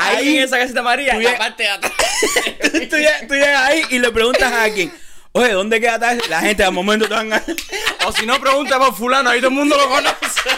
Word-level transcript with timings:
ahí 0.00 0.36
en 0.36 0.44
esa 0.44 0.58
casita 0.58 0.80
amarilla, 0.80 1.14
Tú 1.14 1.20
la 1.20 1.38
parte 1.38 1.62
de 1.62 1.68
atrás. 1.68 1.92
tú, 2.62 2.70
tú 2.70 2.96
llegas, 2.96 3.26
tú 3.26 3.34
llegas 3.34 3.68
ahí 3.68 3.82
y 3.90 3.98
le 3.98 4.10
preguntas 4.10 4.52
a 4.52 4.64
alguien, 4.64 4.92
oye, 5.32 5.52
¿dónde 5.52 5.80
queda 5.80 5.98
tal? 5.98 6.22
La 6.28 6.40
gente 6.40 6.64
al 6.64 6.72
momento 6.72 7.06
te 7.08 7.14
van 7.14 7.32
a... 7.32 7.42
o 8.06 8.12
si 8.12 8.26
no, 8.26 8.40
pregunta 8.40 8.78
por 8.78 8.94
fulano, 8.94 9.30
ahí 9.30 9.40
todo 9.40 9.50
el 9.50 9.56
mundo 9.56 9.76
lo 9.76 9.88
conoce. 9.88 10.50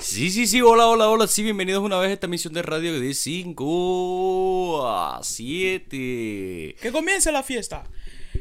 Sí, 0.00 0.30
sí, 0.30 0.46
sí, 0.46 0.62
hola, 0.62 0.86
hola, 0.86 1.08
hola, 1.08 1.26
sí, 1.26 1.42
bienvenidos 1.42 1.82
una 1.82 1.98
vez 1.98 2.10
a 2.10 2.12
esta 2.14 2.26
emisión 2.26 2.54
de 2.54 2.62
radio 2.62 2.98
de 2.98 3.14
5 3.14 4.88
a 4.88 5.20
7. 5.22 6.76
Que 6.80 6.92
comience 6.92 7.30
la 7.30 7.42
fiesta. 7.42 7.84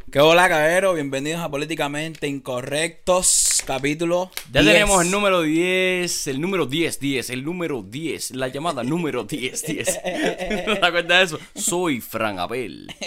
Que 0.09 0.19
hola, 0.21 0.47
cabero, 0.47 0.93
bienvenidos 0.93 1.41
a 1.41 1.49
Políticamente 1.49 2.27
Incorrectos, 2.27 3.61
capítulo 3.65 4.31
Ya 4.53 4.61
10. 4.61 4.73
tenemos 4.73 5.03
el 5.03 5.11
número 5.11 5.41
10, 5.41 6.27
el 6.27 6.39
número 6.39 6.65
10, 6.65 6.99
10, 7.01 7.29
el 7.29 7.43
número 7.43 7.83
10, 7.83 8.31
la 8.31 8.47
llamada 8.47 8.83
número 8.83 9.25
10, 9.25 9.65
10. 9.65 9.87
¿No 10.67 10.73
te 10.75 10.79
das 10.79 10.91
cuenta 10.91 11.17
de 11.17 11.23
eso? 11.25 11.39
Soy 11.55 11.99
Fran 12.01 12.39
Abel. 12.39 12.87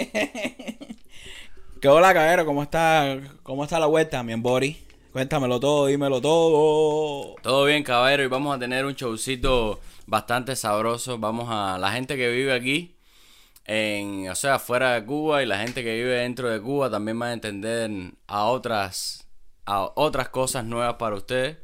Que 1.81 1.89
hola, 1.89 2.13
cabero, 2.13 2.45
¿cómo 2.45 2.63
está, 2.63 3.19
cómo 3.43 3.65
está 3.65 3.79
la 3.81 3.87
vuelta, 3.87 4.23
mi 4.23 4.35
body? 4.35 4.77
Cuéntamelo 5.13 5.59
todo, 5.59 5.87
dímelo 5.87 6.21
todo. 6.21 7.37
Todo 7.43 7.65
bien, 7.65 7.83
caballero, 7.83 8.23
y 8.23 8.27
vamos 8.27 8.55
a 8.55 8.59
tener 8.59 8.85
un 8.85 8.93
showcito 8.93 9.81
bastante 10.07 10.57
sabroso. 10.57 11.17
Vamos 11.17 11.49
a 11.49 11.79
la 11.79 11.91
gente 11.93 12.19
que 12.19 12.29
vive 12.29 12.53
aquí, 12.53 12.97
en, 13.73 14.29
o 14.29 14.35
sea, 14.35 14.59
fuera 14.59 14.95
de 14.95 15.05
Cuba, 15.07 15.43
y 15.43 15.47
la 15.47 15.59
gente 15.61 15.85
que 15.85 15.95
vive 15.95 16.17
dentro 16.19 16.51
de 16.51 16.61
Cuba 16.61 16.91
también 16.91 17.21
va 17.23 17.27
a 17.29 17.33
entender 17.33 17.89
a 18.27 18.47
otras, 18.47 19.29
a 19.65 19.93
otras 19.95 20.29
cosas 20.31 20.65
nuevas 20.65 20.95
para 20.95 21.15
ustedes. 21.15 21.59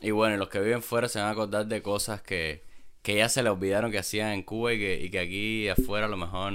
Y 0.00 0.10
bueno, 0.10 0.36
los 0.36 0.48
que 0.48 0.58
viven 0.58 0.82
fuera 0.82 1.08
se 1.08 1.20
van 1.20 1.28
a 1.28 1.30
acordar 1.30 1.66
de 1.66 1.80
cosas 1.80 2.20
que, 2.22 2.64
que 3.02 3.14
ya 3.16 3.28
se 3.28 3.42
les 3.44 3.52
olvidaron 3.52 3.92
que 3.92 3.98
hacían 4.00 4.32
en 4.32 4.42
Cuba 4.42 4.72
y 4.72 4.78
que, 4.80 5.00
y 5.04 5.10
que 5.10 5.18
aquí 5.20 5.68
afuera 5.68 6.06
a 6.06 6.08
lo 6.08 6.16
mejor 6.16 6.52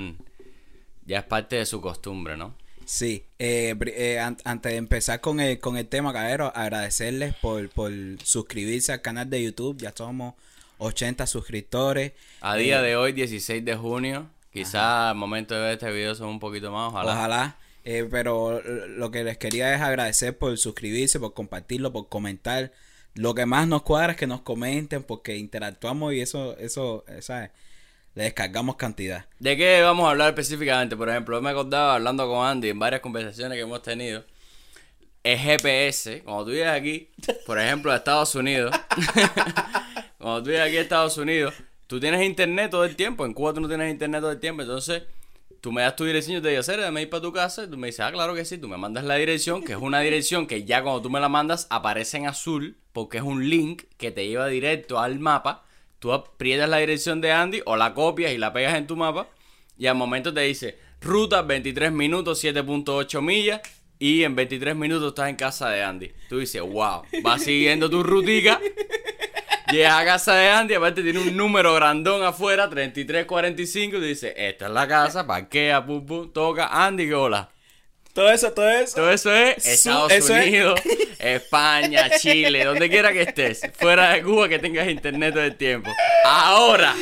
ya 1.06 1.20
es 1.20 1.24
parte 1.24 1.56
de 1.56 1.66
su 1.66 1.80
costumbre, 1.80 2.36
¿no? 2.36 2.56
Sí, 2.86 3.24
eh, 3.38 3.76
eh, 3.96 4.20
an- 4.20 4.38
antes 4.44 4.72
de 4.74 4.78
empezar 4.78 5.22
con 5.22 5.40
el, 5.40 5.60
con 5.60 5.78
el 5.78 5.88
tema, 5.88 6.12
cabero, 6.12 6.52
agradecerles 6.54 7.36
por, 7.36 7.70
por 7.70 7.92
suscribirse 8.24 8.92
al 8.92 9.02
canal 9.02 9.30
de 9.30 9.44
YouTube. 9.44 9.78
Ya 9.80 9.94
somos 9.96 10.34
80 10.80 11.26
suscriptores. 11.26 12.12
A 12.42 12.56
día 12.56 12.82
de 12.82 12.96
hoy, 12.98 13.14
16 13.14 13.64
de 13.64 13.76
junio, 13.76 14.28
quizá 14.60 15.10
al 15.10 15.16
momento 15.16 15.56
de 15.56 15.62
ver 15.62 15.72
este 15.74 15.92
video 15.92 16.16
son 16.16 16.28
un 16.30 16.40
poquito 16.40 16.72
más, 16.72 16.90
ojalá. 16.92 17.12
Ojalá. 17.14 17.58
eh, 17.86 18.08
pero 18.10 18.62
lo 18.62 19.10
que 19.12 19.24
les 19.24 19.38
quería 19.38 19.74
es 19.74 19.82
agradecer 19.82 20.38
por 20.38 20.58
suscribirse, 20.58 21.20
por 21.20 21.34
compartirlo, 21.34 21.92
por 21.94 22.10
comentar. 22.10 22.72
Lo 23.16 23.34
que 23.34 23.46
más 23.46 23.68
nos 23.68 23.82
cuadra 23.84 24.12
es 24.14 24.18
que 24.18 24.28
nos 24.28 24.42
comenten 24.42 25.04
porque 25.04 25.38
interactuamos 25.38 26.14
y 26.14 26.22
eso, 26.22 26.58
eso, 26.58 27.04
eh, 27.08 27.22
¿sabes? 27.22 27.50
Le 28.16 28.24
descargamos 28.24 28.76
cantidad. 28.76 29.26
¿De 29.40 29.56
qué 29.58 29.82
vamos 29.82 30.06
a 30.08 30.12
hablar 30.12 30.30
específicamente? 30.30 30.96
Por 30.98 31.10
ejemplo, 31.10 31.38
yo 31.38 31.42
me 31.42 31.50
acordaba 31.52 31.96
hablando 31.96 32.28
con 32.28 32.46
Andy 32.46 32.70
en 32.70 32.80
varias 32.80 33.02
conversaciones 33.02 33.56
que 33.56 33.62
hemos 33.62 33.82
tenido. 33.82 34.24
El 35.24 35.38
GPS, 35.38 36.22
cuando 36.24 36.46
tú 36.46 36.52
llegas 36.52 36.78
aquí, 36.78 37.10
por 37.46 37.60
ejemplo, 37.60 37.92
a 37.92 37.98
Estados 37.98 38.36
Unidos, 38.36 38.74
cuando 40.18 40.44
tú 40.44 40.50
llegas 40.52 40.68
aquí 40.68 40.78
a 40.78 40.82
Estados 40.82 41.18
Unidos, 41.18 41.54
tú 41.90 42.00
tienes 42.00 42.24
internet 42.24 42.70
todo 42.70 42.86
el 42.86 42.96
tiempo. 42.96 43.26
En 43.26 43.34
Cuba 43.34 43.52
no 43.54 43.68
tienes 43.68 43.92
internet 43.92 44.22
todo 44.22 44.32
el 44.32 44.40
tiempo. 44.40 44.62
Entonces, 44.62 45.04
tú 45.60 45.72
me 45.72 45.82
das 45.82 45.96
tu 45.96 46.06
dirección, 46.06 46.36
yo 46.36 46.42
te 46.42 46.50
digo, 46.50 46.62
Cere, 46.62 46.84
dame 46.84 47.02
ir 47.02 47.10
para 47.10 47.24
tu 47.24 47.34
casa. 47.34 47.64
Y 47.64 47.68
tú 47.68 47.78
me 47.78 47.88
dices, 47.88 48.02
ah, 48.02 48.12
claro 48.12 48.36
que 48.36 48.46
sí. 48.46 48.60
Tú 48.60 48.68
me 48.68 48.78
mandas 48.78 49.04
la 49.04 49.16
dirección, 49.16 49.64
que 49.64 49.74
es 49.74 49.80
una 49.80 50.00
dirección 50.00 50.46
que 50.46 50.66
ya 50.66 50.84
cuando 50.84 51.02
tú 51.02 51.10
me 51.10 51.20
la 51.20 51.30
mandas 51.30 51.66
aparece 51.72 52.18
en 52.18 52.28
azul, 52.28 52.78
porque 52.94 53.18
es 53.18 53.24
un 53.24 53.50
link 53.50 53.86
que 53.98 54.12
te 54.12 54.28
lleva 54.28 54.48
directo 54.48 55.00
al 55.00 55.18
mapa. 55.18 55.66
Tú 55.98 56.14
aprietas 56.14 56.70
la 56.70 56.78
dirección 56.78 57.22
de 57.22 57.32
Andy 57.32 57.62
o 57.66 57.76
la 57.76 57.96
copias 57.96 58.34
y 58.34 58.38
la 58.38 58.54
pegas 58.54 58.76
en 58.76 58.86
tu 58.86 58.96
mapa. 58.96 59.28
Y 59.76 59.88
al 59.88 59.96
momento 59.96 60.32
te 60.32 60.42
dice, 60.42 60.78
ruta 61.02 61.42
23 61.42 61.92
minutos, 61.92 62.44
7.8 62.44 63.20
millas. 63.20 63.62
Y 63.98 64.24
en 64.24 64.36
23 64.36 64.76
minutos 64.76 65.10
estás 65.10 65.28
en 65.28 65.36
casa 65.36 65.70
de 65.70 65.84
Andy. 65.84 66.12
Tú 66.30 66.38
dices, 66.38 66.62
wow, 66.62 67.02
vas 67.24 67.44
siguiendo 67.44 67.90
tu 67.90 68.04
rutica. 68.04 68.62
Llegas 69.72 69.94
a 70.02 70.06
casa 70.06 70.36
de 70.36 70.50
Andy, 70.50 70.74
aparte 70.74 71.02
tiene 71.04 71.20
un 71.20 71.36
número 71.38 71.74
grandón 71.76 72.24
afuera, 72.24 72.70
3345. 72.70 73.98
Y 73.98 74.00
tú 74.00 74.06
dices, 74.06 74.34
esta 74.36 74.66
es 74.66 74.72
la 74.72 74.88
casa, 74.88 75.26
parquea, 75.28 75.86
pum, 75.86 76.06
pum, 76.06 76.32
toca, 76.34 76.68
Andy, 76.86 77.08
que 77.08 77.14
hola. 77.14 77.50
Todo 78.14 78.32
eso, 78.32 78.52
todo 78.52 78.68
eso. 78.70 78.96
Todo 78.96 79.12
eso 79.12 79.34
es 79.34 79.66
Estados 79.66 80.12
eso 80.12 80.36
es- 80.36 80.48
Unidos, 80.48 80.82
España, 81.20 82.10
Chile, 82.18 82.66
donde 82.66 82.90
quiera 82.90 83.14
que 83.14 83.22
estés. 83.22 83.62
Fuera 83.78 84.10
de 84.12 84.24
Cuba, 84.24 84.50
que 84.50 84.58
tengas 84.60 84.88
internet 84.90 85.34
todo 85.36 85.44
el 85.44 85.56
tiempo. 85.56 85.92
Ahora, 86.26 86.96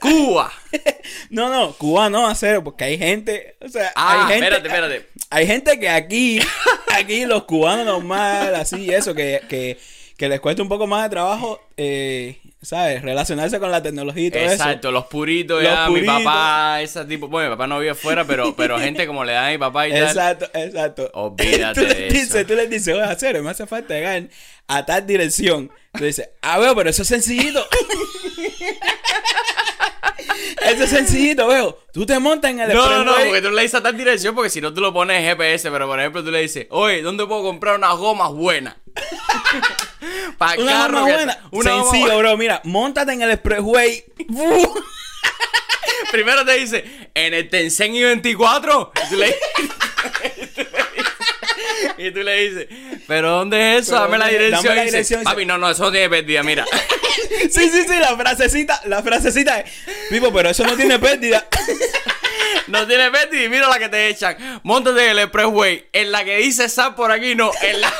Cuba. 0.00 0.52
No, 1.30 1.48
no, 1.48 1.72
Cuba 1.72 2.10
no, 2.10 2.26
hacer, 2.28 2.62
porque 2.62 2.84
hay 2.84 2.98
gente, 2.98 3.56
o 3.64 3.68
sea, 3.68 3.92
Ah, 3.96 4.26
hay 4.26 4.32
gente, 4.40 4.46
espérate, 4.56 4.68
espérate. 4.68 5.08
Hay 5.30 5.46
gente 5.46 5.80
que 5.80 5.88
aquí, 5.88 6.38
aquí 6.94 7.24
los 7.24 7.44
cubanos 7.44 7.86
normal, 7.86 8.54
así, 8.54 8.90
eso, 8.92 9.14
que, 9.14 9.40
que, 9.48 9.78
que 10.18 10.28
les 10.28 10.40
cuesta 10.40 10.60
un 10.62 10.68
poco 10.68 10.86
más 10.88 11.04
de 11.04 11.10
trabajo, 11.10 11.60
eh, 11.76 12.40
¿sabes? 12.60 13.02
Relacionarse 13.02 13.60
con 13.60 13.70
la 13.70 13.80
tecnología 13.82 14.26
y 14.26 14.30
todo 14.32 14.42
Exacto, 14.42 14.90
los 14.90 15.06
puritos, 15.06 15.62
Los 15.62 15.72
ya, 15.72 15.86
puritos. 15.86 16.18
mi 16.18 16.24
papá, 16.24 16.82
ese 16.82 17.04
tipo. 17.04 17.28
Bueno, 17.28 17.50
mi 17.50 17.54
papá 17.54 17.66
no 17.68 17.78
vive 17.78 17.92
afuera, 17.92 18.24
pero, 18.26 18.54
pero 18.56 18.80
gente 18.80 19.06
como 19.06 19.24
le 19.24 19.32
da 19.32 19.46
a 19.46 19.50
mi 19.52 19.58
papá 19.58 19.86
y 19.86 19.92
eso. 19.92 20.00
tal. 20.14 20.32
Exacto, 20.32 20.58
exacto. 20.58 21.10
Olvídate 21.14 21.80
tú 21.80 21.86
de 21.86 22.08
dices, 22.08 22.34
eso. 22.34 22.46
Tú 22.48 22.54
les 22.56 22.68
dices, 22.68 22.94
oye, 22.94 23.04
hacer, 23.04 23.40
me 23.40 23.50
hace 23.50 23.64
falta 23.68 23.94
llegar 23.94 24.24
a 24.66 24.84
tal 24.84 25.06
dirección. 25.06 25.70
Tú 25.96 26.04
dices, 26.04 26.28
ah, 26.42 26.58
veo, 26.58 26.74
pero 26.74 26.90
eso 26.90 27.02
es 27.02 27.08
sencillito. 27.08 27.64
eso 30.66 30.84
es 30.84 30.90
sencillito, 30.90 31.46
veo. 31.46 31.78
Tú 31.92 32.06
te 32.06 32.18
montas 32.18 32.50
en 32.50 32.60
el 32.60 32.72
No, 32.72 32.88
no, 32.88 33.04
no, 33.04 33.14
porque 33.14 33.42
tú 33.42 33.50
le 33.50 33.62
dices 33.62 33.76
a 33.76 33.82
tal 33.82 33.96
dirección, 33.96 34.34
porque 34.34 34.50
si 34.50 34.60
no 34.60 34.72
tú 34.72 34.80
lo 34.80 34.92
pones 34.92 35.18
en 35.18 35.24
GPS, 35.24 35.70
pero 35.70 35.86
por 35.86 35.98
ejemplo 35.98 36.22
tú 36.24 36.30
le 36.30 36.40
dices, 36.42 36.66
oye, 36.70 37.02
¿dónde 37.02 37.26
puedo 37.26 37.42
comprar 37.42 37.76
unas 37.76 37.96
gomas 37.96 38.30
buenas? 38.32 38.76
Para 40.38 40.60
Una 40.60 40.72
carro 40.72 41.00
goma 41.00 41.12
buena. 41.14 41.38
Una 41.50 41.70
goma 41.72 41.82
Sencillo, 41.84 42.06
buena. 42.14 42.18
bro. 42.18 42.36
Mira, 42.36 42.60
montate 42.64 43.12
en 43.12 43.22
el 43.22 43.30
expressway. 43.30 44.04
Primero 46.12 46.44
te 46.44 46.52
dice, 46.58 47.10
en 47.14 47.34
el 47.34 47.48
Tencent 47.50 47.94
I-24. 47.94 48.90
Y 51.98 52.10
tú 52.12 52.20
le, 52.20 52.48
dices, 52.48 52.66
¿pero 53.06 53.30
dónde 53.30 53.76
es 53.76 53.82
eso? 53.82 53.92
Pero 53.92 54.02
Dame 54.02 54.18
la 54.18 54.24
dame 54.26 54.38
dirección. 54.38 54.76
la 54.76 54.82
Y 54.82 54.84
dice, 54.84 54.96
dirección, 54.96 55.24
Papi, 55.24 55.44
no, 55.44 55.58
no, 55.58 55.70
eso 55.70 55.84
no 55.84 55.92
tiene 55.92 56.08
pérdida, 56.08 56.42
mira. 56.42 56.64
sí, 57.50 57.70
sí, 57.70 57.82
sí, 57.88 57.98
la 58.00 58.16
frasecita, 58.16 58.80
la 58.86 59.02
frasecita. 59.02 59.60
es, 59.60 59.70
Pipo, 60.10 60.32
pero 60.32 60.50
eso 60.50 60.64
no 60.64 60.74
tiene 60.76 60.98
pérdida. 60.98 61.46
No 62.66 62.86
tiene 62.86 63.10
pérdida 63.10 63.44
y 63.44 63.48
mira 63.48 63.66
la 63.66 63.78
que 63.78 63.88
te 63.88 64.08
echan. 64.08 64.60
Móntate 64.62 65.02
en 65.04 65.10
el 65.12 65.18
expressway. 65.20 65.88
En 65.90 66.12
la 66.12 66.22
que 66.22 66.36
dice 66.36 66.68
SAP 66.68 66.96
por 66.96 67.10
aquí, 67.10 67.34
no. 67.34 67.50
En 67.62 67.80
la 67.80 67.90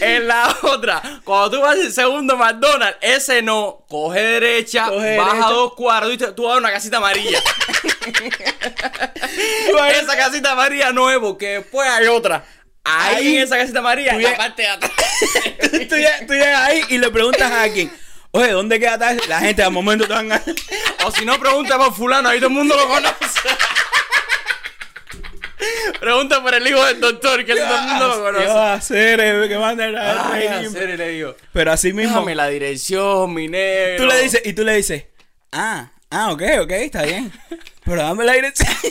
En 0.00 0.26
la 0.28 0.56
otra, 0.62 1.02
cuando 1.24 1.50
tú 1.50 1.60
vas 1.60 1.76
al 1.76 1.92
segundo 1.92 2.36
McDonald's, 2.36 2.98
ese 3.00 3.42
no, 3.42 3.84
coge 3.88 4.20
derecha, 4.20 4.86
Coge 4.88 5.16
baja 5.16 5.32
derecha. 5.32 5.50
dos 5.50 5.74
cuadros, 5.74 6.10
¿viste? 6.10 6.32
tú 6.32 6.44
vas 6.44 6.54
a 6.56 6.58
una 6.58 6.72
casita 6.72 6.96
amarilla. 6.98 7.38
Esa 10.00 10.16
casita 10.16 10.52
amarilla 10.52 10.92
no 10.92 11.10
es 11.10 11.18
porque 11.18 11.58
después 11.58 11.88
hay 11.88 12.06
otra. 12.06 12.44
Ahí, 12.84 13.16
Ahí, 13.16 13.36
en 13.36 13.42
esa 13.44 13.56
casita 13.56 13.78
amarilla, 13.78 14.10
tú 14.12 14.16
en 14.18 14.22
la 14.24 14.36
parte 14.36 14.62
de 14.62 14.68
atrás. 14.68 14.92
tú, 15.88 15.96
llegas, 15.96 16.26
tú 16.26 16.34
llegas 16.34 16.60
ahí 16.68 16.84
y 16.90 16.98
le 16.98 17.10
preguntas 17.10 17.50
a 17.50 17.62
alguien, 17.62 17.90
oye, 18.32 18.50
¿dónde 18.50 18.78
queda 18.78 18.98
tal? 18.98 19.20
La 19.26 19.40
gente 19.40 19.62
al 19.62 19.70
momento 19.72 20.06
te 20.06 20.12
van 20.12 20.30
a... 20.32 20.42
O 21.06 21.10
si 21.10 21.24
no, 21.24 21.38
pregunta 21.38 21.78
por 21.78 21.94
fulano, 21.94 22.28
ahí 22.28 22.38
todo 22.38 22.48
el 22.48 22.54
mundo 22.54 22.76
lo 22.76 22.86
conoce. 22.86 23.14
Pregunta 26.00 26.42
por 26.42 26.54
el 26.54 26.66
hijo 26.66 26.84
del 26.84 27.00
doctor, 27.00 27.44
que 27.44 27.52
el 27.52 27.58
mundo 27.64 28.08
lo 28.08 28.14
¿Qué 28.16 28.20
conoce. 28.22 28.46
vas 28.46 28.56
a 28.56 28.74
hacer? 28.74 29.20
eh? 29.20 29.44
¿Qué 29.48 29.58
manera 29.58 30.14
de 30.14 30.20
Ay, 30.20 30.48
reírme? 30.48 30.66
hacer, 30.78 30.98
le 30.98 31.08
digo, 31.08 31.36
Pero 31.52 31.72
así 31.72 31.92
mismo, 31.92 32.10
déjame 32.12 32.34
la 32.34 32.48
dirección, 32.48 33.32
mi 33.34 33.48
negro. 33.48 34.04
tú 34.04 34.06
le 34.10 34.22
dices, 34.22 34.42
y 34.44 34.52
tú 34.52 34.64
le 34.64 34.76
dices, 34.76 35.04
ah, 35.52 35.90
ah, 36.10 36.32
ok, 36.32 36.42
ok, 36.62 36.70
está 36.70 37.02
bien. 37.02 37.32
Pero 37.84 38.02
dame 38.02 38.24
la 38.24 38.32
dirección. 38.34 38.68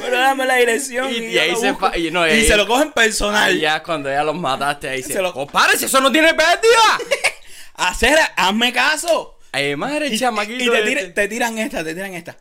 Pero 0.00 0.18
dame 0.18 0.46
la 0.46 0.56
dirección. 0.56 1.10
Y- 1.12 1.16
Y, 1.16 1.24
y 1.34 1.38
ahí 1.38 1.56
se 1.56 1.72
busco. 1.72 1.90
fa- 1.90 1.96
y 1.98 2.10
no, 2.10 2.26
Y 2.26 2.30
ahí- 2.30 2.46
se 2.46 2.56
lo 2.56 2.66
cogen 2.66 2.92
personal. 2.92 3.50
Ahí 3.50 3.60
ya 3.60 3.82
cuando 3.82 4.08
ya 4.10 4.22
los 4.22 4.36
mataste, 4.36 4.88
ahí 4.88 5.02
Se 5.02 5.08
dice, 5.08 5.22
lo- 5.22 5.32
si 5.76 5.84
eso 5.86 6.00
no 6.00 6.12
tiene 6.12 6.32
pérdida. 6.34 6.98
Hacer, 7.74 8.16
hazme 8.36 8.72
caso. 8.72 9.38
Ay, 9.52 9.74
madre, 9.76 10.08
Y, 10.08 10.18
chamaquito. 10.18 10.62
y 10.64 10.68
te, 10.70 10.78
este. 10.78 10.88
tira- 10.90 11.14
te 11.14 11.28
tiran 11.28 11.58
esta, 11.58 11.82
te 11.84 11.94
tiran 11.94 12.14
esta. 12.14 12.36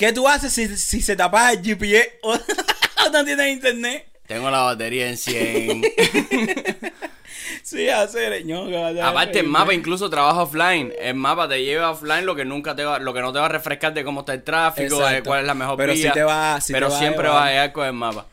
¿Qué 0.00 0.14
tú 0.14 0.26
haces 0.26 0.50
si, 0.50 0.66
si 0.78 1.02
se 1.02 1.14
te 1.14 1.22
apaga 1.22 1.52
el 1.52 1.62
GPS 1.62 2.12
o 2.22 2.34
no 3.12 3.22
tienes 3.22 3.48
internet? 3.48 4.06
Tengo 4.26 4.50
la 4.50 4.60
batería 4.60 5.10
en 5.10 5.18
100. 5.18 5.82
Sí, 7.62 7.88
hacer, 7.88 8.46
no, 8.46 8.64
Aparte, 9.02 9.40
el 9.40 9.46
mapa 9.46 9.74
incluso 9.74 10.08
trabaja 10.08 10.42
offline. 10.42 10.92
El 10.98 11.14
mapa 11.14 11.46
te 11.48 11.62
lleva 11.62 11.90
offline 11.90 12.24
lo 12.24 12.34
que 12.34 12.44
nunca 12.46 12.74
te 12.74 12.84
va, 12.84 12.98
lo 12.98 13.12
que 13.12 13.20
no 13.20 13.32
te 13.32 13.38
va 13.38 13.46
a 13.46 13.48
refrescar 13.50 13.92
de 13.92 14.02
cómo 14.02 14.20
está 14.20 14.32
el 14.32 14.42
tráfico, 14.42 15.06
de 15.06 15.22
cuál 15.22 15.40
es 15.40 15.46
la 15.46 15.54
mejor 15.54 15.76
Pero 15.76 15.92
vía. 15.92 16.12
te 16.12 16.22
va- 16.22 16.60
sí 16.60 16.72
pero 16.72 16.86
te 16.88 16.94
va 16.94 16.98
siempre 16.98 17.28
vas 17.28 17.46
a 17.46 17.50
llegar 17.50 17.72
con 17.72 17.86
el 17.86 17.92
mapa. 17.92 18.26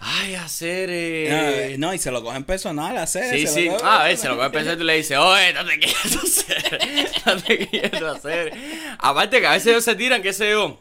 Ay, 0.00 0.34
hacer. 0.34 0.88
Eh... 0.90 1.76
No, 1.78 1.88
no, 1.88 1.94
y 1.94 1.98
se 1.98 2.10
lo 2.10 2.24
cogen 2.24 2.42
personal, 2.42 2.98
hacer. 2.98 3.38
Sí, 3.38 3.46
sí. 3.46 3.70
Ah, 3.84 4.00
a 4.02 4.04
ver, 4.08 4.16
se 4.16 4.28
lo 4.28 4.36
cogen 4.36 4.50
personal 4.50 4.74
y 4.76 4.78
tú 4.80 4.84
le 4.84 4.96
dices, 4.96 5.16
oye, 5.16 5.52
no 5.52 5.64
te 5.64 5.78
quieres 5.78 6.16
hacer. 6.16 6.80
No 7.24 7.36
te 7.42 7.68
quieres 7.68 8.02
hacer. 8.02 8.52
Aparte 8.98 9.40
que 9.40 9.46
a 9.46 9.52
veces 9.52 9.68
ellos 9.68 9.84
se 9.84 9.94
tiran, 9.94 10.20
qué 10.22 10.32
sé 10.32 10.50
yo. 10.50 10.78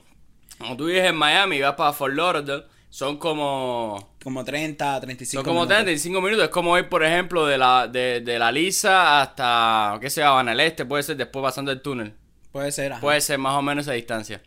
Como 0.61 0.77
tú 0.77 0.85
vives 0.85 1.05
en 1.05 1.15
Miami 1.15 1.57
y 1.57 1.61
vas 1.61 1.75
para 1.75 1.93
Fort 1.93 2.13
Lauderdale, 2.13 2.63
son 2.89 3.17
como. 3.17 4.15
Como 4.23 4.43
30, 4.43 5.01
35 5.01 5.39
Son 5.39 5.43
como 5.43 5.61
minutos. 5.61 5.75
30, 5.77 5.85
35 5.85 6.21
minutos. 6.21 6.45
Es 6.45 6.51
como 6.51 6.77
ir, 6.77 6.89
por 6.89 7.03
ejemplo, 7.03 7.45
de 7.45 7.57
la, 7.57 7.87
de, 7.87 8.21
de 8.21 8.37
la 8.37 8.51
Lisa 8.51 9.21
hasta, 9.21 9.97
qué 10.01 10.09
sé 10.09 10.21
yo, 10.21 10.43
del 10.43 10.59
Este. 10.59 10.85
Puede 10.85 11.03
ser 11.03 11.17
después 11.17 11.41
pasando 11.41 11.71
el 11.71 11.81
túnel. 11.81 12.13
Puede 12.51 12.71
ser, 12.71 12.93
ajá. 12.93 13.01
Puede 13.01 13.21
ser 13.21 13.39
más 13.39 13.55
o 13.55 13.61
menos 13.61 13.85
esa 13.85 13.93
distancia. 13.93 14.41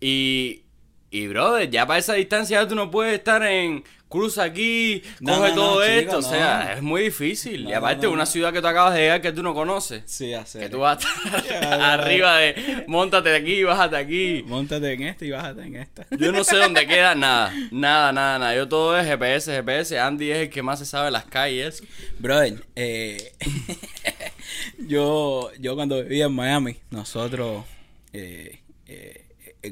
Y, 0.00 0.62
y 1.10 1.26
brother, 1.26 1.68
ya 1.70 1.86
para 1.86 1.98
esa 1.98 2.14
distancia 2.14 2.66
tú 2.68 2.74
no 2.74 2.90
puedes 2.90 3.14
estar 3.14 3.42
en 3.42 3.82
cruza 4.08 4.42
aquí, 4.42 5.02
No, 5.20 5.36
coge 5.36 5.48
no, 5.50 5.54
todo 5.54 5.74
no, 5.76 5.82
esto. 5.84 6.18
o 6.18 6.22
sea, 6.22 6.72
es 6.74 6.82
muy 6.82 7.02
difícil. 7.02 7.68
Y 7.68 7.72
aparte, 7.72 8.08
una 8.08 8.26
ciudad 8.26 8.52
que 8.52 8.60
tú 8.60 8.66
acabas 8.66 8.94
de 8.94 9.02
llegar 9.02 9.20
que 9.22 9.30
tú 9.30 9.40
no 9.42 9.54
conoces. 9.54 10.02
Sí, 10.06 10.34
hacer. 10.34 10.62
Que 10.62 10.68
tú 10.68 10.80
vas 10.80 10.98
a 11.04 11.28
estar 11.38 11.44
ya, 11.62 11.92
arriba 11.94 12.38
de 12.38 12.84
montate 12.88 13.28
de 13.30 13.36
aquí, 13.36 13.62
bájate 13.62 13.96
aquí. 13.96 14.42
Móntate 14.46 14.92
en 14.94 15.02
esta 15.04 15.24
y 15.24 15.30
bájate 15.30 15.62
en 15.62 15.76
esta. 15.76 16.06
Yo 16.18 16.32
no 16.32 16.42
sé 16.42 16.56
dónde 16.56 16.86
queda 16.88 17.14
nada, 17.14 17.54
nada, 17.70 18.12
nada, 18.12 18.38
nada. 18.40 18.56
Yo 18.56 18.68
todo 18.68 18.98
es 18.98 19.06
GPS, 19.06 19.52
GPS. 19.52 19.98
Andy 20.00 20.30
es 20.32 20.38
el 20.38 20.50
que 20.50 20.62
más 20.62 20.80
se 20.80 20.86
sabe 20.86 21.12
las 21.12 21.26
calles. 21.26 21.80
Brother, 22.18 22.64
eh, 22.74 23.32
yo, 24.78 25.50
yo 25.60 25.76
cuando 25.76 26.02
vivía 26.02 26.26
en 26.26 26.32
Miami, 26.32 26.76
nosotros, 26.90 27.64
eh, 28.12 28.58
eh, 28.86 29.24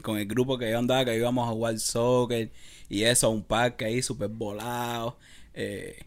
con 0.03 0.19
el 0.19 0.27
grupo 0.27 0.59
que 0.59 0.71
yo 0.71 0.79
andaba, 0.79 1.05
que 1.05 1.17
íbamos 1.17 1.49
a 1.49 1.53
jugar 1.53 1.79
soccer 1.79 2.51
y 2.89 3.05
eso, 3.05 3.27
a 3.29 3.31
un 3.31 3.43
parque 3.43 3.85
ahí 3.87 4.03
súper 4.03 4.29
volado. 4.29 5.19
eh, 5.55 5.99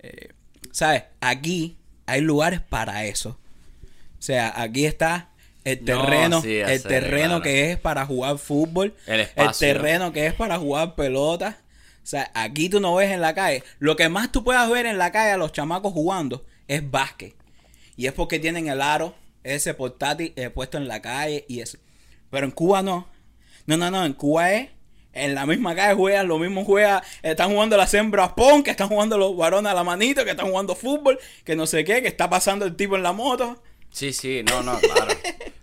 eh, 0.00 0.28
¿Sabes? 0.70 1.04
Aquí 1.20 1.76
hay 2.06 2.20
lugares 2.20 2.60
para 2.60 3.04
eso. 3.04 3.38
O 4.18 4.22
sea, 4.22 4.52
aquí 4.60 4.86
está 4.86 5.30
el 5.64 5.80
No, 5.80 5.84
terreno, 5.84 6.40
sí, 6.42 6.56
el 6.56 6.82
terreno 6.82 7.28
claro. 7.28 7.42
que 7.42 7.70
es 7.72 7.78
para 7.78 8.06
jugar 8.06 8.38
fútbol, 8.38 8.94
El 9.06 9.20
espacio. 9.20 9.68
terreno 9.68 10.12
que 10.12 10.26
es 10.26 10.34
para 10.34 10.58
jugar 10.58 10.94
pelota. 10.94 11.58
O 12.02 12.06
sea, 12.06 12.30
aquí 12.34 12.68
tú 12.68 12.80
no 12.80 12.94
ves 12.96 13.10
en 13.10 13.20
la 13.20 13.34
calle. 13.34 13.62
Lo 13.78 13.94
que 13.96 14.08
más 14.08 14.32
tú 14.32 14.42
puedas 14.44 14.68
ver 14.70 14.86
en 14.86 14.98
la 14.98 15.12
calle 15.12 15.32
a 15.32 15.36
los 15.36 15.52
chamacos 15.52 15.92
jugando 15.92 16.44
es 16.68 16.88
básquet. 16.90 17.34
Y 17.96 18.06
es 18.06 18.12
porque 18.12 18.38
tienen 18.40 18.68
el 18.68 18.80
aro, 18.82 19.14
ese 19.44 19.74
portátil 19.74 20.32
eh, 20.36 20.50
puesto 20.50 20.78
en 20.78 20.88
la 20.88 21.00
calle 21.02 21.44
y 21.48 21.60
eso. 21.60 21.78
Pero 22.32 22.46
en 22.46 22.50
Cuba 22.50 22.82
no. 22.82 23.06
No, 23.66 23.76
no, 23.76 23.90
no. 23.90 24.06
En 24.06 24.14
Cuba 24.14 24.52
es. 24.54 24.70
En 25.12 25.34
la 25.34 25.44
misma 25.44 25.74
calle 25.74 25.94
juegan, 25.94 26.26
lo 26.26 26.38
mismo 26.38 26.64
juega. 26.64 27.02
Están 27.22 27.50
jugando 27.52 27.76
las 27.76 27.92
hembras 27.92 28.32
pon, 28.32 28.62
que 28.62 28.70
están 28.70 28.88
jugando 28.88 29.18
los 29.18 29.36
varones 29.36 29.70
a 29.70 29.74
la 29.74 29.84
manito, 29.84 30.24
que 30.24 30.30
están 30.30 30.48
jugando 30.48 30.74
fútbol, 30.74 31.18
que 31.44 31.54
no 31.54 31.66
sé 31.66 31.84
qué, 31.84 32.00
que 32.00 32.08
está 32.08 32.30
pasando 32.30 32.64
el 32.64 32.74
tipo 32.74 32.96
en 32.96 33.02
la 33.02 33.12
moto. 33.12 33.62
Sí, 33.90 34.14
sí, 34.14 34.42
no, 34.48 34.62
no, 34.62 34.80
claro. 34.80 35.12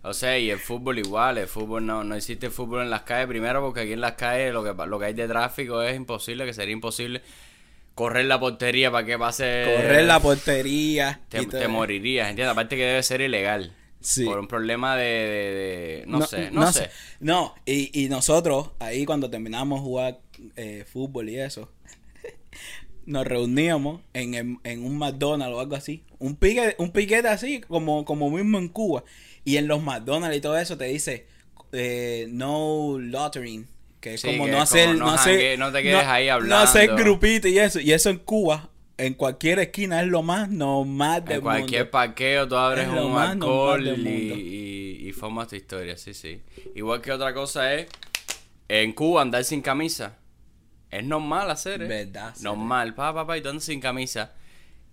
O 0.04 0.14
sea, 0.14 0.38
y 0.38 0.52
el 0.52 0.60
fútbol 0.60 1.00
igual, 1.00 1.40
el 1.40 1.48
fútbol 1.48 1.84
no, 1.88 2.04
no 2.04 2.14
existe 2.14 2.52
fútbol 2.52 2.84
en 2.84 2.92
las 2.92 3.02
calles, 3.02 3.26
primero 3.26 3.62
porque 3.62 3.82
aquí 3.82 3.94
en 3.94 4.02
las 4.02 4.14
calles 4.14 4.54
lo 4.54 4.64
que, 4.64 4.74
lo 4.86 5.00
que 5.00 5.06
hay 5.06 5.14
de 5.14 5.28
tráfico 5.28 5.82
es 5.82 5.96
imposible, 5.96 6.46
que 6.46 6.54
sería 6.54 6.74
imposible 6.74 7.24
correr 7.96 8.26
la 8.26 8.40
portería 8.40 8.92
para 8.92 9.06
que 9.06 9.18
pase... 9.18 9.66
Correr 9.66 10.04
la 10.04 10.20
portería. 10.20 11.22
Te, 11.28 11.44
te 11.48 11.68
morirías, 11.68 12.30
¿entiendes? 12.30 12.52
Aparte 12.52 12.78
que 12.78 12.86
debe 12.86 13.02
ser 13.02 13.22
ilegal. 13.22 13.74
Sí. 14.02 14.24
Por 14.26 14.40
un 14.40 14.48
problema 14.48 14.96
de... 14.96 15.04
de- 15.04 16.00
de- 16.00 16.04
no, 16.08 16.22
sé, 16.26 16.52
no, 16.52 16.72
sé. 16.72 16.90
No, 17.20 17.54
y, 17.66 18.04
y 18.04 18.08
nosotros, 18.10 18.72
ahí 18.80 19.06
cuando 19.06 19.30
terminamos 19.30 19.82
jugar 19.82 20.20
eh, 20.56 20.86
fútbol 20.88 21.30
y 21.30 21.38
eso, 21.40 21.70
nos 23.06 23.26
reuníamos 23.26 24.02
en, 24.14 24.34
en, 24.36 24.60
en 24.64 24.86
un 24.86 24.98
McDonald's 24.98 25.56
o 25.56 25.60
algo 25.60 25.76
así. 25.76 26.04
Un 26.20 26.36
pique, 26.36 26.76
un 26.78 26.92
piquete 26.92 27.28
así, 27.28 27.62
como, 27.62 28.06
como 28.06 28.30
mismo 28.30 28.58
en 28.58 28.70
Cuba. 28.70 29.04
Y 29.44 29.58
en 29.58 29.68
los 29.68 29.82
McDonald's 29.82 30.38
y 30.38 30.42
todo 30.42 30.58
eso 30.58 30.78
te 30.78 30.86
dice 30.86 31.28
eh, 31.72 32.28
no 32.30 32.98
lottering. 33.00 33.68
Que 34.00 34.14
es 34.14 34.22
Sí, 34.22 34.28
como 34.28 34.46
que 34.46 34.52
no 34.52 34.58
es 34.58 34.64
hacer, 34.64 34.88
como 34.98 35.00
no 35.00 35.12
hacer- 35.12 35.60
no 35.60 35.72
te 35.74 35.84
quedes 35.84 36.06
ahí 36.06 36.28
No 36.28 36.56
hacer 36.58 36.84
hablando. 36.84 37.04
grupito 37.04 37.48
y 37.50 37.60
eso. 37.60 37.80
Y 37.82 37.92
eso 37.92 38.10
en 38.10 38.20
Cuba, 38.20 38.70
en 39.00 39.14
cualquier 39.16 39.60
esquina 39.60 40.02
es 40.02 40.08
lo 40.08 40.22
más 40.24 40.50
normal 40.50 41.24
del 41.26 41.38
En 41.38 41.42
cualquier 41.42 41.82
mundo. 41.84 41.92
parqueo 41.92 42.48
tú 42.48 42.56
abres 42.56 42.88
Es 42.88 42.94
un 42.94 43.18
alcohol 43.18 43.88
y, 43.88 43.92
y, 45.02 45.08
y 45.10 45.12
formas 45.14 45.48
tu 45.48 45.56
historia, 45.56 45.98
sí, 45.98 46.14
sí. 46.14 46.42
Igual 46.76 47.02
que 47.02 47.12
otra 47.12 47.34
cosa 47.34 47.74
es, 47.74 47.88
en 48.68 48.94
Cuba 48.94 49.22
andar 49.24 49.44
sin 49.44 49.62
camisa. 49.62 50.16
Es 50.92 51.04
normal 51.04 51.50
hacer, 51.52 51.82
¿eh? 51.82 51.88
Verdad. 51.88 52.36
Normal, 52.42 52.94
pa, 52.94 53.14
pa, 53.14 53.26
pa, 53.26 53.38
y 53.38 53.42
tú 53.42 53.50
andas 53.50 53.64
sin 53.64 53.80
camisa. 53.80 54.32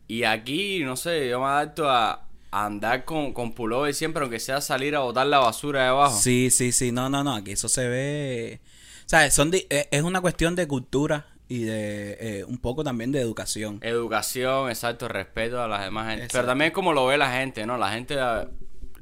Y 0.09 0.23
aquí, 0.25 0.81
no 0.85 0.97
sé, 0.97 1.29
yo 1.29 1.41
me 1.41 1.47
adapto 1.47 1.89
a, 1.91 2.27
a 2.51 2.65
andar 2.67 3.05
con, 3.05 3.33
con 3.33 3.53
pullover 3.55 3.93
siempre, 3.95 4.23
aunque 4.23 4.39
sea 4.39 4.61
salir 4.61 4.95
a 4.95 5.01
botar 5.01 5.27
la 5.27 5.39
basura 5.39 5.83
de 5.83 5.89
abajo. 5.89 6.19
Sí, 6.21 6.51
sí, 6.51 6.71
sí, 6.73 6.93
no, 6.93 7.09
no, 7.09 7.25
no, 7.25 7.35
aquí 7.35 7.53
eso 7.53 7.69
se 7.69 7.89
ve, 7.89 8.61
¿sabes? 9.07 9.35
Son 9.35 9.51
di- 9.51 9.67
eh, 9.71 9.89
es 9.91 10.03
una 10.03 10.21
cuestión 10.21 10.55
de 10.55 10.69
cultura 10.69 11.27
y 11.49 11.65
de 11.65 12.17
eh, 12.21 12.45
un 12.45 12.59
poco 12.59 12.83
también 12.85 13.13
de 13.13 13.21
educación. 13.21 13.79
Educación, 13.83 14.69
exacto, 14.69 15.09
respeto 15.09 15.63
a 15.63 15.69
las 15.69 15.83
demás 15.85 16.09
gente. 16.09 16.25
Exacto. 16.25 16.39
Pero 16.39 16.47
también 16.49 16.69
es 16.69 16.75
como 16.75 16.93
lo 16.93 17.07
ve 17.07 17.17
la 17.19 17.33
gente, 17.33 17.67
¿no? 17.67 17.77
La 17.79 17.91
gente 17.93 18.19
ah, 18.19 18.49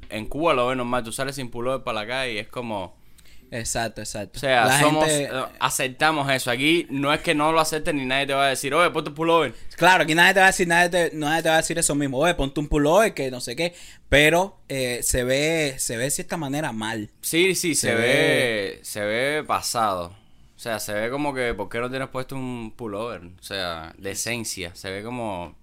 en 0.09 0.25
Cuba 0.27 0.53
lo 0.53 0.67
ve 0.67 0.75
normal. 0.75 1.03
Tú 1.03 1.11
sales 1.11 1.35
sin 1.35 1.49
pullover 1.49 1.83
para 1.83 2.01
la 2.01 2.07
calle 2.07 2.33
y 2.33 2.37
es 2.37 2.47
como... 2.47 3.03
Exacto, 3.51 4.01
exacto. 4.01 4.37
O 4.37 4.39
sea, 4.39 4.65
La 4.65 4.79
somos, 4.79 5.05
gente- 5.05 5.25
eh, 5.25 5.43
aceptamos 5.59 6.29
eso. 6.31 6.49
Aquí 6.51 6.87
no 6.89 7.13
es 7.13 7.21
que 7.21 7.35
no 7.35 7.51
lo 7.51 7.59
acepten 7.59 7.95
ni 7.95 8.05
nadie 8.05 8.25
te 8.25 8.33
va 8.33 8.47
a 8.47 8.49
decir, 8.49 8.73
oye, 8.73 8.89
ponte 8.89 9.09
un 9.11 9.15
pullover. 9.15 9.53
claro, 9.77 10.03
aquí 10.03 10.15
nadie 10.15 10.33
te 10.33 10.39
va 10.39 10.47
a 10.47 10.49
decir, 10.49 10.67
nadie 10.67 10.89
te, 10.89 11.15
nadie 11.15 11.43
te 11.43 11.49
va 11.49 11.55
a 11.55 11.57
decir 11.59 11.77
eso 11.77 11.93
mismo, 11.95 12.17
oye, 12.17 12.33
ponte 12.33 12.59
un 12.59 12.67
pullover 12.67 13.13
que 13.13 13.29
no 13.31 13.39
sé 13.39 13.55
qué, 13.55 13.73
pero 14.09 14.57
eh, 14.67 14.99
se 15.03 15.23
ve, 15.23 15.75
se 15.77 15.95
ve 15.95 16.05
de 16.05 16.11
cierta 16.11 16.37
manera 16.37 16.71
mal. 16.73 17.11
Sí, 17.21 17.53
sí, 17.55 17.75
se, 17.75 17.89
Se 17.89 17.95
ve, 17.95 18.01
ve- 18.01 18.79
se 18.81 19.01
ve 19.01 19.43
pasado. 19.45 20.15
O 20.55 20.59
sea, 20.59 20.79
se 20.79 20.93
ve 20.93 21.09
como 21.09 21.33
que, 21.33 21.53
¿por 21.53 21.67
qué 21.69 21.79
no 21.79 21.89
tienes 21.89 22.07
puesto 22.09 22.35
un 22.35 22.71
pullover? 22.75 23.21
O 23.39 23.43
sea, 23.43 23.93
de 23.97 24.11
esencia. 24.11 24.73
Se 24.75 24.89
ve 24.89 25.03
como, 25.03 25.55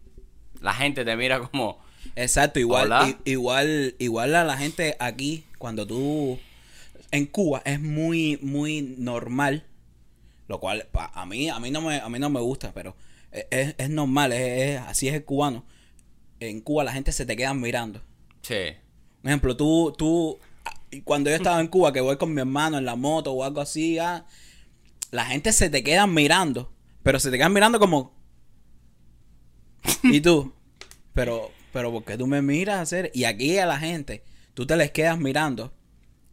la 0.61 0.75
gente 0.75 1.05
te 1.05 1.17
mira 1.17 1.41
como, 1.41 1.79
Exacto, 2.15 2.59
igual, 2.61 2.89
i- 3.25 3.31
igual, 3.31 3.95
igual 3.99 4.35
a 4.35 4.45
la 4.45 4.57
gente 4.57 4.97
aquí, 5.01 5.45
cuando 5.59 5.87
tú, 5.87 6.39
en 7.11 7.27
Cuba 7.27 7.63
es 7.65 7.81
muy, 7.81 8.39
muy 8.43 8.83
normal, 8.99 9.65
lo 10.49 10.61
cual 10.61 10.87
a 10.93 11.25
mí, 11.27 11.49
a 11.49 11.59
mí 11.59 11.71
no 11.71 11.81
me, 11.81 12.01
a 12.01 12.09
mí 12.09 12.19
no 12.19 12.29
me 12.29 12.41
gusta, 12.41 12.73
pero 12.75 12.95
es, 13.31 13.47
es- 13.51 13.75
es 13.79 13.89
normal, 13.89 14.33
es, 14.33 14.41
es- 14.77 14.81
así 14.83 15.09
es 15.09 15.15
el 15.15 15.25
cubano. 15.25 15.65
En 16.41 16.61
Cuba 16.61 16.85
la 16.85 16.93
gente 16.93 17.13
se 17.13 17.25
te 17.25 17.35
queda 17.37 17.55
mirando. 17.55 18.01
sí, 18.43 18.75
Por 19.23 19.31
ejemplo, 19.31 19.57
tú, 19.57 19.95
tú, 19.97 20.39
cuando 21.05 21.31
yo 21.31 21.37
estaba 21.37 21.61
en 21.61 21.69
Cuba, 21.69 21.93
que 21.93 22.01
voy 22.03 22.17
con 22.19 22.35
mi 22.35 22.41
hermano 22.41 22.77
en 22.77 22.85
la 22.85 22.97
moto 22.97 23.33
o 23.33 23.45
algo 23.45 23.61
así, 23.63 23.99
ah, 23.99 24.27
la 25.13 25.27
gente 25.27 25.53
se 25.53 25.71
te 25.71 25.85
queda 25.85 26.09
mirando, 26.09 26.73
pero 27.05 27.21
se 27.21 27.31
te 27.31 27.37
quedan 27.37 27.53
mirando 27.53 27.79
como... 27.79 28.21
¿Y 30.03 30.21
tú? 30.21 30.53
Pero, 31.13 31.51
pero 31.73 31.93
¿por 31.93 32.05
qué 32.05 32.17
tú 32.17 32.27
me 32.27 32.41
miras 32.41 32.77
a 32.77 32.81
hacer? 32.81 33.11
Y 33.15 33.25
aquí 33.25 33.59
a 33.59 33.67
la 33.67 33.79
gente, 33.79 34.25
tú 34.55 34.67
te 34.67 34.75
les 34.75 34.91
quedas 34.91 35.19
mirando. 35.19 35.73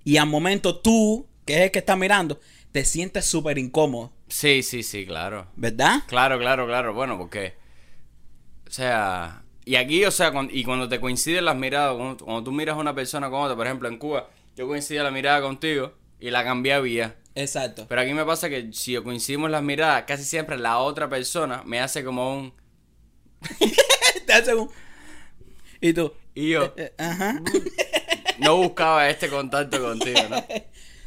Y 0.06 0.16
al 0.18 0.28
momento 0.28 0.80
tú, 0.80 1.28
que 1.46 1.56
es 1.56 1.62
el 1.62 1.72
que 1.72 1.80
está 1.80 1.98
mirando, 1.98 2.40
te 2.72 2.86
sientes 2.86 3.26
súper 3.26 3.58
incómodo, 3.58 4.14
sí, 4.30 4.64
sí, 4.64 4.82
sí, 4.82 5.06
claro. 5.06 5.48
¿verdad? 5.56 6.04
Claro, 6.08 6.40
claro, 6.40 6.66
claro. 6.66 6.94
Bueno, 6.94 7.18
porque. 7.18 7.56
O 8.68 8.72
sea. 8.72 9.44
Y 9.66 9.76
aquí, 9.76 10.06
o 10.06 10.12
sea, 10.12 10.32
y 10.52 10.64
cuando 10.64 10.88
te 10.88 11.00
coinciden 11.02 11.46
las 11.46 11.56
miradas, 11.56 11.96
cuando, 11.96 12.24
cuando 12.24 12.44
tú 12.44 12.52
miras 12.52 12.76
a 12.76 12.80
una 12.80 12.96
persona 12.96 13.30
con 13.30 13.42
otra, 13.42 13.56
por 13.56 13.68
ejemplo, 13.68 13.90
en 13.90 13.98
Cuba, 13.98 14.30
yo 14.56 14.68
coincidía 14.68 15.04
la 15.04 15.12
mirada 15.12 15.42
contigo 15.42 15.94
y 16.20 16.30
la 16.32 16.44
cambiaba 16.44 16.88
y 16.88 16.96
ya. 16.96 17.16
Exacto. 17.36 17.86
Pero 17.88 18.02
aquí 18.02 18.14
me 18.14 18.26
pasa 18.26 18.50
que 18.50 18.70
si 18.74 18.96
coincidimos 18.98 19.50
las 19.50 19.64
miradas, 19.64 20.04
casi 20.06 20.24
siempre 20.24 20.58
la 20.58 20.80
otra 20.80 21.10
persona 21.10 21.64
me 21.66 21.80
hace 21.80 22.04
como 22.04 22.36
un. 22.38 22.54
Te 24.26 24.34
hace 24.34 24.54
un- 24.56 24.70
Y 25.82 25.94
tú, 25.94 26.12
Y 26.36 26.50
yo 26.50 26.74
eh, 26.78 26.94
ajá. 26.98 27.42
no 28.40 28.58
buscaba 28.58 29.10
este 29.10 29.30
contacto 29.30 29.82
contigo, 29.82 30.20
¿no? 30.30 30.44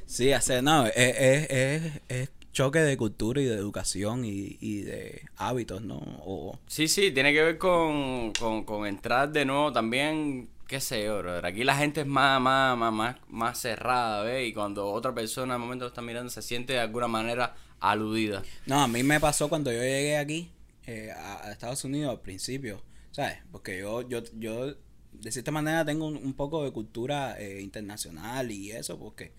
Sí, 0.07 0.31
hacer, 0.33 0.63
no, 0.63 0.87
es, 0.87 0.93
es, 0.97 1.51
es, 1.51 1.93
es 2.09 2.31
choque 2.53 2.81
de 2.81 2.99
cultura 2.99 3.41
y 3.41 3.47
de 3.47 3.55
educación 3.55 4.27
y, 4.27 4.59
y 4.61 4.83
de 4.83 5.23
hábitos, 5.39 5.81
¿no? 5.81 5.97
O, 6.27 6.59
Sí, 6.67 6.87
sí, 6.87 7.13
tiene 7.13 7.33
que 7.33 7.43
ver 7.43 7.57
con, 7.57 8.33
con, 8.39 8.65
con 8.65 8.87
entrar 8.87 9.33
de 9.33 9.47
nuevo 9.47 9.73
también, 9.73 10.51
qué 10.73 10.81
sé 10.81 11.05
yo, 11.05 11.19
brother. 11.19 11.45
Aquí 11.45 11.65
la 11.65 11.77
gente 11.77 12.01
es 12.01 12.07
más, 12.07 12.41
más, 12.41 12.79
más, 12.79 13.17
más, 13.29 13.59
cerrada, 13.59 14.23
¿ves? 14.23 14.49
Y 14.49 14.55
cuando 14.55 14.91
otra 14.91 15.15
persona 15.15 15.53
al 15.53 15.61
momento 15.61 15.85
lo 15.85 15.91
está 15.91 16.01
mirando 16.01 16.31
se 16.31 16.41
siente 16.41 16.73
de 16.73 16.79
alguna 16.79 17.09
manera 17.09 17.55
aludida. 17.79 18.43
no, 18.65 18.81
a 18.81 18.89
mí 18.89 19.03
me 19.03 19.21
pasó 19.21 19.51
cuando 19.51 19.71
yo 19.71 19.81
llegué 19.81 20.17
aquí 20.17 20.51
eh, 20.87 21.11
a, 21.15 21.53
Estados 21.53 21.85
Unidos 21.85 22.11
al 22.11 22.23
principio, 22.23 22.83
¿sabes? 23.11 23.37
Porque 23.51 23.81
yo, 23.81 24.09
yo, 24.09 24.23
yo 24.39 24.75
de 25.13 25.31
cierta 25.31 25.51
manera 25.51 25.85
tengo 25.85 26.07
un, 26.07 26.33
poco 26.33 26.65
de 26.65 26.71
cultura 26.71 27.39
eh, 27.39 27.61
internacional 27.61 28.51
y 28.51 28.71
eso, 28.71 28.99
porque, 28.99 29.35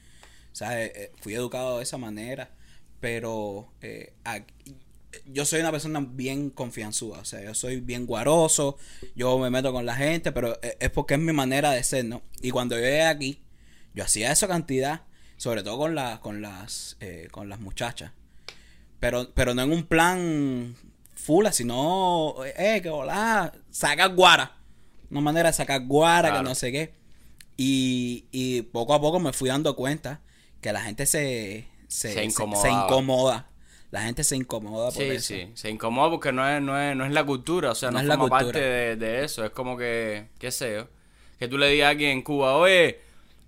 ¿sabes? 0.52 0.92
Eh, 0.94 1.12
fui 1.20 1.34
educado 1.34 1.78
de 1.78 1.84
esa 1.84 1.98
manera, 1.98 2.52
pero 3.00 3.74
aquí- 4.24 4.54
yo 5.26 5.46
soy 5.46 5.60
una 5.62 5.72
persona 5.72 6.06
bien 6.08 6.50
confianzuda, 6.50 7.20
o 7.20 7.26
sea, 7.26 7.42
yo 7.44 7.54
soy 7.54 7.80
bien 7.82 8.06
guaroso, 8.06 8.78
yo 9.16 9.38
me 9.40 9.50
meto 9.50 9.72
con 9.72 9.86
la 9.86 9.96
gente, 9.96 10.32
pero 10.32 10.58
e- 10.62 10.78
es 10.80 10.90
porque 10.90 11.14
es 11.16 11.20
mi 11.20 11.34
manera 11.34 11.72
de 11.72 11.84
ser, 11.84 12.06
¿no? 12.06 12.22
Y 12.42 12.52
cuando 12.52 12.76
yo 12.76 12.82
llegué 12.82 13.04
aquí, 13.04 13.42
yo 13.94 14.04
hacía 14.04 14.32
esa 14.32 14.48
cantidad, 14.48 15.02
sobre 15.38 15.64
todo 15.64 15.78
con, 15.78 15.96
la, 15.96 16.20
con, 16.22 16.42
las, 16.42 16.98
eh, 17.00 17.28
con 17.32 17.50
las 17.50 17.60
muchachas, 17.60 18.12
pero, 19.00 19.32
pero 19.34 19.54
no 19.54 19.64
en 19.64 19.72
un 19.72 19.84
plan 19.84 20.76
full, 21.16 21.46
sino, 21.52 22.36
eh, 22.58 22.80
que 22.82 22.90
hola, 22.90 23.54
sacar 23.72 24.14
guara, 24.16 24.58
una 25.12 25.22
manera 25.22 25.50
de 25.50 25.54
sacar 25.54 25.86
guara, 25.86 26.30
Claro. 26.30 26.44
que 26.44 26.50
no 26.50 26.56
sé 26.56 26.72
qué. 26.72 26.94
Y, 27.56 28.26
y 28.32 28.64
poco 28.64 28.94
a 28.96 29.00
poco 29.02 29.20
me 29.20 29.32
fui 29.32 29.48
dando 29.50 29.76
cuenta 29.76 30.22
que 30.60 30.74
la 30.74 30.82
gente 30.82 31.06
se, 31.06 31.68
se, 31.88 32.14
se 32.14 32.24
incomoda. 32.72 33.48
La 33.94 34.02
gente 34.02 34.24
se 34.24 34.36
incomoda 34.36 34.86
por 34.92 35.04
Sí, 35.04 35.10
eso. 35.10 35.28
sí, 35.36 35.52
se 35.54 35.70
incomoda 35.70 36.10
porque 36.10 36.32
no 36.32 36.50
es, 36.50 36.60
no 36.62 36.80
es, 36.82 36.96
no 36.96 37.06
es 37.06 37.12
la 37.12 37.24
cultura, 37.24 37.70
o 37.72 37.76
sea, 37.76 37.90
no, 37.92 37.94
No 37.98 38.00
es 38.02 38.06
la 38.08 38.18
forma 38.18 38.40
cultura. 38.40 38.54
parte 38.60 38.60
de, 38.68 38.96
de 38.96 39.24
eso, 39.24 39.46
es 39.46 39.52
como 39.52 39.78
que, 39.78 40.30
qué 40.40 40.50
sé 40.50 40.74
yo, 40.78 40.88
que 41.38 41.48
tú 41.48 41.60
le 41.60 41.68
digas 41.70 41.86
a 41.86 41.90
alguien 41.92 42.10
en 42.10 42.22
Cuba, 42.24 42.56
oye, 42.56 43.00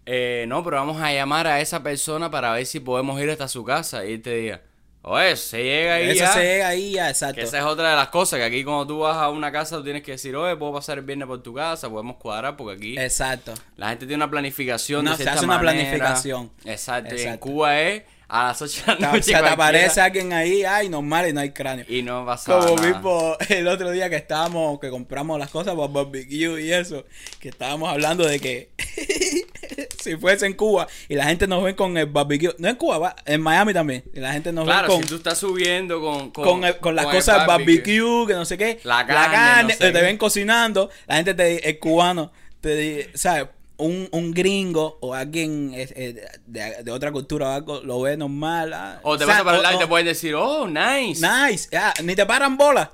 eh, 0.05 0.45
no, 0.47 0.63
pero 0.63 0.77
vamos 0.77 1.01
a 1.01 1.11
llamar 1.11 1.47
a 1.47 1.61
esa 1.61 1.81
persona 1.81 2.29
para 2.29 2.51
ver 2.51 2.65
si 2.67 2.79
podemos 2.79 3.19
ir 3.19 3.31
hasta 3.31 3.47
su 3.47 3.63
casa 3.63 4.05
y 4.05 4.19
te 4.19 4.35
diga, 4.35 4.61
oye, 5.01 5.35
se 5.35 5.63
llega 5.63 5.95
ahí 5.95 6.09
Eso 6.11 6.19
ya, 6.25 6.31
se 6.33 6.43
llega 6.43 6.67
ahí 6.67 6.91
ya, 6.91 7.09
exacto. 7.09 7.35
que 7.37 7.41
esa 7.41 7.57
es 7.57 7.63
otra 7.65 7.89
de 7.89 7.95
las 7.95 8.09
cosas, 8.09 8.37
que 8.37 8.45
aquí 8.45 8.63
cuando 8.63 8.85
tú 8.85 8.99
vas 8.99 9.17
a 9.17 9.29
una 9.31 9.51
casa 9.51 9.77
tú 9.77 9.83
tienes 9.83 10.03
que 10.03 10.11
decir, 10.11 10.35
oye, 10.35 10.55
puedo 10.57 10.73
pasar 10.73 10.99
el 10.99 11.05
viernes 11.05 11.27
por 11.27 11.41
tu 11.41 11.55
casa, 11.55 11.89
podemos 11.89 12.17
cuadrar, 12.17 12.55
porque 12.55 12.75
aquí 12.77 12.99
Exacto. 12.99 13.51
la 13.77 13.89
gente 13.89 14.05
tiene 14.05 14.23
una 14.23 14.29
planificación 14.29 15.01
Una- 15.01 15.17
de 15.17 15.23
se 15.23 15.27
hace 15.29 15.43
una 15.43 15.57
manera. 15.57 15.71
planificación. 15.73 16.51
Exacto, 16.65 17.15
y 17.15 17.17
en 17.21 17.23
Exacto. 17.29 17.39
Cuba 17.47 17.81
es 17.81 18.03
a 18.27 18.45
las 18.47 18.61
8 18.61 18.81
de 18.87 18.95
la 18.95 19.11
noche 19.11 19.23
Se 19.23 19.31
te 19.31 19.39
cualquiera, 19.39 19.53
aparece 19.53 20.01
alguien 20.01 20.33
ahí, 20.33 20.63
ay, 20.63 20.89
normal 20.89 21.29
y 21.29 21.33
no 21.33 21.41
hay 21.41 21.51
cráneo. 21.51 21.85
y 21.87 22.01
no 22.01 22.25
pasa 22.25 22.51
Como 22.59 22.75
nada. 22.75 22.87
mismo 22.87 23.37
el 23.49 23.67
otro 23.67 23.91
día 23.91 24.09
que 24.09 24.15
estábamos, 24.15 24.79
que 24.79 24.89
compramos 24.89 25.37
las 25.39 25.49
cosas 25.49 25.75
para 25.75 25.87
barbecue 25.87 26.61
y 26.63 26.71
eso, 26.73 27.05
que 27.39 27.49
estábamos 27.49 27.89
hablando 27.89 28.25
de 28.25 28.39
que 28.39 28.69
si 30.01 30.15
fuese 30.17 30.45
en 30.45 30.53
Cuba 30.53 30.87
y 31.07 31.15
la 31.15 31.25
gente 31.25 31.47
nos 31.47 31.63
ve 31.63 31.75
con 31.75 31.97
el 31.97 32.05
barbecue, 32.07 32.55
no 32.57 32.67
en 32.67 32.75
Cuba, 32.75 32.97
va, 32.97 33.15
en 33.25 33.41
Miami 33.41 33.73
también, 33.73 34.03
y 34.13 34.19
la 34.19 34.33
gente 34.33 34.51
nos 34.51 34.65
Claro, 34.65 34.87
ve 34.87 34.93
con, 34.93 35.03
si 35.03 35.09
tú 35.09 35.15
estás 35.15 35.37
subiendo 35.37 36.01
con, 36.01 36.31
con, 36.31 36.43
con, 36.43 36.63
el- 36.65 36.77
con 36.77 36.95
las 36.95 37.05
con 37.05 37.15
cosas 37.15 37.37
del 37.39 37.47
barbecue, 37.47 38.27
que 38.27 38.33
no 38.33 38.45
sé 38.45 38.57
qué, 38.57 38.79
La 38.83 39.05
carne, 39.05 39.63
no 39.63 39.69
sé 39.69 39.77
te 39.77 39.91
qué. 39.93 40.01
ven 40.01 40.17
cocinando, 40.17 40.89
la 41.07 41.15
gente 41.17 41.33
te 41.33 41.69
el 41.69 41.79
cubano 41.79 42.31
te 42.61 42.75
dice, 42.75 43.09
¿sabes? 43.15 43.47
Un, 43.77 44.07
un 44.11 44.31
gringo 44.31 44.97
o 45.01 45.13
alguien 45.13 45.71
eh, 45.75 46.15
de, 46.45 46.83
de 46.83 46.91
otra 46.91 47.11
cultura 47.11 47.49
o 47.49 47.51
algo 47.51 47.81
lo 47.81 47.99
ve 48.01 48.15
normal. 48.15 48.71
ah, 48.73 48.99
O 49.03 49.17
te 49.17 49.25
vas 49.25 49.41
para 49.43 49.55
el 49.57 49.59
o- 49.59 49.63
lado 49.63 49.75
y 49.75 49.79
te 49.79 49.87
pueden 49.87 50.05
decir, 50.05 50.33
oh, 50.35 50.65
nice. 50.67 51.21
Nice, 51.25 51.75
ah, 51.77 51.93
ni 52.03 52.15
te 52.15 52.25
paran 52.25 52.55
bola. 52.57 52.91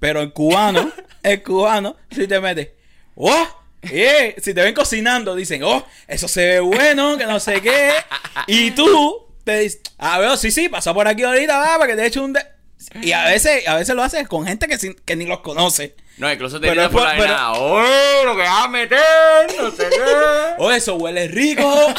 Pero 0.00 0.20
el 0.20 0.32
cubano, 0.32 0.90
el 1.22 1.42
cubano, 1.42 1.96
si 2.10 2.26
te 2.26 2.40
mete, 2.40 2.74
oh, 3.14 3.46
eh, 3.82 4.34
si 4.42 4.52
te 4.52 4.62
ven 4.62 4.74
cocinando, 4.74 5.34
dicen, 5.36 5.62
oh, 5.62 5.86
eso 6.08 6.26
se 6.26 6.44
ve 6.44 6.60
bueno, 6.60 7.16
que 7.16 7.24
no 7.26 7.38
sé 7.38 7.60
qué. 7.62 7.92
Y 8.48 8.72
tú 8.72 9.26
te 9.44 9.60
dices, 9.60 9.80
ah, 9.98 10.18
veo, 10.18 10.36
sí, 10.36 10.50
sí, 10.50 10.68
pasa 10.68 10.92
por 10.92 11.06
aquí 11.06 11.22
ahorita, 11.22 11.56
va, 11.56 11.78
para 11.78 11.86
que 11.86 11.94
te 11.96 12.04
eche 12.06 12.18
un. 12.18 12.32
de-". 12.32 12.44
Y 13.00 13.12
a 13.12 13.26
veces, 13.26 13.66
a 13.68 13.76
veces 13.76 13.94
lo 13.94 14.02
haces 14.02 14.26
con 14.26 14.44
gente 14.44 14.66
que, 14.66 14.76
sin- 14.76 14.94
que 15.04 15.14
ni 15.14 15.24
los 15.24 15.38
conoce. 15.40 15.94
No, 16.18 16.32
incluso 16.32 16.58
te 16.60 16.68
es 16.68 16.88
por 16.88 17.02
la 17.02 17.10
pero- 17.10 17.26
nada, 17.26 17.52
oh, 17.52 18.24
lo 18.24 18.34
que 18.36 18.42
vas 18.42 18.64
a 18.64 18.68
meter, 18.68 18.98
no 19.58 19.70
sé 19.70 19.88
qué. 19.90 19.96
Oh, 20.58 20.70
eso 20.70 20.94
huele 20.96 21.28
rico. 21.28 21.70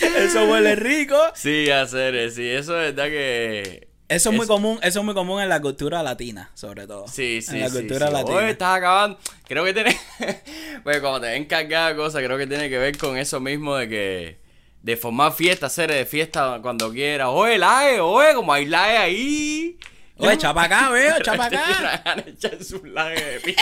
eso 0.00 0.44
huele 0.46 0.74
rico. 0.76 1.16
Sí, 1.34 1.70
hacer, 1.70 2.30
sí, 2.32 2.48
eso 2.48 2.80
es 2.80 2.94
verdad 2.94 3.08
que... 3.08 3.88
Eso 4.08 4.30
es 4.30 4.36
muy 4.36 4.48
común, 4.48 4.80
eso 4.82 4.98
es 4.98 5.04
muy 5.04 5.14
común 5.14 5.40
en 5.40 5.48
la 5.48 5.60
cultura 5.60 6.02
latina, 6.02 6.50
sobre 6.54 6.88
todo. 6.88 7.06
Sí, 7.06 7.40
sí, 7.42 7.54
En 7.54 7.60
la 7.60 7.68
sí, 7.68 7.76
cultura 7.76 8.08
sí. 8.08 8.12
latina. 8.12 8.50
Estás 8.50 8.78
acabando. 8.78 9.20
Creo 9.46 9.64
que 9.64 9.72
tiene. 9.72 9.96
pues 10.82 10.98
como 10.98 11.20
te 11.20 11.28
ven 11.28 11.44
cargada 11.44 11.94
cosas, 11.94 12.20
creo 12.24 12.36
que 12.36 12.48
tiene 12.48 12.68
que 12.68 12.76
ver 12.78 12.98
con 12.98 13.16
eso 13.16 13.38
mismo 13.38 13.76
de 13.76 13.88
que. 13.88 14.40
De 14.82 14.96
formar 14.96 15.32
fiesta, 15.32 15.66
hacer 15.66 15.92
de 15.92 16.04
fiesta 16.06 16.58
cuando 16.60 16.90
quieras. 16.90 17.28
Oye, 17.30 17.56
lae, 17.56 18.00
oye, 18.00 18.34
como 18.34 18.52
hay 18.52 18.66
lae 18.66 18.96
ahí. 18.96 19.78
Oye, 20.20 20.38
chapa 20.38 20.64
acá, 20.64 20.90
veo, 20.90 21.18
chapa 21.22 21.48
Tiene 21.48 21.64
acá. 21.64 22.16
echarse 22.26 22.76
un 22.76 22.94
de. 22.94 23.56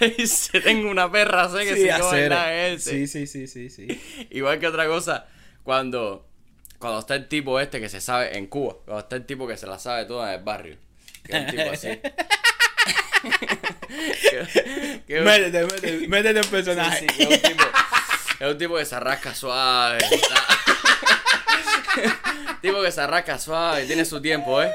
Dice, 0.16 0.60
tengo 0.60 0.90
una 0.90 1.10
perra, 1.10 1.48
sé 1.50 1.64
que 1.64 1.74
Sí, 1.76 1.82
se 2.10 2.28
lae 2.28 2.74
ese. 2.74 2.90
Sí, 2.90 3.06
sí, 3.06 3.26
sí, 3.26 3.46
sí, 3.46 3.70
sí. 3.70 4.26
Igual 4.30 4.58
que 4.58 4.66
otra 4.66 4.86
cosa, 4.86 5.26
cuando, 5.62 6.26
cuando 6.78 7.00
está 7.00 7.14
el 7.14 7.28
tipo 7.28 7.60
este 7.60 7.80
que 7.80 7.88
se 7.88 8.00
sabe 8.00 8.36
en 8.36 8.46
Cuba, 8.46 8.76
cuando 8.84 9.00
está 9.00 9.16
el 9.16 9.26
tipo 9.26 9.46
que 9.46 9.56
se 9.56 9.66
la 9.66 9.78
sabe 9.78 10.04
toda 10.06 10.32
en 10.32 10.38
el 10.40 10.44
barrio. 10.44 10.76
Que 11.24 11.36
es 11.36 11.40
un 11.44 11.46
tipo 11.50 11.70
así. 11.70 11.88
Que- 13.90 15.02
que- 15.06 15.20
Métete, 15.20 15.62
métete, 15.64 16.08
métete 16.08 16.42
sí, 16.42 16.48
personaje. 16.48 17.06
sí, 17.14 17.22
es 17.22 17.28
un 17.28 17.42
tipo, 17.42 17.64
es 18.40 18.48
un 18.52 18.58
tipo 18.58 18.76
que 18.76 18.84
se 18.86 18.94
arrasca 18.94 19.34
suave. 19.34 19.98
está- 19.98 20.59
tipo 22.60 22.82
que 22.82 22.92
se 22.92 23.00
arrasca 23.00 23.38
suave, 23.38 23.86
tiene 23.86 24.04
su 24.04 24.20
tiempo, 24.20 24.62
¿eh? 24.62 24.72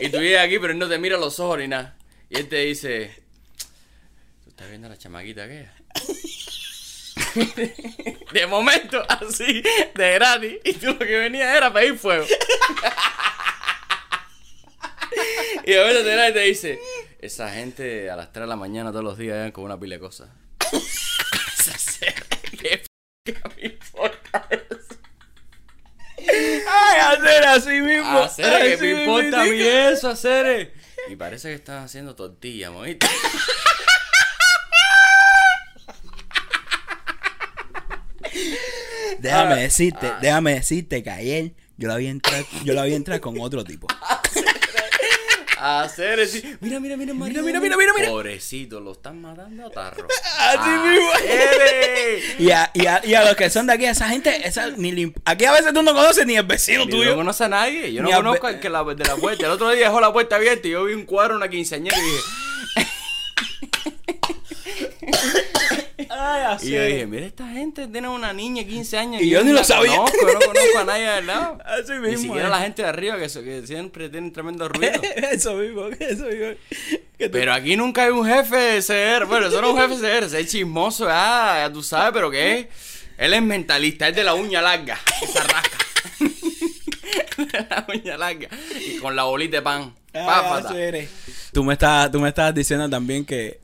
Y 0.00 0.08
tú 0.08 0.18
llegas 0.18 0.46
aquí, 0.46 0.58
pero 0.58 0.72
él 0.72 0.78
no 0.78 0.88
te 0.88 0.98
mira 0.98 1.18
los 1.18 1.38
ojos 1.40 1.58
ni 1.58 1.68
nada. 1.68 1.96
Y 2.28 2.38
él 2.38 2.48
te 2.48 2.56
dice, 2.56 3.14
¿tú 4.44 4.50
estás 4.50 4.68
viendo 4.68 4.86
a 4.86 4.90
la 4.90 4.98
chamaquita 4.98 5.44
aquella? 5.44 5.72
De 8.32 8.46
momento, 8.46 9.02
así, 9.08 9.62
de 9.94 10.12
gratis. 10.14 10.56
Y 10.64 10.74
tú 10.74 10.86
lo 10.88 10.98
que 10.98 11.18
venías 11.18 11.54
era 11.56 11.72
pedir 11.72 11.98
fuego. 11.98 12.26
Y 15.64 15.74
a 15.74 15.82
veces 15.82 16.04
te 16.04 16.28
y 16.28 16.32
te 16.32 16.40
dice, 16.40 16.78
esa 17.20 17.50
gente 17.50 18.10
a 18.10 18.16
las 18.16 18.32
3 18.32 18.42
de 18.44 18.48
la 18.48 18.56
mañana 18.56 18.90
todos 18.90 19.04
los 19.04 19.18
días 19.18 19.34
llegan 19.36 19.52
con 19.52 19.64
una 19.64 19.78
pila 19.78 19.96
de 19.96 20.00
cosas. 20.00 20.28
¿Qué 22.60 22.84
f- 23.26 23.40
me 23.56 23.66
importa 23.66 24.46
eso? 24.50 24.96
Ay, 26.18 27.00
hacer 27.16 27.44
así 27.46 27.80
mismo. 27.80 28.18
Hacer 28.18 28.62
que 28.62 28.74
así 28.74 28.82
me 28.84 28.94
mismo, 28.94 29.18
importa 29.20 29.40
a 29.40 29.44
mí 29.44 29.50
que- 29.50 29.90
eso, 29.92 30.08
hacer. 30.10 30.72
Y 31.08 31.16
parece 31.16 31.48
que 31.48 31.54
estás 31.54 31.84
haciendo 31.84 32.14
tortilla, 32.14 32.70
¿moiste? 32.70 33.06
Déjame 39.18 39.54
Ah, 39.54 39.56
decirte, 39.56 40.12
déjame 40.20 40.54
decirte 40.54 41.02
que 41.02 41.10
ayer 41.10 41.52
yo 41.76 41.88
la 41.88 41.96
vi 41.96 42.06
entrar, 42.06 42.44
yo 42.64 42.74
la 42.74 42.84
vi 42.84 42.94
entrar 42.94 43.20
con 43.20 43.38
otro 43.40 43.64
tipo. 43.64 43.86
Hacer 45.58 46.26
sí. 46.28 46.42
Mira, 46.60 46.78
mira, 46.80 46.96
mira, 46.96 47.14
Mira, 47.14 47.40
mira, 47.42 47.60
mira, 47.60 47.76
mira, 47.76 47.92
mira. 47.96 48.08
Pobrecito, 48.08 48.78
lo 48.80 48.92
están 48.92 49.20
matando 49.22 49.66
a 49.66 49.70
tarro. 49.70 50.06
Así 50.38 50.68
mismo. 50.70 51.10
Acere. 51.14 52.22
Y 52.38 52.50
a, 52.50 52.70
y, 52.74 52.86
a, 52.86 53.00
y 53.04 53.14
a 53.14 53.24
los 53.24 53.34
que 53.36 53.48
son 53.50 53.66
de 53.66 53.72
aquí, 53.72 53.86
esa 53.86 54.08
gente, 54.08 54.46
esa, 54.46 54.68
ni 54.76 54.92
le 54.92 55.02
imp- 55.02 55.20
aquí 55.24 55.44
a 55.46 55.52
veces 55.52 55.72
tú 55.72 55.82
no 55.82 55.94
conoces 55.94 56.26
ni 56.26 56.36
el 56.36 56.44
vecino 56.44 56.84
Yo 56.84 56.90
tuyo. 56.90 57.10
no 57.10 57.16
conoce 57.16 57.44
a 57.44 57.48
nadie. 57.48 57.92
Yo 57.92 58.02
no 58.02 58.08
Ni 58.08 58.12
a 58.14 58.16
conozco 58.18 58.46
al 58.46 58.60
que 58.60 58.68
la, 58.68 58.84
de 58.84 59.04
la 59.04 59.16
puerta. 59.16 59.46
El 59.46 59.52
otro 59.52 59.70
día 59.70 59.86
dejó 59.86 60.00
la 60.00 60.12
puerta 60.12 60.36
abierta 60.36 60.68
y 60.68 60.72
yo 60.72 60.84
vi 60.84 60.92
un 60.94 61.04
cuadro, 61.04 61.36
una 61.36 61.48
quinceañera 61.48 61.96
y 61.96 62.02
dije. 62.02 62.22
Y 66.62 66.70
yo 66.70 66.84
dije, 66.84 67.06
mira, 67.06 67.26
esta 67.26 67.48
gente 67.48 67.86
tiene 67.88 68.08
una 68.08 68.32
niña 68.32 68.62
de 68.62 68.68
15 68.68 68.98
años. 68.98 69.22
Y 69.22 69.28
yo 69.28 69.42
ni 69.44 69.52
lo 69.52 69.62
sabía. 69.64 69.96
Conozco, 69.96 70.16
yo 70.20 70.32
no 70.34 70.40
conozco 70.40 70.78
a 70.78 70.84
nadie 70.84 71.22
lado. 71.22 71.58
Así 71.64 71.92
Ni 71.92 71.98
mismo, 72.00 72.22
siquiera 72.22 72.48
eh. 72.48 72.50
la 72.50 72.60
gente 72.60 72.82
de 72.82 72.88
arriba 72.88 73.18
que, 73.18 73.28
siempre 73.66 74.08
tienen 74.08 74.32
tremendo 74.32 74.68
ruido. 74.68 74.92
eso 75.32 75.54
mismo, 75.54 75.86
eso 75.86 76.24
mismo. 76.26 76.54
Pero 77.18 77.52
aquí 77.52 77.76
nunca 77.76 78.04
hay 78.04 78.10
un 78.10 78.26
jefe 78.26 78.56
de 78.56 78.82
CR. 78.82 79.26
Bueno, 79.26 79.46
eso 79.46 79.60
no 79.60 79.68
es 79.68 79.74
un 79.74 79.80
jefe 79.80 80.06
de 80.06 80.20
CR, 80.28 80.36
es 80.36 80.50
chismoso, 80.50 81.06
ah, 81.08 81.64
ya 81.66 81.72
tú 81.72 81.82
sabes, 81.82 82.12
pero 82.12 82.30
¿qué 82.30 82.60
es? 82.60 82.66
Él 83.18 83.32
es 83.32 83.42
mentalista, 83.42 84.08
es 84.08 84.16
de 84.16 84.24
la 84.24 84.34
uña 84.34 84.60
larga, 84.60 84.98
esa 85.22 85.42
rasca. 85.42 85.78
de 87.38 87.66
la 87.70 87.86
uña 87.88 88.18
larga. 88.18 88.48
Y 88.86 88.98
con 88.98 89.16
la 89.16 89.24
bolita 89.24 89.56
de 89.56 89.62
pan. 89.62 89.94
Eres. 90.74 91.10
Tú 91.52 91.64
me 91.64 91.74
estás, 91.74 92.10
tú 92.10 92.20
me 92.20 92.28
estabas 92.28 92.54
diciendo 92.54 92.88
también 92.88 93.24
que 93.24 93.60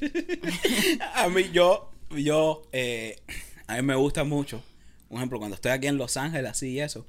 a 1.14 1.28
mí 1.28 1.50
yo, 1.52 1.90
yo, 2.10 2.62
eh, 2.72 3.20
a 3.66 3.76
mí 3.76 3.82
me 3.82 3.94
gusta 3.94 4.24
mucho. 4.24 4.62
Un 5.08 5.18
ejemplo, 5.18 5.38
cuando 5.38 5.54
estoy 5.54 5.72
aquí 5.72 5.86
en 5.86 5.98
Los 5.98 6.16
Ángeles, 6.16 6.50
así 6.50 6.70
y 6.70 6.80
eso, 6.80 7.06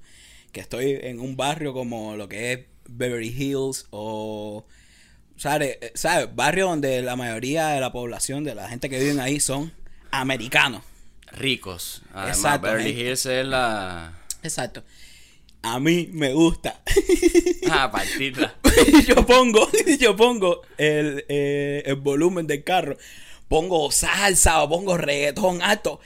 que 0.52 0.60
estoy 0.60 0.98
en 1.02 1.20
un 1.20 1.36
barrio 1.36 1.74
como 1.74 2.16
lo 2.16 2.30
que 2.30 2.54
es 2.54 2.60
Beverly 2.88 3.30
Hills 3.30 3.88
o 3.90 4.66
¿sabes? 5.38 5.78
Eh. 5.82 6.28
Barrio 6.34 6.68
donde 6.68 7.02
la 7.02 7.16
mayoría 7.16 7.70
de 7.70 7.80
la 7.80 7.92
población, 7.92 8.44
de 8.44 8.56
la 8.56 8.68
gente 8.68 8.90
que 8.90 9.00
viven 9.00 9.20
ahí 9.20 9.40
son 9.40 9.72
americanos. 10.12 10.84
Ricos. 11.32 12.02
Además, 12.14 12.38
Exacto, 12.38 12.68
Beverly. 12.68 12.90
Hills 12.90 13.26
es 13.26 13.46
la. 13.46 14.14
Exacto. 14.44 14.84
A 15.74 15.80
mí 15.80 16.10
me 16.14 16.34
gusta. 16.34 16.82
Ah, 17.70 17.92
partirla. 17.92 18.56
yo 19.08 19.26
pongo, 19.26 19.70
yo 20.00 20.16
pongo 20.16 20.62
el, 20.78 21.26
eh, 21.28 21.84
el 21.86 21.96
volumen 21.96 22.48
del 22.48 22.64
carro, 22.64 22.98
pongo 23.50 23.92
salsa 23.92 24.62
o 24.64 24.70
pongo 24.70 24.98
reggaetón 24.98 25.62
alto 25.62 26.00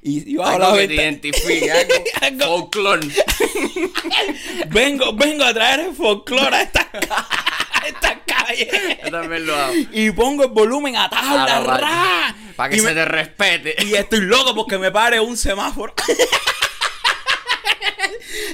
y, 0.00 0.30
y 0.34 0.36
bajo 0.36 0.60
la 0.60 0.66
Algo 0.66 0.78
que 0.78 0.86
te 0.86 0.94
identifique, 0.94 1.72
algo 2.20 2.46
folclore. 2.46 3.08
Vengo, 4.68 5.12
vengo 5.14 5.42
a 5.44 5.52
traer 5.52 5.80
el 5.80 5.94
folclore 5.96 6.54
a 6.54 6.62
esta, 6.62 6.88
a 6.92 7.86
esta 7.88 8.20
calle. 8.24 9.00
Yo 9.04 9.10
también 9.10 9.44
lo 9.44 9.56
hago. 9.56 9.74
Y 9.92 10.12
pongo 10.12 10.44
el 10.44 10.50
volumen 10.50 10.94
a 10.96 11.10
tabla, 11.10 11.60
ra. 11.78 12.36
Para 12.54 12.70
que 12.70 12.76
y 12.76 12.78
se 12.78 12.86
me- 12.86 12.94
te 12.94 13.04
respete. 13.04 13.74
Y 13.84 13.94
estoy 13.94 14.20
loco 14.20 14.54
porque 14.54 14.78
me 14.78 14.92
pare 14.92 15.18
un 15.18 15.36
semáforo. 15.36 15.94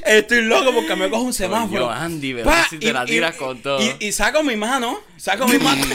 Estoy 0.05 0.43
loco 0.43 0.73
porque 0.73 0.97
me 0.97 1.09
cojo 1.11 1.23
un 1.23 1.33
semáforo. 1.33 1.87
Coño, 1.87 1.91
Andy, 1.91 2.33
¿verdad? 2.33 2.67
Si 2.69 2.79
te 2.79 2.93
la 2.93 3.05
tiras 3.05 3.37
con 3.37 3.61
todo. 3.63 3.81
Y, 3.81 3.97
y 4.07 4.13
saco 4.13 4.43
mi 4.43 4.57
mano, 4.57 5.01
saco 5.17 5.47
mi 5.47 5.59
mano. 5.59 5.85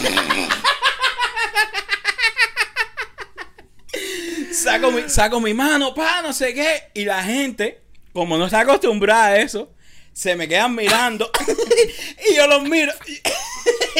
saco, 4.52 4.92
mi, 4.92 5.10
saco 5.10 5.40
mi 5.40 5.54
mano, 5.54 5.94
pa, 5.94 6.22
no 6.22 6.34
sé 6.34 6.54
qué. 6.54 6.92
Y 6.94 7.06
la 7.06 7.24
gente, 7.24 7.82
como 8.14 8.38
no 8.38 8.46
está 8.46 8.62
acostumbrada 8.62 9.28
a 9.28 9.38
eso, 9.38 9.72
se 10.14 10.36
me 10.36 10.48
quedan 10.48 10.76
mirando. 10.76 11.32
y 12.30 12.36
yo 12.36 12.48
los 12.48 12.64
miro. 12.64 12.94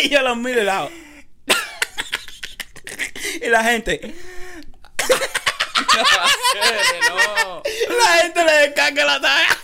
y 0.04 0.10
yo 0.10 0.22
los 0.22 0.38
miro 0.38 0.64
y 0.64 0.68
hago. 0.68 0.92
y 3.42 3.48
la 3.48 3.64
gente, 3.64 4.14
no. 7.10 7.64
la 7.98 8.08
gente 8.24 8.46
le 8.46 8.52
descarga 8.68 9.06
la 9.06 9.22
talla. 9.22 9.58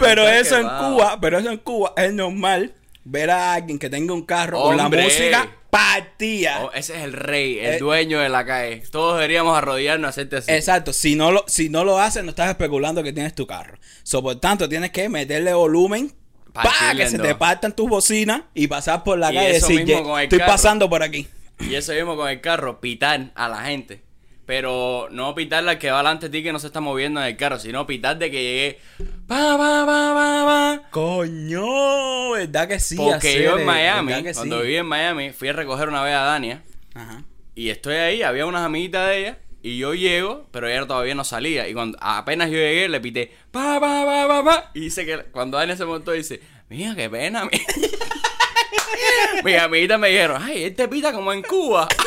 Pero 0.00 0.28
eso 0.28 0.56
en. 0.58 0.66
Cuba, 0.68 1.18
pero 1.20 1.38
eso 1.38 1.50
en 1.50 1.58
Cuba 1.58 1.92
es 1.96 2.12
normal 2.12 2.72
ver 3.04 3.30
a 3.30 3.54
alguien 3.54 3.78
que 3.78 3.90
tenga 3.90 4.14
un 4.14 4.24
carro 4.24 4.60
con 4.62 4.76
la 4.76 4.84
Hombre. 4.84 5.04
música 5.04 5.48
partida. 5.70 6.60
Oh, 6.64 6.70
ese 6.72 6.96
es 6.96 7.02
el 7.02 7.12
rey, 7.12 7.58
el 7.58 7.74
Eh. 7.74 7.78
dueño 7.78 8.20
de 8.20 8.28
la 8.28 8.44
calle. 8.46 8.82
Todos 8.90 9.16
deberíamos 9.16 9.56
arrodillarnos 9.58 10.06
a 10.06 10.10
hacerte 10.10 10.36
así. 10.36 10.52
Exacto, 10.52 10.92
si 10.92 11.16
no 11.16 11.32
lo, 11.32 11.44
si 11.48 11.68
no 11.68 11.84
lo 11.84 11.98
haces, 11.98 12.22
no 12.22 12.30
estás 12.30 12.48
especulando 12.50 13.02
que 13.02 13.12
tienes 13.12 13.34
tu 13.34 13.46
carro. 13.46 13.78
So, 14.04 14.22
por 14.22 14.38
tanto, 14.40 14.68
tienes 14.68 14.90
que 14.92 15.08
meterle 15.08 15.52
volumen 15.52 16.12
para 16.52 16.94
que 16.96 17.08
se 17.08 17.18
te 17.18 17.34
partan 17.34 17.74
tus 17.74 17.88
bocinas 17.88 18.42
y 18.54 18.68
pasar 18.68 19.02
por 19.02 19.18
la 19.18 19.32
Y 19.32 19.34
calle 19.34 19.50
y 19.50 19.52
decir, 19.54 19.84
mismo 19.84 19.98
"Ye- 19.98 20.02
con 20.04 20.18
el 20.20 20.24
estoy 20.24 20.38
carro". 20.38 20.52
pasando 20.52 20.88
por 20.88 21.02
aquí. 21.02 21.26
Y 21.60 21.74
eso 21.74 21.92
mismo 21.92 22.16
con 22.16 22.28
el 22.28 22.40
carro, 22.40 22.80
pitar 22.80 23.30
a 23.34 23.48
la 23.48 23.62
gente. 23.64 24.02
Pero 24.46 25.08
no 25.10 25.34
pitarle 25.34 25.70
al 25.70 25.78
que 25.78 25.90
va 25.90 25.98
delante 25.98 26.28
de 26.28 26.38
ti 26.38 26.44
que 26.44 26.52
no 26.52 26.58
se 26.58 26.66
está 26.66 26.80
moviendo 26.80 27.18
en 27.20 27.26
el 27.28 27.36
carro, 27.36 27.58
sino 27.58 27.86
pitar 27.86 28.18
de 28.18 28.30
que 28.30 28.42
llegue. 28.42 28.78
Pa, 29.26 29.56
pa, 29.56 29.86
pa, 29.86 30.12
pa, 30.14 30.44
pa. 30.44 30.90
Coño, 30.90 32.32
¿verdad 32.32 32.68
que 32.68 32.78
sí? 32.78 32.96
Porque 32.96 33.14
hacer, 33.14 33.42
yo 33.42 33.50
en 33.58 33.66
¿verdad 33.66 34.02
Miami, 34.02 34.32
cuando 34.34 34.56
sí? 34.58 34.62
viví 34.66 34.76
en 34.76 34.86
Miami, 34.86 35.30
fui 35.30 35.48
a 35.48 35.52
recoger 35.54 35.88
una 35.88 36.02
vez 36.02 36.14
a 36.14 36.20
Dania. 36.24 36.62
Ajá. 36.94 37.22
Y 37.54 37.70
estoy 37.70 37.94
ahí, 37.94 38.22
había 38.22 38.44
unas 38.44 38.66
amiguitas 38.66 39.08
de 39.08 39.18
ella. 39.18 39.38
Y 39.62 39.78
yo 39.78 39.94
llego, 39.94 40.46
pero 40.50 40.68
ella 40.68 40.86
todavía 40.86 41.14
no 41.14 41.24
salía. 41.24 41.66
Y 41.66 41.72
cuando 41.72 41.96
apenas 42.02 42.50
yo 42.50 42.56
llegué, 42.58 42.86
le 42.90 43.00
pité, 43.00 43.32
pa, 43.50 43.80
pa, 43.80 44.04
pa, 44.04 44.28
pa, 44.28 44.44
pa. 44.44 44.70
Y 44.74 44.80
dice 44.80 45.06
que 45.06 45.22
cuando 45.32 45.56
Dania 45.56 45.74
se 45.74 45.86
montó, 45.86 46.12
dice, 46.12 46.42
mira, 46.68 46.94
qué 46.94 47.08
pena. 47.08 47.46
mi-". 47.46 47.50
Mis 49.44 49.58
amiguitas 49.58 49.98
me 49.98 50.08
dijeron, 50.08 50.42
ay, 50.42 50.64
él 50.64 50.74
te 50.74 50.88
pita 50.88 51.12
como 51.12 51.32
en 51.32 51.42
Cuba. 51.42 51.88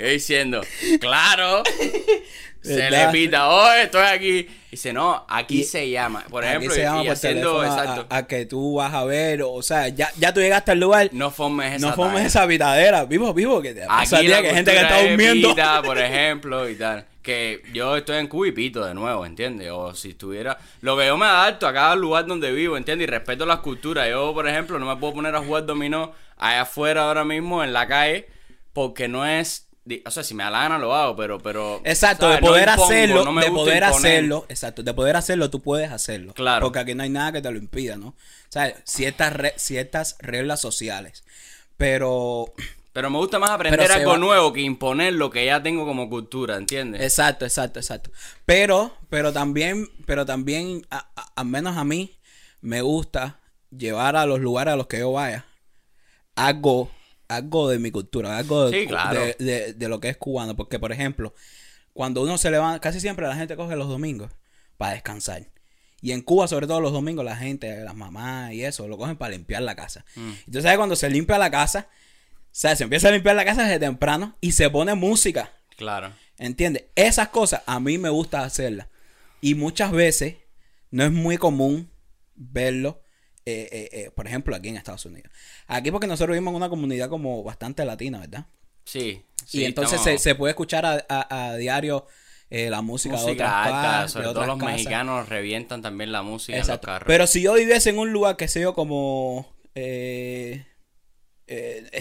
Y 0.00 0.02
diciendo, 0.04 0.62
claro, 0.98 1.62
se 2.62 2.90
le 2.90 3.08
pita, 3.08 3.48
oh, 3.48 3.72
estoy 3.72 4.02
aquí. 4.02 4.48
Dice, 4.70 4.92
no, 4.92 5.24
aquí 5.28 5.60
Y- 5.60 5.64
se 5.64 5.90
llama. 5.90 6.24
Por 6.30 6.44
Aquí 6.44 6.50
ejemplo, 6.56 6.74
se 6.74 6.82
llama 6.82 7.02
y 7.02 7.06
por 7.06 7.12
haciendo, 7.14 7.58
teléfono 7.60 7.72
a- 7.72 7.82
exacto, 7.84 8.06
a, 8.14 8.16
a 8.18 8.26
que 8.26 8.46
tú 8.46 8.74
vas 8.74 8.94
a 8.94 9.04
ver, 9.04 9.42
o 9.42 9.62
sea, 9.62 9.88
ya, 9.88 10.10
ya 10.18 10.32
tú 10.32 10.40
llegaste 10.40 10.70
al 10.72 10.78
lugar, 10.80 11.08
no 11.12 11.30
formes 11.30 11.74
esa 11.74 11.88
no 11.88 11.94
formes 11.94 12.24
esa 12.26 12.46
pitadera, 12.46 13.04
vivo, 13.04 13.34
vivo, 13.34 13.60
que 13.60 13.74
te 13.74 13.82
Aquí 13.88 14.28
la 14.28 14.40
que 14.42 14.48
hay 14.50 14.54
gente 14.54 14.70
que 14.72 14.80
está 14.80 15.00
es 15.00 15.08
durmiendo. 15.08 15.48
pita, 15.50 15.82
por 15.84 15.98
ejemplo, 15.98 16.68
y 16.68 16.76
tal. 16.76 17.04
Que 17.22 17.62
yo 17.74 17.96
estoy 17.96 18.16
en 18.18 18.28
Cuba 18.28 18.48
y 18.48 18.52
pito 18.52 18.84
de 18.84 18.94
nuevo, 18.94 19.26
¿entiendes? 19.26 19.68
O 19.72 19.92
si 19.94 20.10
estuviera... 20.10 20.56
Lo 20.80 20.96
que 20.96 21.06
yo 21.06 21.18
me 21.18 21.26
adapto 21.26 21.66
a 21.66 21.72
cada 21.74 21.94
lugar 21.94 22.24
donde 22.26 22.50
vivo, 22.50 22.76
¿entiendes? 22.78 23.06
Y 23.08 23.10
respeto 23.10 23.44
las 23.44 23.58
culturas. 23.58 24.08
Yo, 24.08 24.32
por 24.32 24.48
ejemplo, 24.48 24.78
no 24.78 24.86
me 24.86 24.96
puedo 24.98 25.12
poner 25.14 25.34
a 25.34 25.40
jugar 25.40 25.66
dominó 25.66 26.12
allá 26.38 26.62
afuera 26.62 27.02
ahora 27.08 27.24
mismo, 27.24 27.62
en 27.62 27.72
la 27.74 27.86
calle, 27.86 28.26
porque 28.72 29.06
no 29.08 29.26
es... 29.26 29.66
O 30.06 30.10
sea, 30.10 30.22
si 30.22 30.34
me 30.34 30.42
da 30.44 30.50
la 30.50 30.60
gana 30.62 30.78
lo 30.78 30.94
hago, 30.94 31.16
pero... 31.16 31.38
pero 31.38 31.80
Exacto, 31.84 32.26
¿sabes? 32.26 32.40
de 32.40 32.46
poder 32.46 32.66
No 32.66 32.72
impongo, 32.72 32.84
hacerlo, 32.92 33.24
no 33.24 33.40
de 33.40 33.50
poder 33.50 33.82
imponer. 33.82 33.84
hacerlo, 33.84 34.46
exacto, 34.48 34.82
de 34.82 34.94
poder 34.94 35.16
hacerlo, 35.16 35.50
tú 35.50 35.60
puedes 35.60 35.90
hacerlo. 35.90 36.32
Claro. 36.34 36.66
Porque 36.66 36.78
aquí 36.78 36.94
no 36.94 37.02
hay 37.02 37.10
nada 37.10 37.32
que 37.32 37.42
te 37.42 37.50
lo 37.50 37.58
impida, 37.58 37.96
¿no? 37.96 38.08
O 38.08 38.14
sea, 38.48 38.74
ciertas, 38.84 39.32
re- 39.32 39.54
ciertas 39.56 40.16
reglas 40.20 40.60
sociales. 40.60 41.24
Pero, 41.76 42.52
Pero 42.92 43.08
me 43.10 43.18
gusta 43.18 43.38
más 43.38 43.50
aprender 43.50 43.90
algo 43.92 44.12
va- 44.12 44.18
nuevo 44.18 44.52
que 44.52 44.60
imponer 44.60 45.14
lo 45.14 45.30
que 45.30 45.46
ya 45.46 45.62
tengo 45.62 45.86
como 45.86 46.08
cultura, 46.10 46.56
¿entiendes? 46.56 47.00
exacto, 47.02 47.44
exacto, 47.44 47.78
exacto. 47.78 48.10
Pero, 48.44 48.96
pero 49.08 49.32
también, 49.32 49.88
pero 50.06 50.26
también, 50.26 50.86
a- 50.90 51.08
a- 51.16 51.32
al 51.36 51.46
menos 51.46 51.76
a 51.76 51.84
mí, 51.84 52.18
me 52.60 52.82
gusta 52.82 53.38
llevar 53.70 54.16
a 54.16 54.26
los 54.26 54.40
lugares 54.40 54.74
a 54.74 54.76
los 54.76 54.88
que 54.88 54.98
yo 54.98 55.12
vaya 55.12 55.46
algo, 56.36 56.90
algo 57.36 57.68
de 57.68 57.78
mi 57.78 57.90
cultura, 57.90 58.36
algo 58.38 58.70
de, 58.70 58.80
Sí, 58.82 58.86
claro. 58.86 59.20
de, 59.20 59.34
de- 59.38 59.72
de 59.74 59.88
lo 59.88 60.00
que 60.00 60.08
es 60.10 60.16
cubano. 60.16 60.56
Porque, 60.56 60.78
por 60.78 60.92
ejemplo, 60.92 61.34
cuando 61.92 62.22
uno 62.22 62.38
se 62.38 62.50
levanta, 62.50 62.80
casi 62.80 63.00
siempre 63.00 63.26
la 63.26 63.36
gente 63.36 63.56
coge 63.56 63.76
los 63.76 63.88
domingos 63.88 64.30
para 64.76 64.92
descansar. 64.92 65.46
Y 66.02 66.12
en 66.12 66.22
Cuba, 66.22 66.48
sobre 66.48 66.66
todo 66.66 66.80
los 66.80 66.92
domingos, 66.92 67.24
la 67.24 67.36
gente, 67.36 67.80
las 67.84 67.94
mamás 67.94 68.52
y 68.52 68.64
eso, 68.64 68.88
lo 68.88 68.96
cogen 68.96 69.16
para 69.16 69.32
limpiar 69.32 69.62
la 69.62 69.74
casa. 69.76 70.04
Mm. 70.16 70.30
Entonces, 70.46 70.62
¿sabes? 70.62 70.78
Cuando 70.78 70.96
se 70.96 71.10
limpia 71.10 71.36
la 71.38 71.50
casa, 71.50 71.88
o 71.90 72.48
sea, 72.52 72.74
se 72.74 72.84
empieza 72.84 73.08
a 73.08 73.12
limpiar 73.12 73.36
la 73.36 73.44
casa 73.44 73.62
desde 73.64 73.78
temprano 73.80 74.36
y 74.40 74.52
se 74.52 74.70
pone 74.70 74.94
música. 74.94 75.52
Claro. 75.76 76.12
¿Entiendes? 76.38 76.84
Esas 76.94 77.28
cosas 77.28 77.62
a 77.66 77.80
mí 77.80 77.98
me 77.98 78.08
gusta 78.08 78.42
hacerlas. 78.44 78.86
Y 79.42 79.54
muchas 79.54 79.92
veces 79.92 80.36
no 80.90 81.04
es 81.04 81.12
muy 81.12 81.36
común 81.36 81.90
verlo, 82.34 83.02
eh, 83.50 83.68
eh, 83.72 83.88
eh, 83.92 84.10
por 84.14 84.26
ejemplo, 84.26 84.54
aquí 84.56 84.68
en 84.68 84.76
Estados 84.76 85.04
Unidos. 85.06 85.30
Aquí 85.66 85.90
porque 85.90 86.06
nosotros 86.06 86.34
vivimos 86.34 86.52
en 86.52 86.56
una 86.56 86.68
comunidad 86.68 87.08
como 87.08 87.42
bastante 87.42 87.84
latina, 87.84 88.20
¿verdad? 88.20 88.46
Sí. 88.84 89.22
y 89.42 89.46
sí, 89.46 89.64
entonces 89.64 89.98
estamos- 90.00 90.20
se, 90.22 90.30
se 90.30 90.34
puede 90.34 90.50
escuchar 90.52 90.84
a, 90.86 91.04
a- 91.08 91.48
a 91.50 91.56
diario 91.56 92.06
la 92.50 92.82
música, 92.82 93.14
de 93.16 93.22
música 93.22 93.44
otras 93.44 93.66
alta, 93.66 93.82
partes, 93.92 94.12
sobre 94.12 94.26
de 94.28 94.34
todo 94.34 94.46
los 94.46 94.58
casas. 94.58 94.72
mexicanos 94.74 95.28
revientan 95.28 95.82
también 95.82 96.10
la 96.10 96.22
música 96.22 96.58
en 96.58 96.66
los 96.66 96.78
carros. 96.80 97.06
Pero 97.06 97.26
si 97.28 97.42
yo 97.42 97.54
viviese 97.54 97.90
en 97.90 97.98
un 97.98 98.12
lugar, 98.12 98.36
que 98.36 98.48
sé 98.48 98.60
yo, 98.60 98.74
como 98.74 99.46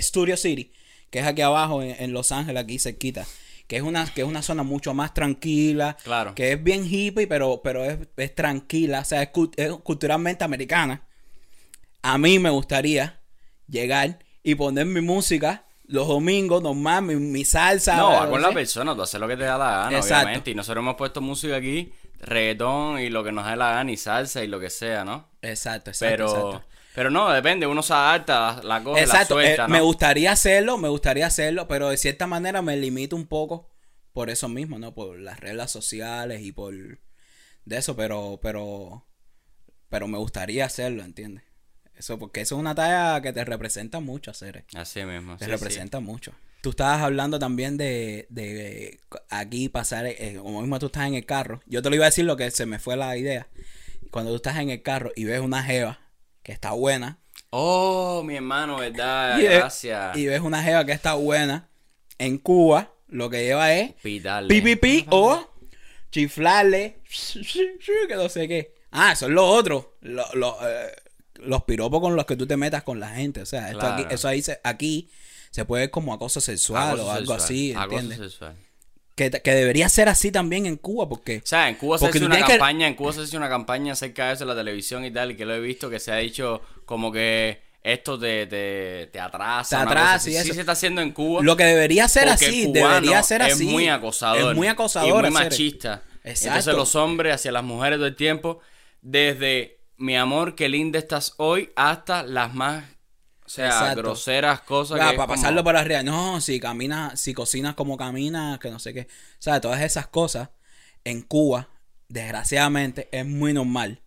Studio 0.02 0.38
City, 0.38 0.72
que 1.10 1.20
es 1.20 1.26
aquí 1.26 1.42
abajo 1.42 1.82
en, 1.82 1.96
en 2.00 2.14
Los 2.14 2.32
Ángeles, 2.32 2.62
aquí 2.64 2.80
cerquita, 2.80 3.26
que 3.68 3.78
es 3.78 3.84
una, 3.84 4.06
que 4.12 4.22
es 4.22 4.28
una 4.28 4.42
zona 4.42 4.64
mucho 4.64 4.94
más 4.94 5.14
tranquila, 5.14 5.98
Claro. 6.04 6.34
que 6.36 6.54
es 6.54 6.64
bien 6.64 6.86
hippie, 6.86 7.28
pero, 7.28 7.62
pero 7.64 7.86
es, 7.86 8.00
es 8.18 8.34
tranquila, 8.36 9.02
o 9.02 9.06
sea, 9.06 9.22
es 9.24 9.30
culturalmente 9.84 10.44
americana. 10.44 11.06
A 12.02 12.18
mí 12.18 12.40
me 12.40 12.50
gustaría 12.50 13.22
llegar 13.68 14.20
y 14.44 14.56
poner 14.56 14.86
mi 14.86 15.02
música 15.02 15.66
los 15.90 16.08
domingos, 16.08 16.62
normal, 16.62 17.02
mi, 17.02 17.16
mi 17.16 17.44
salsa. 17.44 17.98
no, 17.98 18.12
va 18.12 18.30
con 18.30 18.42
la 18.42 18.52
persona, 18.52 18.96
tú 18.96 19.02
haces 19.02 19.20
lo 19.20 19.28
que 19.28 19.36
te 19.36 19.44
da 19.44 19.58
la 19.58 19.72
gana, 19.72 19.98
Exacto. 19.98 20.26
obviamente. 20.26 20.52
Y 20.52 20.56
nosotros 20.56 20.84
hemos 20.84 20.96
puesto 20.96 21.20
música 21.20 21.56
aquí, 21.56 21.92
reggaetón 22.20 23.00
y 23.00 23.10
lo 23.10 23.24
que 23.24 23.32
nos 23.32 23.48
dé 23.48 23.56
la 23.56 23.72
gana, 23.72 23.92
y 23.92 23.98
salsa 23.98 24.44
y 24.44 24.48
lo 24.48 24.60
que 24.60 24.70
sea, 24.70 25.04
¿no? 25.04 25.28
Exacto, 25.42 25.90
exacto. 25.90 26.16
Pero, 26.16 26.26
exacto. 26.28 26.64
pero 26.94 27.10
no, 27.10 27.32
depende, 27.32 27.66
uno 27.66 27.82
se 27.82 27.94
adapta, 27.94 28.62
la 28.64 28.84
coge, 28.84 29.00
la 29.02 29.06
Exacto, 29.06 29.40
eh, 29.42 29.46
suelta, 29.46 29.68
¿no? 29.68 29.74
me 29.74 29.82
gustaría 29.82 30.32
hacerlo, 30.32 30.78
me 30.78 30.90
gustaría 30.90 31.26
hacerlo, 31.26 31.68
pero 31.68 31.90
de 31.90 31.98
cierta 31.98 32.28
manera 32.28 32.62
me 32.62 32.78
limito 32.78 33.16
un 33.16 33.26
poco 33.26 33.68
por 34.14 34.30
eso 34.30 34.48
mismo, 34.48 34.78
¿no? 34.78 34.94
Por 34.94 35.18
las 35.18 35.40
reglas 35.40 35.72
sociales 35.72 36.42
y 36.44 36.52
por 36.52 36.76
de 37.66 37.78
eso, 37.78 37.96
pero, 37.96 38.40
pero, 38.44 39.08
pero 39.90 40.08
me 40.08 40.20
gustaría 40.20 40.66
hacerlo, 40.66 41.04
¿entiendes? 41.04 41.44
Eso, 42.00 42.18
porque 42.18 42.42
eso 42.42 42.56
es 42.56 42.60
una 42.60 42.74
talla 42.74 43.22
que 43.22 43.32
te 43.34 43.44
representa 43.46 44.00
mucho 44.00 44.32
hacer, 44.32 44.64
Así 44.74 45.04
mismo. 45.04 45.38
te 45.38 45.46
sí, 45.46 45.52
representa 45.52 46.00
mucho. 46.00 46.32
Tú 46.62 46.72
estabas 46.72 47.02
hablando 47.02 47.38
también 47.40 47.78
de, 47.78 48.26
de 48.30 49.00
aquí 49.30 49.70
pasar, 49.70 50.06
eh, 50.08 50.38
como 50.42 50.62
mismo 50.62 50.80
tú 50.80 50.88
estás 50.88 51.08
en 51.08 51.14
el 51.16 51.26
carro. 51.26 51.62
Yo 51.68 51.82
te 51.82 51.90
lo 51.90 51.96
iba 51.96 52.06
a 52.06 52.10
decir 52.10 52.26
lo 52.26 52.36
que 52.38 52.50
se 52.52 52.66
me 52.66 52.80
fue 52.80 52.96
la 52.98 53.16
idea. 53.18 53.48
Cuando 54.12 54.32
tú 54.32 54.38
estás 54.38 54.58
en 54.58 54.70
el 54.70 54.82
carro 54.82 55.12
y 55.16 55.26
ves 55.26 55.42
una 55.42 55.62
jeva 55.62 56.00
que 56.42 56.52
está 56.54 56.72
buena. 56.72 57.20
Oh, 57.52 58.24
mi 58.24 58.36
hermano, 58.38 58.78
¿verdad? 58.78 59.38
y, 59.40 59.44
ves- 59.44 59.60
Gracias. 59.60 60.18
y 60.18 60.26
ves 60.28 60.40
una 60.42 60.64
jeva 60.64 60.86
que 60.86 60.92
está 60.94 61.14
buena 61.16 61.70
en 62.18 62.38
Cuba, 62.38 62.94
lo 63.08 63.30
que 63.30 63.44
lleva 63.44 63.74
es 63.74 63.94
Pitarle. 64.02 64.48
pipipi 64.50 65.06
o 65.10 65.50
chiflarle, 66.12 67.00
que 68.08 68.16
no 68.16 68.30
sé 68.30 68.48
qué. 68.48 68.74
Ah, 68.92 69.12
eso 69.14 69.28
es 69.28 69.32
lo 69.32 69.48
otro. 69.48 69.98
Lo- 70.02 70.32
lo, 70.34 70.58
eh, 70.68 70.92
los 71.42 71.64
piropos 71.64 72.02
con 72.02 72.16
los 72.16 72.26
que 72.26 72.36
tú 72.36 72.46
te 72.48 72.58
metas 72.58 72.84
con 72.84 73.00
la 73.00 73.10
gente. 73.10 73.42
O 73.42 73.46
sea, 73.46 73.72
esto 73.72 73.86
aquí, 73.86 74.02
Claro. 74.04 74.16
eso 74.16 74.28
ahí 74.28 74.42
se, 74.42 74.60
aquí 74.64 75.10
se 75.52 75.66
puede 75.66 75.84
ver 75.84 75.92
como 75.92 76.14
acoso 76.14 76.42
sexual 76.42 76.90
Acoso 76.90 77.06
o 77.08 77.12
algo 77.12 77.34
sexual, 77.34 77.40
así, 77.42 77.74
acoso 77.74 78.00
¿entiendes? 78.00 78.32
sexual. 78.32 78.56
Que, 79.16 79.30
que 79.32 79.52
debería 79.54 79.90
ser 79.90 80.08
así 80.08 80.32
también 80.32 80.66
en 80.66 80.78
Cuba, 80.78 81.10
porque 81.10 81.38
O 81.44 81.48
sea, 81.48 81.68
en 81.68 81.76
Cuba 81.76 81.98
se 81.98 82.08
hace 82.08 82.24
una 82.26 82.38
que- 82.38 82.44
campaña, 82.54 82.88
en 82.88 82.94
Cuba 82.96 83.12
se 83.14 83.22
hace 83.22 83.36
una 83.36 83.50
campaña 83.50 83.94
acerca 83.94 84.28
de 84.28 84.34
eso 84.36 84.44
en 84.46 84.50
la 84.50 84.56
televisión 84.56 85.04
y 85.04 85.12
tal, 85.12 85.32
y 85.32 85.36
que 85.36 85.46
lo 85.46 85.54
he 85.56 85.60
visto 85.60 85.90
que 85.90 86.00
se 86.00 86.12
ha 86.12 86.18
dicho 86.18 86.62
como 86.86 87.12
que 87.12 87.62
esto 87.84 88.18
te, 88.20 88.46
te, 88.48 89.08
te 89.12 89.20
atrasa. 89.20 89.78
Te 89.78 89.84
atrasa 89.90 90.30
y 90.30 90.34
Sí 90.34 90.38
eso. 90.38 90.54
se 90.54 90.60
está 90.62 90.72
haciendo 90.74 91.02
en 91.02 91.12
Cuba. 91.12 91.42
Lo 91.44 91.58
que 91.58 91.64
debería 91.66 92.08
ser 92.08 92.30
así, 92.30 92.72
debería 92.72 93.22
ser 93.24 93.42
así. 93.42 93.66
Es 93.66 93.72
muy 93.72 93.88
acosador. 93.90 94.52
Es 94.52 94.56
muy 94.58 94.68
acosador. 94.68 95.26
Y 95.26 95.32
muy 95.32 95.32
machista. 95.32 96.04
Exacto. 96.24 96.48
Entonces 96.58 96.76
los 96.76 96.96
hombres 96.96 97.36
hacia 97.36 97.52
las 97.52 97.64
mujeres 97.64 97.98
todo 97.98 98.08
el 98.08 98.16
tiempo, 98.16 98.60
desde 99.02 99.79
mi 100.00 100.16
amor, 100.18 100.56
qué 100.56 100.70
linda 100.70 100.98
estás 101.00 101.34
hoy, 101.38 101.72
hasta 101.76 102.24
las 102.24 102.54
más, 102.56 102.84
o 103.46 103.50
sea, 103.50 103.68
Exacto. 103.68 104.02
groseras 104.02 104.62
cosas. 104.62 105.00
Ah, 105.02 105.12
que 105.12 105.18
para 105.18 105.28
como- 105.28 105.36
pasarlo 105.36 105.64
por 105.64 105.76
arriba. 105.78 106.04
No, 106.04 106.40
si 106.42 106.60
caminas, 106.60 107.20
si 107.20 107.34
cocinas 107.34 107.76
como 107.76 107.98
caminas, 107.98 108.60
que 108.60 108.72
no 108.72 108.80
sé 108.80 108.94
qué. 108.94 109.02
O 109.02 109.42
sea, 109.42 109.60
todas 109.62 109.82
esas 109.82 110.08
cosas 110.08 110.50
en 111.04 111.22
Cuba, 111.22 111.70
desgraciadamente, 112.08 113.10
es 113.12 113.26
muy 113.26 113.54
normal. 113.54 114.02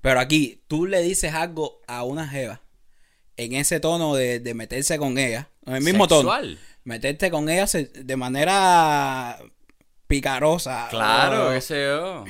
Pero 0.00 0.20
aquí, 0.20 0.62
tú 0.68 0.86
le 0.86 1.02
dices 1.02 1.34
algo 1.34 1.80
a 1.86 2.04
una 2.04 2.26
jeva 2.26 2.62
en 3.36 3.54
ese 3.54 3.80
tono 3.80 4.14
de, 4.14 4.40
de 4.40 4.54
meterse 4.54 4.98
con 4.98 5.18
ella, 5.18 5.48
en 5.66 5.74
el 5.76 5.82
mismo 5.82 6.06
Sexual. 6.08 6.56
tono. 6.56 6.70
Meterte 6.84 7.30
con 7.30 7.48
ella 7.48 7.66
se- 7.66 7.84
de 7.86 8.16
manera 8.16 9.38
picarosa. 10.06 10.88
Claro, 10.90 11.48
o- 11.48 11.52
qué 11.52 11.60
sé 11.60 11.84
yo. 11.84 12.24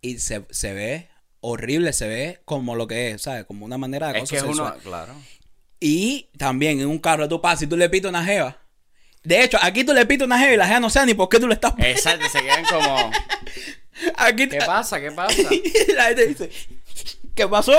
y 0.00 0.18
se, 0.18 0.44
se 0.50 0.72
ve 0.74 1.08
horrible, 1.46 1.92
se 1.92 2.08
ve 2.08 2.40
como 2.44 2.74
lo 2.74 2.86
que 2.86 3.10
es, 3.10 3.22
¿sabes? 3.22 3.44
Como 3.44 3.64
una 3.66 3.76
manera 3.78 4.12
de 4.12 4.20
Es 4.20 4.30
que 4.30 4.36
es 4.36 4.42
acoso 4.42 4.62
uno, 4.62 4.72
sexual. 4.72 5.04
claro. 5.06 5.14
Y 5.78 6.30
también 6.38 6.80
en 6.80 6.86
un 6.86 6.98
carro 6.98 7.28
tú 7.28 7.40
pasas 7.40 7.62
y 7.62 7.66
tú 7.66 7.76
le 7.76 7.90
pitas 7.90 8.08
una 8.08 8.24
jeva. 8.24 8.58
De 9.22 9.42
hecho, 9.44 9.58
aquí 9.60 9.84
tú 9.84 9.92
le 9.92 10.06
pitas 10.06 10.26
una 10.26 10.38
jeva 10.38 10.54
y 10.54 10.56
la 10.56 10.66
jeva 10.66 10.80
no 10.80 10.90
sabe 10.90 11.06
ni 11.06 11.14
por 11.14 11.28
qué 11.28 11.38
tú 11.38 11.46
le 11.46 11.54
estás 11.54 11.74
Exacto, 11.78 12.26
se 12.30 12.40
quedan 12.40 12.64
como, 12.64 13.10
Aquí 14.16 14.48
¿qué 14.48 14.58
pasa? 14.58 15.00
¿Qué 15.00 15.12
pasa? 15.12 15.42
Y 15.52 15.92
la 15.94 16.04
gente 16.04 16.26
dice, 16.28 16.50
¿qué 17.34 17.46
pasó? 17.46 17.72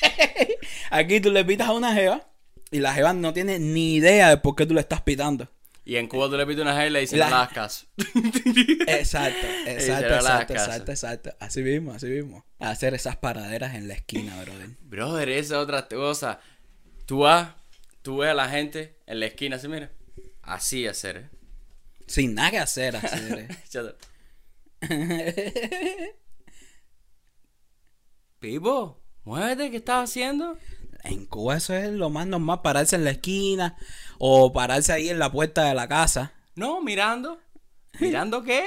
aquí 0.90 1.20
tú 1.20 1.30
le 1.30 1.44
pitas 1.44 1.68
a 1.68 1.72
una 1.72 1.94
jeva 1.94 2.26
y 2.70 2.78
la 2.78 2.92
jeva 2.94 3.12
no 3.12 3.32
tiene 3.32 3.58
ni 3.58 3.94
idea 3.94 4.28
de 4.30 4.36
por 4.36 4.54
qué 4.54 4.66
tú 4.66 4.74
le 4.74 4.80
estás 4.80 5.00
pitando. 5.02 5.48
Y 5.84 5.96
en 5.96 6.06
Cuba 6.06 6.28
tú 6.30 6.36
le 6.36 6.46
pides 6.46 6.60
una 6.60 6.76
gel 6.76 6.96
y 6.96 7.06
le 7.06 7.18
no 7.18 7.30
las 7.30 7.48
caso. 7.52 7.86
Exacto, 8.86 9.46
exacto, 9.66 10.14
exacto, 10.14 10.52
exacto, 10.52 10.92
exacto. 10.92 11.36
Así 11.40 11.62
mismo, 11.62 11.92
así 11.92 12.06
mismo. 12.06 12.46
Hacer 12.60 12.94
esas 12.94 13.16
paraderas 13.16 13.74
en 13.74 13.88
la 13.88 13.94
esquina, 13.94 14.40
brother. 14.42 14.68
Brother, 14.82 15.28
esa 15.30 15.56
es 15.56 15.60
otra 15.60 15.88
cosa. 15.88 16.38
Tú 17.04 17.20
vas, 17.20 17.54
tú 18.02 18.18
ves 18.18 18.30
a 18.30 18.34
la 18.34 18.48
gente 18.48 19.00
en 19.06 19.18
la 19.18 19.26
esquina 19.26 19.56
así, 19.56 19.66
mira. 19.66 19.90
Así 20.42 20.86
hacer, 20.86 21.16
¿eh? 21.16 21.30
Sin 22.06 22.34
nada 22.34 22.52
que 22.52 22.58
hacer, 22.58 22.96
así. 22.96 23.18
¿eh? 24.88 26.14
Pipo, 28.38 29.02
muévete, 29.24 29.70
¿qué 29.70 29.78
estás 29.78 30.10
haciendo? 30.10 30.58
En 31.04 31.26
Cuba 31.26 31.56
eso 31.56 31.74
es 31.74 31.90
lo 31.90 32.10
más 32.10 32.26
normal, 32.26 32.60
pararse 32.62 32.96
en 32.96 33.04
la 33.04 33.10
esquina 33.10 33.76
o 34.18 34.52
pararse 34.52 34.92
ahí 34.92 35.08
en 35.08 35.18
la 35.18 35.32
puerta 35.32 35.64
de 35.64 35.74
la 35.74 35.88
casa. 35.88 36.32
No, 36.54 36.80
mirando. 36.80 37.40
¿Mirando 38.00 38.42
qué? 38.42 38.64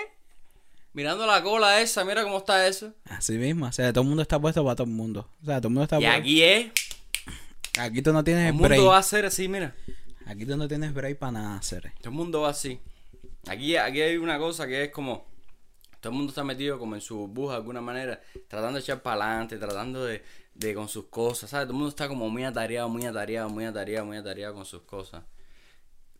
Mirando 0.93 1.25
la 1.25 1.41
cola 1.43 1.81
esa, 1.81 2.03
mira 2.05 2.23
cómo 2.23 2.37
está 2.37 2.67
eso. 2.67 2.93
Así 3.05 3.33
mismo, 3.33 3.65
o 3.67 3.71
sea, 3.71 3.91
todo 3.91 4.03
el 4.03 4.07
mundo 4.07 4.21
está 4.21 4.39
puesto 4.39 4.63
para 4.63 4.75
todo 4.75 4.87
el 4.87 4.93
mundo. 4.93 5.29
O 5.41 5.45
sea, 5.45 5.57
todo 5.59 5.67
el 5.69 5.73
mundo 5.73 5.83
está 5.83 5.97
Y 5.97 6.01
puesto. 6.01 6.17
aquí 6.19 6.43
es, 6.43 6.71
Aquí 7.77 8.01
tú 8.01 8.13
no 8.13 8.23
tienes 8.23 8.51
todo 8.51 8.57
el 8.63 8.67
break. 8.67 8.79
mundo 8.79 8.91
va 8.91 8.97
a 8.97 8.99
hacer 9.01 9.25
así, 9.25 9.47
mira. 9.49 9.75
Aquí 10.25 10.45
tú 10.45 10.55
no 10.55 10.67
tienes 10.67 10.93
break 10.93 11.17
para 11.19 11.33
nada 11.33 11.57
hacer. 11.57 11.91
Todo 11.99 12.09
el 12.09 12.15
mundo 12.15 12.41
va 12.41 12.49
así. 12.49 12.79
Aquí, 13.47 13.75
aquí 13.75 14.01
hay 14.01 14.17
una 14.17 14.37
cosa 14.39 14.65
que 14.67 14.85
es 14.85 14.91
como. 14.91 15.25
Todo 16.05 16.11
el 16.11 16.17
mundo 16.17 16.29
está 16.29 16.43
metido 16.43 16.77
como 16.77 16.93
en 16.93 17.01
su 17.01 17.17
burbuja 17.17 17.53
de 17.53 17.57
alguna 17.57 17.81
manera, 17.81 18.21
tratando 18.47 18.75
de 18.75 18.81
echar 18.81 19.01
para 19.01 19.25
adelante, 19.25 19.57
tratando 19.57 20.05
de, 20.05 20.23
de 20.53 20.75
con 20.75 20.87
sus 20.87 21.05
cosas, 21.05 21.49
¿sabes? 21.49 21.65
Todo 21.65 21.71
el 21.73 21.79
mundo 21.79 21.89
está 21.89 22.07
como 22.07 22.29
muy 22.29 22.43
atareado, 22.43 22.87
muy 22.89 23.07
atareado, 23.07 23.49
muy 23.49 23.65
atareado, 23.65 24.05
muy 24.05 24.17
atareado 24.17 24.53
con 24.53 24.65
sus 24.65 24.83
cosas. 24.83 25.23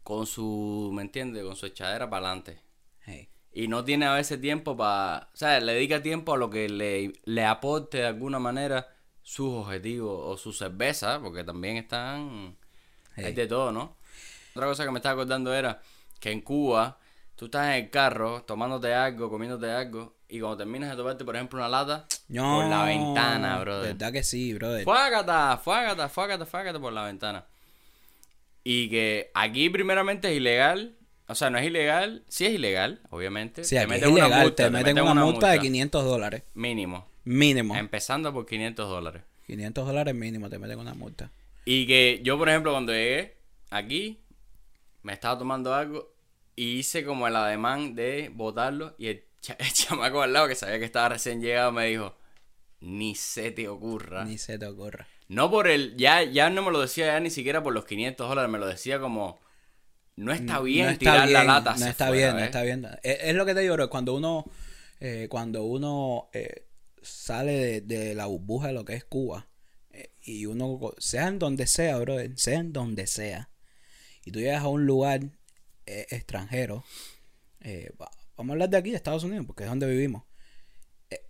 Con 0.02 0.26
su, 0.26 0.90
¿me 0.92 1.04
entiendes? 1.04 1.44
Con 1.44 1.56
su 1.56 1.68
echadera 1.68 2.10
para 2.10 2.26
adelante. 2.26 2.58
Hey. 3.06 3.30
Y 3.54 3.68
no 3.68 3.86
tiene 3.86 4.08
a 4.08 4.16
veces 4.16 4.42
tiempo 4.42 4.76
para. 4.76 5.30
O 5.32 5.38
sea, 5.38 5.60
le 5.60 5.74
dedica 5.74 6.02
tiempo 6.02 6.34
a 6.34 6.38
lo 6.38 6.50
que 6.50 6.68
le, 6.68 7.14
le 7.24 7.46
aporte 7.46 8.00
de 8.00 8.08
alguna 8.08 8.40
manera 8.40 8.88
sus 9.22 9.54
objetivos 9.54 10.20
o 10.20 10.36
su 10.36 10.52
cerveza, 10.52 11.20
porque 11.22 11.44
también 11.44 11.78
están. 11.78 12.58
Hay 13.18 13.26
Hey. 13.26 13.34
de 13.34 13.46
todo, 13.46 13.72
¿no? 13.72 13.98
Otra 14.56 14.66
cosa 14.66 14.84
que 14.84 14.90
me 14.90 14.98
estaba 14.98 15.14
acordando 15.14 15.54
era 15.54 15.80
que 16.20 16.32
en 16.32 16.42
Cuba 16.42 16.98
tú 17.36 17.46
estás 17.46 17.68
en 17.68 17.84
el 17.84 17.90
carro 17.90 18.44
tomándote 18.44 18.94
algo, 18.94 19.30
comiéndote 19.30 19.70
algo, 19.72 20.16
y 20.28 20.40
cuando 20.40 20.58
terminas 20.58 20.90
de 20.90 20.96
tomarte, 20.96 21.24
por 21.24 21.36
ejemplo, 21.36 21.60
una 21.60 21.70
lata, 21.70 22.08
No, 22.30 22.62
por 22.62 22.70
la 22.70 22.84
ventana, 22.86 23.60
brother. 23.60 23.94
Verdad 23.94 24.12
que 24.12 24.24
sí, 24.24 24.54
brother. 24.54 24.84
Fuágata, 24.84 25.58
fuágata, 25.58 26.10
fuágata, 26.10 26.46
fuágata 26.46 26.80
por 26.80 26.94
la 26.94 27.04
ventana. 27.04 27.46
Y 28.64 28.90
que 28.90 29.30
aquí 29.36 29.70
primeramente 29.70 30.32
es 30.32 30.38
ilegal. 30.38 30.96
O 31.28 31.36
sea, 31.36 31.52
no 31.52 31.60
es 31.60 31.66
ilegal. 31.66 32.24
Sí 32.28 32.48
es 32.48 32.54
ilegal, 32.54 33.00
obviamente. 33.12 33.64
Sí, 33.64 33.78
es 33.78 33.88
meten 33.88 34.10
una 34.10 34.26
ilegal. 34.26 34.42
multa, 34.42 34.64
te 34.64 34.70
meten 34.72 35.00
una, 35.00 35.24
multa, 35.24 35.50
de 35.50 35.60
500 35.60 36.04
dólares. 36.04 36.44
Mínimo. 36.56 37.08
Mínimo. 37.24 37.76
Empezando 37.76 38.34
por 38.34 38.48
500 38.48 38.90
dólares. 38.90 39.22
500 39.46 39.86
dólares 39.86 40.16
mínimo 40.16 40.50
te 40.50 40.58
meten 40.58 40.80
una 40.80 40.96
multa. 40.96 41.30
Y 41.66 41.86
que 41.86 42.22
yo, 42.24 42.38
por 42.40 42.50
ejemplo, 42.50 42.72
cuando 42.72 42.92
llegué 42.94 43.38
aquí, 43.70 44.20
me 45.04 45.14
estaba 45.14 45.38
tomando 45.38 45.74
algo 45.76 46.15
y 46.56 46.78
hice 46.80 47.04
como 47.04 47.28
el 47.28 47.36
ademán 47.36 47.96
de 47.96 48.30
botarlo. 48.34 48.96
Y 48.98 49.08
el, 49.08 49.24
cha- 49.42 49.56
el 49.60 49.72
chamaco 49.74 50.22
al 50.22 50.34
lado, 50.34 50.48
que 50.48 50.56
sabía 50.56 50.80
que 50.80 50.86
estaba 50.86 51.10
recién 51.10 51.42
llegado, 51.42 51.72
me 51.72 51.88
dijo: 51.88 52.16
Ni 52.80 53.16
se 53.16 53.52
te 53.52 53.68
ocurra. 53.68 54.26
Ni 54.26 54.38
se 54.38 54.58
te 54.58 54.66
ocurra. 54.66 55.08
No 55.28 55.50
por 55.50 55.68
el. 55.68 55.96
Ya, 55.98 56.24
ya 56.24 56.50
no 56.50 56.62
me 56.62 56.72
lo 56.72 56.82
decía 56.82 57.08
ya 57.08 57.20
ni 57.20 57.30
siquiera 57.30 57.64
por 57.64 57.74
los 57.74 57.86
500 57.86 58.28
dólares, 58.30 58.52
me 58.52 58.60
lo 58.60 58.68
decía 58.68 59.00
como. 59.00 59.40
No 60.18 60.32
está 60.32 60.62
bien 60.62 60.86
no 60.86 60.92
está 60.94 61.00
tirar 61.00 61.30
la 61.30 61.44
lata. 61.44 61.72
No 61.72 61.76
hacia 61.76 61.90
está 61.90 62.10
bien, 62.12 62.32
no 62.34 62.40
está 62.40 62.62
bien. 62.64 62.88
Es, 63.04 63.18
es 63.22 63.36
lo 63.36 63.46
que 63.46 63.54
te 63.54 63.60
digo, 63.62 63.74
bro. 63.74 63.90
Cuando 63.90 64.14
uno, 64.16 64.46
eh, 65.02 65.28
cuando 65.30 65.64
uno 65.66 66.30
eh, 66.32 66.68
sale 67.02 67.52
de, 67.52 67.82
de 67.82 68.16
la 68.16 68.28
burbuja 68.28 68.68
de 68.68 68.74
lo 68.74 68.86
que 68.86 68.94
es 68.94 69.04
Cuba, 69.04 69.48
eh, 69.92 70.12
y 70.24 70.46
uno, 70.46 70.80
sea 71.00 71.28
en 71.28 71.38
donde 71.38 71.68
sea, 71.68 71.98
bro, 71.98 72.16
sea 72.36 72.60
en 72.60 72.72
donde 72.72 73.08
sea, 73.08 73.50
y 74.24 74.32
tú 74.32 74.40
llegas 74.40 74.64
a 74.64 74.70
un 74.70 74.86
lugar 74.86 75.20
eh, 75.86 76.08
extranjero, 76.12 76.84
eh, 77.62 77.92
va- 78.02 78.12
vamos 78.38 78.52
a 78.52 78.54
hablar 78.54 78.70
de 78.70 78.78
aquí, 78.78 78.92
de 78.92 78.98
Estados 78.98 79.24
Unidos, 79.24 79.46
porque 79.46 79.64
es 79.64 79.70
donde 79.70 79.88
vivimos, 79.88 80.24
eh, 81.10 81.26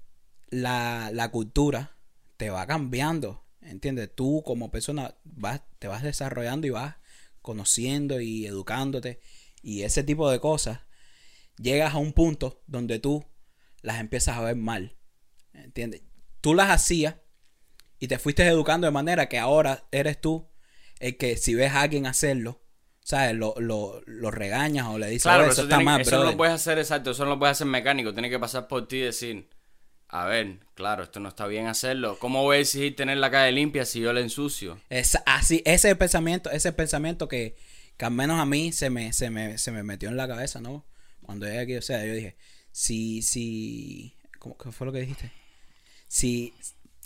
la, 0.50 1.12
la 1.13 1.32
cultura 1.32 1.98
te 2.38 2.50
va 2.50 2.68
cambiando, 2.68 3.46
¿entiendes? 3.62 4.12
Tú 4.15 4.44
como 4.46 4.72
persona 4.72 5.15
vas, 5.24 5.62
te 5.80 5.88
vas 5.88 6.04
desarrollando 6.04 6.68
y 6.68 6.72
vas 6.72 6.96
conociendo 7.41 8.22
y 8.22 8.46
educándote 8.48 9.22
y 9.63 9.84
ese 9.84 10.04
tipo 10.04 10.30
de 10.32 10.39
cosas, 10.39 10.82
llegas 11.58 11.94
a 11.94 11.98
un 11.98 12.13
punto 12.13 12.62
donde 12.68 13.00
tú 13.00 13.26
las 13.82 14.00
empiezas 14.00 14.38
a 14.38 14.41
ver 14.41 14.56
mal, 14.56 14.98
¿entiendes? 15.54 16.04
Tú 16.41 16.54
las 16.54 16.70
hacías 16.70 17.15
y 18.00 18.08
te 18.08 18.20
fuiste 18.20 18.46
educando 18.48 18.88
de 18.88 18.91
manera 18.91 19.30
que 19.30 19.39
ahora 19.39 19.88
eres 19.91 20.20
tú 20.22 20.48
el 21.00 21.18
que 21.18 21.38
si 21.38 21.56
ves 21.56 21.72
a 21.74 21.82
alguien 21.82 22.06
hacerlo, 22.08 22.62
¿sabes? 23.06 23.36
Lo, 23.36 23.54
lo, 23.60 24.02
lo 24.08 24.32
regañas 24.32 24.88
o 24.88 24.98
le 24.98 25.06
dices, 25.08 25.22
Claro, 25.24 25.44
"Oye, 25.44 25.44
pero 25.44 25.52
eso 25.54 25.62
eso, 25.62 25.68
está 25.70 25.76
tiene- 25.78 25.86
mal, 25.91 26.02
eso 26.02 26.12
no 26.12 26.18
brother". 26.18 26.34
lo 26.34 26.38
puedes 26.38 26.56
hacer 26.56 26.80
exacto, 26.80 27.12
eso 27.12 27.24
no 27.24 27.30
lo 27.30 27.39
puedes 27.39 27.52
hacer 27.58 27.68
mecánico, 27.68 28.13
tiene 28.13 28.32
que 28.32 28.39
pasar 28.39 28.68
por 28.68 28.88
ti 28.88 28.96
y 28.98 29.02
decir, 29.02 29.48
a 30.08 30.26
ver, 30.26 30.58
claro, 30.74 31.04
esto 31.04 31.20
no 31.20 31.30
está 31.30 31.46
bien 31.46 31.68
hacerlo. 31.68 32.18
¿Cómo 32.20 32.41
voy 32.41 32.58
a 32.58 32.60
exigir 32.62 32.96
tener 32.96 33.18
la 33.18 33.30
calle 33.30 33.52
limpia 33.52 33.86
si 33.86 34.00
yo 34.00 34.12
la 34.12 34.22
ensucio? 34.22 34.80
Es 34.89 35.18
así, 35.28 35.62
ese 35.65 35.91
el 35.91 35.98
pensamiento, 35.98 36.50
ese 36.50 36.70
el 36.70 36.74
pensamiento 36.76 37.28
que, 37.28 37.56
que 37.96 38.06
al 38.06 38.12
menos 38.12 38.39
a 38.39 38.46
mí 38.46 38.72
se 38.72 38.89
me, 38.89 39.13
se 39.13 39.30
me, 39.30 39.58
se 39.60 39.72
me 39.72 39.84
metió 39.84 40.10
en 40.10 40.18
la 40.18 40.28
cabeza, 40.28 40.60
¿no? 40.60 40.84
Cuando 41.22 41.46
llegué 41.46 41.60
aquí, 41.60 41.76
o 41.76 41.82
sea, 41.84 42.04
yo 42.06 42.13
dije, 42.13 42.36
si, 42.72 43.22
si, 43.22 44.15
¿cómo 44.39 44.58
qué 44.58 44.72
fue 44.72 44.88
lo 44.88 44.94
que 44.94 45.00
dijiste? 45.02 45.32
Si, 46.08 46.54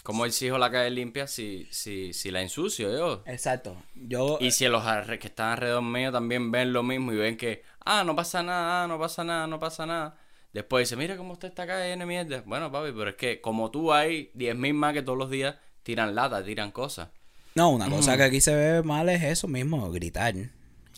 ¿Cómo 0.04 0.26
exijo 0.26 0.58
la 0.58 0.72
calle 0.72 0.90
limpia 0.92 1.28
si, 1.28 1.68
si, 1.72 2.14
si 2.14 2.32
la 2.32 2.42
ensucio 2.42 2.92
yo? 2.92 3.24
exacto, 3.26 3.76
yo, 3.96 4.38
Y 4.42 4.52
si 4.52 4.68
los 4.68 4.84
que 5.20 5.28
están 5.28 5.52
alrededor 5.52 5.84
mío 5.84 6.12
también 6.12 6.52
ven 6.52 6.74
lo 6.74 6.84
mismo 6.84 7.12
y 7.14 7.18
ven 7.18 7.38
que, 7.38 7.64
ah, 7.86 8.04
no 8.04 8.16
pasa 8.16 8.42
nada, 8.42 8.84
ah, 8.84 8.88
no 8.88 8.98
pasa 8.98 9.24
nada, 9.24 9.48
no 9.48 9.60
pasa 9.60 9.86
nada. 9.86 10.18
Después 10.54 10.88
dice, 10.90 10.96
mira 10.96 11.16
cómo 11.16 11.34
está 11.34 11.48
esta 11.48 11.68
calle 11.68 11.90
llena 11.90 12.06
de 12.06 12.08
mierda. 12.08 12.44
Bueno, 12.46 12.72
papi, 12.72 12.92
pero 12.92 13.12
es 13.12 13.16
que 13.16 13.40
como 13.42 13.70
tú 13.70 13.94
hay 13.94 14.32
10.000 14.34 14.74
más 14.74 14.94
que 14.94 15.04
todos 15.04 15.18
los 15.18 15.30
días 15.30 15.56
tiran 15.84 16.16
lata, 16.16 16.44
tiran 16.44 16.72
cosas. 16.72 17.10
no, 17.56 17.70
una 17.70 17.90
cosa 17.90 18.18
que 18.18 18.24
aquí 18.24 18.42
se 18.42 18.56
ve 18.56 18.82
mal 18.82 19.10
es 19.10 19.22
eso 19.22 19.48
mismo, 19.48 19.92
gritar. 19.92 20.34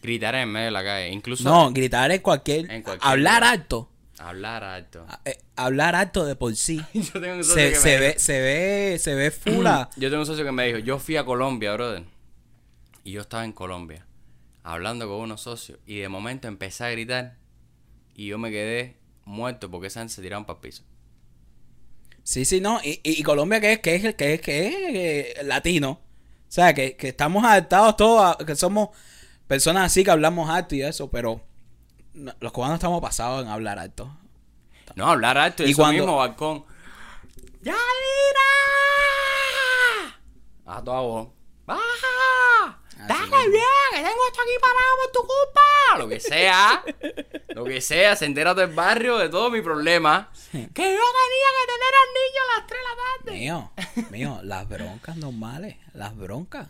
Gritar 0.02 0.36
en 0.36 0.50
medio 0.50 0.66
de 0.66 0.72
la 0.72 0.84
calle. 0.84 1.10
Incluso 1.10 1.44
No, 1.44 1.72
gritar 1.72 2.12
en 2.12 2.22
cualquier, 2.22 2.72
En 2.72 2.82
cualquier 2.82 3.12
hablar 3.12 3.42
lugar. 3.42 3.54
alto, 3.60 3.91
hablar 4.30 4.64
alto. 4.64 5.06
a- 5.08 5.22
eh, 5.26 5.38
hablar 5.56 5.96
alto 5.96 6.26
de 6.26 6.36
por 6.36 6.56
sí. 6.56 6.82
Yo 6.94 7.20
tengo 7.22 7.36
un 7.36 7.44
socio 7.44 7.62
Se, 7.62 7.70
que 7.72 7.76
se 7.80 7.90
me 7.94 8.00
ve, 8.00 8.08
dijo- 8.10 8.20
se 8.20 8.42
ve, 8.42 9.00
se 9.00 9.16
ve 9.16 9.32
fula. 9.32 9.90
Yo 9.98 10.10
tengo 10.10 10.22
un 10.22 10.28
socio 10.28 10.44
que 10.46 10.52
me 10.52 10.66
dijo, 10.68 10.80
yo 10.80 11.00
fui 11.00 11.18
a 11.18 11.26
Colombia, 11.26 11.74
brother. 11.74 12.04
Y 13.04 13.14
yo 13.14 13.22
estaba 13.22 13.44
en 13.46 13.52
Colombia, 13.52 14.06
hablando 14.64 15.08
con 15.08 15.18
unos 15.22 15.42
socios. 15.42 15.80
Y 15.88 15.98
de 16.00 16.10
momento 16.10 16.48
empecé 16.48 16.84
a 16.86 16.90
gritar. 16.92 17.38
Y 18.14 18.28
yo 18.28 18.38
me 18.38 18.52
quedé 18.52 18.98
muerto 19.26 19.72
porque 19.72 19.88
esa 19.88 20.02
gente 20.02 20.14
se 20.14 20.22
tiraron 20.22 20.46
para 20.46 20.58
el 20.58 20.62
piso. 20.62 20.84
Sí, 22.24 22.46
sí, 22.46 22.62
no. 22.62 22.80
Y, 22.84 23.00
y- 23.04 23.20
y 23.20 23.24
Colombia 23.24 23.60
que 23.60 23.74
es, 23.74 23.80
que 23.80 23.96
es, 23.96 24.16
que 24.16 24.34
es, 24.36 24.42
que 24.42 24.68
es 24.68 24.76
eh, 25.40 25.44
latino. 25.44 25.92
O 26.48 26.54
sea, 26.54 26.74
que, 26.74 26.96
que 26.96 27.08
estamos 27.10 27.44
adaptados 27.44 27.96
todos, 27.98 28.36
a- 28.40 28.46
que 28.46 28.56
somos 28.56 28.90
personas 29.48 29.86
así 29.88 30.04
que 30.04 30.12
hablamos 30.12 30.50
alto 30.50 30.76
y 30.76 30.84
eso, 30.84 31.10
pero 31.10 31.44
no- 32.14 32.34
los 32.40 32.52
cubanos 32.52 32.76
estamos 32.76 33.02
pasados 33.02 33.44
en 33.44 33.50
hablar 33.50 33.80
alto. 33.80 34.16
No, 34.96 35.08
hablar 35.08 35.38
alto, 35.38 35.64
Y 35.64 35.72
eso 35.72 35.82
cuando- 35.82 36.04
mismo, 36.04 36.18
balcón. 36.18 36.66
¡Yadira! 37.62 37.80
A 40.66 40.84
toda 40.84 41.02
voz. 41.02 41.30
¡Baja! 41.66 42.80
¡Dale 43.08 43.22
mismo. 43.24 43.38
bien! 43.52 43.64
¡Que 43.92 43.98
tengo 43.98 44.28
esto 44.28 44.42
aquí 44.42 44.58
parado 44.62 44.96
por 45.02 45.12
tu 45.12 45.20
culpa! 45.22 45.98
Lo 45.98 46.08
que 46.08 46.20
sea. 46.20 46.84
lo 47.56 47.64
que 47.66 47.82
sea, 47.82 48.16
se 48.16 48.26
entera 48.26 48.54
del 48.54 48.74
barrio 48.74 49.18
de 49.18 49.30
todo 49.30 49.50
mi 49.50 49.62
problema. 49.62 50.30
Que 50.52 50.58
yo 50.58 50.68
tenía 50.72 51.50
que 51.58 51.66
tener 51.68 51.94
al 52.02 52.10
niño 52.14 52.42
a 52.42 52.58
las 52.60 52.68
3 52.68 52.80
de 52.80 52.86
la 52.88 52.96
tarde. 53.26 53.32
Mío, 53.40 53.72
mío, 54.12 54.40
las 54.44 54.68
broncas 54.68 55.18
normales, 55.18 55.78
las 55.94 56.16
broncas. 56.16 56.68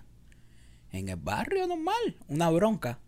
En 0.92 1.10
el 1.10 1.16
barrio 1.16 1.68
normal, 1.68 2.18
una 2.28 2.50
bronca. 2.50 3.00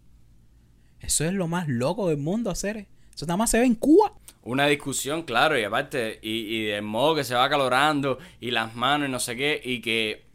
Eso 1.04 1.26
es 1.26 1.34
lo 1.34 1.48
más 1.48 1.68
loco 1.68 2.10
del 2.10 2.18
mundo 2.18 2.50
hacer. 2.50 2.88
Eso 3.14 3.26
nada 3.28 3.38
más 3.38 3.52
se 3.52 3.60
ve 3.60 3.66
en 3.66 3.76
Cuba. 3.76 4.14
Una 4.42 4.66
discusión, 4.68 5.24
claro, 5.24 5.58
y 5.60 5.64
aparte, 5.64 6.18
y, 6.22 6.32
y 6.58 6.64
del 6.66 6.82
modo 6.82 7.14
que 7.16 7.24
se 7.24 7.36
va 7.36 7.48
calorando, 7.50 8.18
y 8.42 8.52
las 8.52 8.76
manos 8.76 9.08
y 9.08 9.12
no 9.12 9.20
sé 9.20 9.36
qué, 9.38 9.62
y 9.64 9.80
que, 9.82 10.26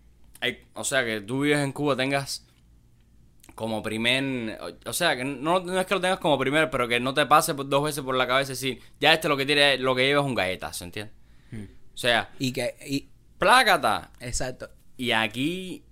hay- 0.40 0.62
o 0.74 0.84
sea, 0.84 1.04
que 1.04 1.20
tú 1.20 1.40
vives 1.40 1.58
en 1.58 1.72
Cuba, 1.72 1.96
tengas 1.96 2.46
como 3.54 3.82
primer, 3.82 4.58
o 4.86 4.92
sea, 4.92 5.16
que 5.16 5.24
no, 5.24 5.58
no 5.60 5.80
es 5.80 5.86
que 5.86 5.94
lo 5.94 6.00
tengas 6.00 6.20
como 6.20 6.38
primer, 6.38 6.70
pero 6.70 6.86
que 6.86 7.00
no 7.00 7.12
te 7.12 7.26
pase 7.26 7.54
dos 7.54 7.82
veces 7.84 8.04
por 8.04 8.14
la 8.14 8.26
cabeza 8.28 8.52
decir, 8.52 8.78
ya 9.00 9.12
este 9.12 9.28
lo 9.28 9.36
que 9.36 9.44
tiene, 9.46 9.76
lo 9.78 9.94
que 9.96 10.06
lleva 10.06 10.20
es 10.20 10.26
un 10.26 10.34
galletazo, 10.36 10.84
¿entiendes? 10.84 11.14
O 11.92 11.96
sea, 12.00 12.30
Y 12.38 12.52
que, 12.52 12.76
y, 12.86 13.08
plácata. 13.38 14.12
exacto. 14.20 14.70
Y 14.96 15.10
aquí 15.10 15.82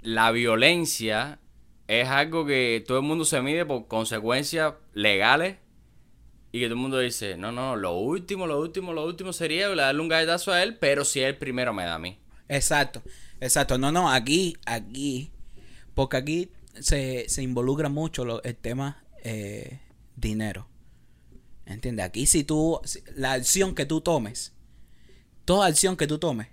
la 0.00 0.32
violencia 0.32 1.38
es 1.88 2.08
algo 2.08 2.44
que 2.46 2.82
todo 2.86 2.98
el 2.98 3.04
mundo 3.04 3.24
se 3.24 3.40
mide 3.42 3.64
por 3.64 3.86
consecuencias 3.88 4.74
legales 4.92 5.56
y 6.52 6.60
que 6.60 6.66
todo 6.66 6.74
el 6.74 6.80
mundo 6.80 6.98
dice, 6.98 7.36
no, 7.36 7.52
no, 7.52 7.76
lo 7.76 7.98
último, 7.98 8.46
lo 8.46 8.60
último, 8.60 8.92
lo 8.92 9.04
último 9.04 9.32
sería 9.32 9.68
darle 9.74 10.00
un 10.00 10.08
galletazo 10.08 10.52
a 10.52 10.62
él, 10.62 10.76
pero 10.78 11.04
si 11.04 11.20
él 11.20 11.36
primero 11.36 11.72
me 11.74 11.84
da 11.84 11.94
a 11.94 11.98
mí. 11.98 12.18
Exacto, 12.48 13.02
exacto. 13.40 13.78
No, 13.78 13.92
no, 13.92 14.10
aquí, 14.10 14.56
aquí, 14.66 15.30
porque 15.94 16.16
aquí 16.16 16.50
se, 16.80 17.28
se 17.28 17.42
involucra 17.42 17.88
mucho 17.88 18.24
lo- 18.24 18.42
el 18.42 18.56
tema 18.56 19.04
eh, 19.22 19.80
dinero. 20.16 20.68
¿Entiendes? 21.66 22.06
Aquí 22.06 22.26
si 22.26 22.44
tú, 22.44 22.80
la 23.16 23.32
acción 23.32 23.74
que 23.74 23.86
tú 23.86 24.00
tomes, 24.00 24.54
toda 25.44 25.66
acción 25.66 25.96
que 25.96 26.06
tú 26.06 26.18
tomes, 26.18 26.46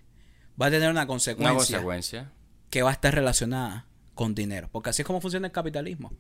va 0.60 0.66
a 0.68 0.72
tener 0.72 0.90
una 0.90 1.02
Una 1.02 1.08
consecuencia, 1.08 1.54
consecuencia. 1.54 2.32
que 2.72 2.82
va 2.82 2.90
a 2.90 2.94
estar 2.94 3.14
relacionada 3.14 3.86
con 4.16 4.36
dinero. 4.36 4.70
Porque 4.72 4.90
así 4.92 5.02
es 5.02 5.06
como 5.06 5.22
funciona 5.22 5.48
el 5.48 5.54
capitalismo. 5.54 6.12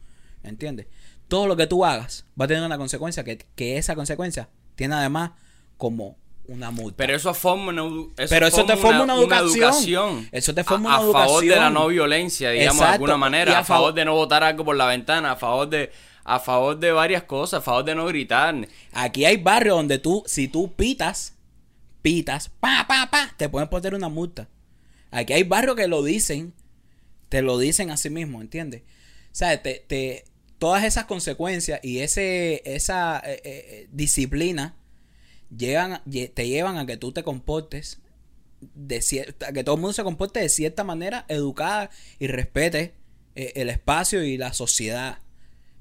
¿Entiendes? 0.43 0.87
Todo 1.27 1.47
lo 1.47 1.55
que 1.55 1.67
tú 1.67 1.85
hagas 1.85 2.25
va 2.39 2.45
a 2.45 2.47
tener 2.47 2.63
una 2.63 2.77
consecuencia 2.77 3.23
que, 3.23 3.37
que 3.55 3.77
esa 3.77 3.95
consecuencia 3.95 4.49
tiene 4.75 4.95
además 4.95 5.31
como 5.77 6.17
una 6.47 6.69
multa. 6.71 6.97
Pero 6.97 7.15
eso 7.15 7.33
forma 7.33 7.69
una, 7.69 8.07
Pero 8.29 8.47
eso 8.47 8.65
te 8.65 8.75
forma 8.75 9.03
una 9.03 9.15
educación. 9.15 10.27
Eso 10.33 10.53
te 10.53 10.63
forma 10.65 10.95
a, 10.95 10.99
una 10.99 11.09
a 11.09 11.13
favor 11.25 11.41
de 11.41 11.47
la 11.47 11.53
educación. 11.55 11.73
no 11.73 11.87
violencia, 11.87 12.49
digamos, 12.51 12.79
de 12.81 12.85
alguna 12.87 13.15
Y 13.15 13.17
manera. 13.17 13.57
a 13.57 13.59
A 13.59 13.63
favor 13.63 13.91
fav- 13.93 13.95
de 13.95 14.05
no 14.05 14.15
botar 14.15 14.43
algo 14.43 14.65
por 14.65 14.75
la 14.75 14.85
ventana, 14.87 15.31
a 15.31 15.35
favor 15.37 15.69
de, 15.69 15.91
a 16.25 16.39
favor 16.41 16.77
de 16.77 16.91
varias 16.91 17.23
cosas, 17.23 17.59
a 17.59 17.61
favor 17.61 17.85
de 17.85 17.95
no 17.95 18.05
gritar. 18.07 18.67
Aquí 18.91 19.23
hay 19.23 19.37
barrios 19.37 19.77
donde 19.77 19.99
tú, 19.99 20.23
si 20.25 20.49
tú 20.49 20.73
pitas, 20.73 21.35
pitas, 22.01 22.49
pa, 22.59 22.85
pa, 22.87 23.07
pa, 23.09 23.33
te 23.37 23.47
pueden 23.47 23.69
poner 23.69 23.95
una 23.95 24.09
multa. 24.09 24.49
Aquí 25.11 25.31
hay 25.31 25.43
barrios 25.43 25.77
que 25.77 25.87
lo 25.87 26.03
dicen, 26.03 26.53
te 27.33 27.41
lo 27.41 27.57
dicen 27.57 27.89
a 27.89 27.97
sí 27.97 28.11
mismo, 28.11 28.41
¿entiendes? 28.41 28.83
O 28.83 29.35
sea, 29.35 29.59
te, 29.63 29.83
te- 29.87 30.25
todas 30.59 30.83
esas 30.83 31.05
consecuencias 31.05 31.79
y 31.83 31.99
ese, 31.99 32.61
esa 32.65 33.19
eh, 33.25 33.41
eh, 33.43 33.87
disciplina 33.91 34.75
llegan, 35.55 36.03
lle- 36.05 36.31
te 36.33 36.47
llevan 36.47 36.77
a 36.77 36.85
que 36.85 36.97
tú 36.97 37.11
te 37.11 37.23
comportes 37.23 37.99
de 38.61 39.01
cierta, 39.01 39.51
que 39.53 39.63
todo 39.63 39.75
el 39.75 39.81
mundo 39.81 39.93
se 39.93 40.03
comporte 40.03 40.39
de 40.41 40.49
cierta 40.49 40.83
manera 40.83 41.25
educada 41.27 41.89
y 42.19 42.27
respete 42.27 42.93
eh, 43.35 43.53
el 43.55 43.69
espacio 43.69 44.23
y 44.23 44.37
la 44.37 44.53
sociedad, 44.53 45.19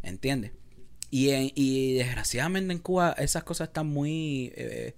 ¿entiendes? 0.03 0.53
Y, 1.11 1.31
en- 1.31 1.53
y 1.55 1.95
desgraciadamente 1.95 2.73
en 2.73 2.81
Cuba 2.81 3.15
esas 3.19 3.45
cosas 3.45 3.69
están 3.69 3.89
muy 3.89 4.53
eh, 4.57 4.95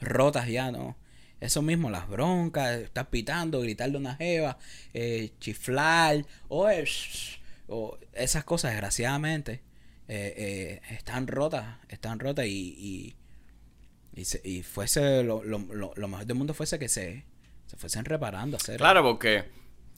rotas 0.00 0.48
ya, 0.48 0.72
¿no? 0.72 0.96
Eso 1.42 1.60
mismo, 1.60 1.90
las 1.90 2.08
broncas, 2.08 2.78
estar 2.78 3.10
pitando, 3.10 3.60
gritarle 3.60 3.98
una 3.98 4.14
jeva, 4.14 4.58
eh, 4.94 5.32
chiflar, 5.40 6.24
o, 6.48 6.70
eh, 6.70 6.84
o 7.66 7.98
esas 8.12 8.44
cosas, 8.44 8.70
desgraciadamente, 8.70 9.60
eh, 10.06 10.80
están 10.90 11.26
rotas, 11.26 11.78
están 11.88 12.20
rotas 12.20 12.46
y, 12.46 13.16
y, 14.14 14.20
y, 14.20 14.24
se- 14.24 14.40
y 14.44 14.62
fuese 14.62 15.24
lo, 15.24 15.42
lo, 15.42 15.58
lo, 15.58 15.92
lo 15.96 16.08
mejor 16.08 16.26
del 16.26 16.36
mundo 16.36 16.54
fuese 16.54 16.78
que 16.78 16.88
se, 16.88 17.24
se 17.66 17.76
fuesen 17.76 18.04
reparando, 18.04 18.56
hacer. 18.56 18.76
Claro, 18.76 19.02
porque 19.02 19.44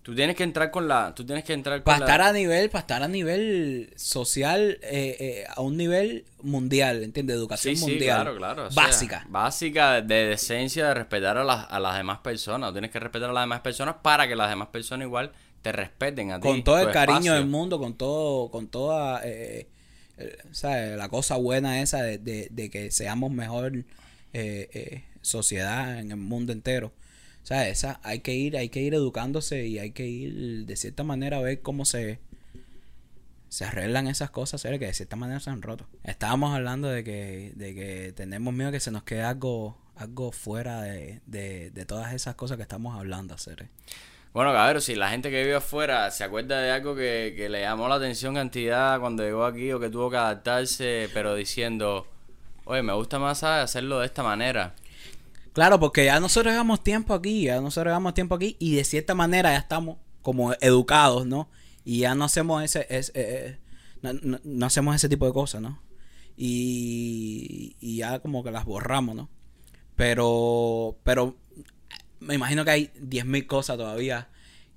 tú 0.05 0.15
tienes 0.15 0.37
que 0.37 0.45
entrar 0.45 0.71
con 0.71 0.87
la. 0.87 1.13
Tú 1.17 1.27
tienes 1.27 1.43
que 1.43 1.53
entrar 1.55 1.79
con 1.79 1.85
Para 1.85 1.99
la. 1.99 2.05
estar 2.05 2.21
a 2.23 2.33
nivel, 2.33 2.71
para 2.71 2.81
estar 2.83 3.03
a 3.03 3.09
nivel 3.09 3.93
social, 3.97 4.79
eh, 4.83 5.17
eh, 5.19 5.45
a 5.53 5.61
un 5.63 5.77
nivel 5.77 6.25
mundial, 6.43 7.03
¿entiendes? 7.03 7.35
Educación 7.35 7.75
Sí, 7.75 7.83
sí, 7.85 7.91
mundial. 7.91 8.21
claro, 8.23 8.37
claro. 8.37 8.67
o 8.67 8.71
sea, 8.71 8.83
básica. 8.85 9.27
básica 9.29 10.01
de 10.03 10.27
decencia, 10.27 10.87
de 10.89 10.95
respetar 10.95 11.37
a 11.39 11.43
las, 11.45 11.67
a 11.69 11.81
las 11.81 11.97
demás 11.97 12.19
personas. 12.19 12.71
Tienes 12.73 12.93
que 12.93 13.01
respetar 13.01 13.31
a 13.31 13.33
las 13.33 13.43
demás 13.43 13.61
personas 13.63 13.97
para 14.03 14.29
que 14.29 14.37
las 14.37 14.49
demás 14.51 14.69
personas 14.69 15.07
igual 15.07 15.33
te 15.63 15.73
respeten 15.73 16.31
a 16.31 16.39
ti. 16.41 16.47
con 16.47 16.63
todo 16.63 16.79
el 16.81 16.91
cariño 16.93 17.17
espacio. 17.19 17.35
del 17.35 17.47
mundo, 17.47 17.79
con 17.79 17.95
todo, 17.97 18.51
con 18.51 18.69
toda, 18.69 19.23
eh, 19.25 19.67
eh, 20.19 20.37
¿sabes? 20.53 20.97
La 20.99 21.09
cosa 21.09 21.37
buena 21.37 21.81
esa 21.81 22.03
de, 22.03 22.19
de- 22.19 22.49
de 22.51 22.69
que 22.71 22.91
seamos 22.91 23.31
mejor 23.33 23.75
eh, 23.77 23.85
eh, 24.75 25.05
sociedad 25.23 25.99
en 25.99 26.11
el 26.11 26.19
mundo 26.19 26.53
entero. 26.53 26.93
O 27.45 27.47
sea, 27.47 27.69
esa 27.69 28.01
hay 28.03 28.21
que 28.21 28.35
ir, 28.35 28.57
hay 28.57 28.71
que 28.71 28.81
ir 28.81 28.95
educándose 28.95 29.67
y 29.67 29.79
hay 29.79 29.91
que 29.91 30.07
ir 30.07 30.65
de 30.65 30.77
cierta 30.77 31.05
manera 31.05 31.37
a 31.37 31.41
ver 31.43 31.61
cómo 31.61 31.85
se 31.85 32.19
se 33.55 33.65
arreglan 33.65 34.09
esas 34.09 34.31
cosas, 34.31 34.63
¿sabes? 34.63 34.81
que 34.81 34.87
de 34.87 34.95
cierta 34.95 35.15
manera 35.15 35.39
se 35.39 35.49
han 35.49 35.63
roto. 35.63 35.87
Estábamos 36.03 36.53
hablando 36.57 36.89
de 36.89 37.05
que, 37.05 37.53
de 37.55 37.73
que 37.73 38.13
tenemos 38.17 38.53
miedo 38.53 38.73
que 38.73 38.81
se 38.81 38.91
nos 38.91 39.05
quede 39.05 39.23
algo, 39.23 39.79
algo 39.95 40.33
fuera 40.33 40.83
de, 40.83 41.21
de, 41.27 41.71
de 41.71 41.85
todas 41.87 42.15
esas 42.15 42.35
cosas 42.35 42.57
que 42.57 42.65
estamos 42.65 42.99
hablando, 42.99 43.39
¿sabes? 43.39 43.69
Bueno, 44.33 44.53
cabrón, 44.53 44.83
si 44.83 44.97
la 44.97 45.11
gente 45.11 45.31
que 45.31 45.43
vive 45.43 45.55
afuera 45.55 46.11
se 46.11 46.25
acuerda 46.25 46.61
de 46.61 46.73
algo 46.73 46.97
que, 46.97 47.35
que 47.37 47.49
le 47.49 47.61
llamó 47.61 47.87
la 47.87 47.95
atención 47.95 48.35
cantidad 48.35 48.99
cuando 48.99 49.23
llegó 49.23 49.45
aquí 49.45 49.71
o 49.71 49.79
que 49.79 49.89
tuvo 49.89 50.11
que 50.11 50.17
adaptarse, 50.17 51.09
pero 51.15 51.37
diciendo, 51.37 52.09
oye, 52.65 52.83
me 52.83 52.95
gusta 52.95 53.21
más 53.21 53.45
hacerlo 53.45 54.01
de 54.01 54.07
esta 54.07 54.25
manera. 54.25 54.75
Claro, 55.55 55.81
porque 55.81 56.07
ya 56.07 56.21
nosotros 56.21 56.53
llevamos 56.53 56.85
tiempo 56.85 57.15
aquí, 57.15 57.45
ya 57.45 57.61
nosotros 57.63 57.91
llevamos 57.93 58.15
tiempo 58.15 58.37
aquí 58.37 58.57
y 58.61 58.77
de 58.77 58.85
cierta 58.85 59.15
manera 59.15 59.53
ya 59.53 59.59
estamos 59.59 59.99
como 60.23 60.53
educados, 60.61 61.27
¿no? 61.27 61.49
Y 61.85 62.01
ya 62.01 62.15
no 62.17 62.25
hacemos 62.27 62.63
ese, 62.65 62.87
ese, 62.91 63.13
eh, 63.15 63.59
no, 64.03 64.67
hacemos 64.67 64.97
ese 64.97 65.09
tipo 65.09 65.27
de 65.27 65.33
cosas, 65.33 65.63
¿no? 65.63 65.81
Y, 66.37 67.77
y 67.81 67.99
ya 67.99 68.21
como 68.21 68.45
que 68.45 68.51
las 68.53 68.65
borramos, 68.65 69.15
¿no? 69.17 69.31
Pero, 69.97 70.99
pero 71.05 71.37
me 72.21 72.35
imagino 72.35 72.65
que 72.65 72.71
hay 72.73 72.93
10.000 73.01 73.47
cosas 73.47 73.77
todavía 73.79 74.29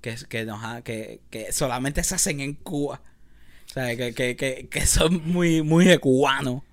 que, 0.02 0.16
que, 0.28 0.44
nos 0.46 0.64
ha- 0.64 0.82
que, 0.82 1.22
que 1.30 1.52
solamente 1.52 2.04
se 2.04 2.16
hacen 2.16 2.40
en 2.40 2.54
Cuba. 2.54 3.02
O 3.70 3.72
sea, 3.72 3.96
que, 3.96 4.14
que, 4.14 4.68
que, 4.70 4.86
son 4.86 5.22
muy, 5.30 5.62
muy 5.62 5.84
de 5.86 5.98
cubano 5.98 6.40
Muy 6.42 6.56
guay. 6.56 6.67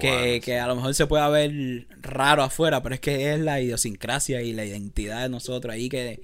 Que, 0.00 0.40
que 0.44 0.58
a 0.58 0.66
lo 0.66 0.76
mejor 0.76 0.94
se 0.94 1.06
pueda 1.06 1.28
ver 1.28 1.86
raro 2.00 2.42
afuera, 2.42 2.82
pero 2.82 2.94
es 2.94 3.00
que 3.00 3.32
es 3.32 3.40
la 3.40 3.60
idiosincrasia 3.60 4.42
y 4.42 4.52
la 4.52 4.64
identidad 4.64 5.22
de 5.22 5.28
nosotros 5.28 5.72
ahí 5.72 5.88
que 5.88 6.22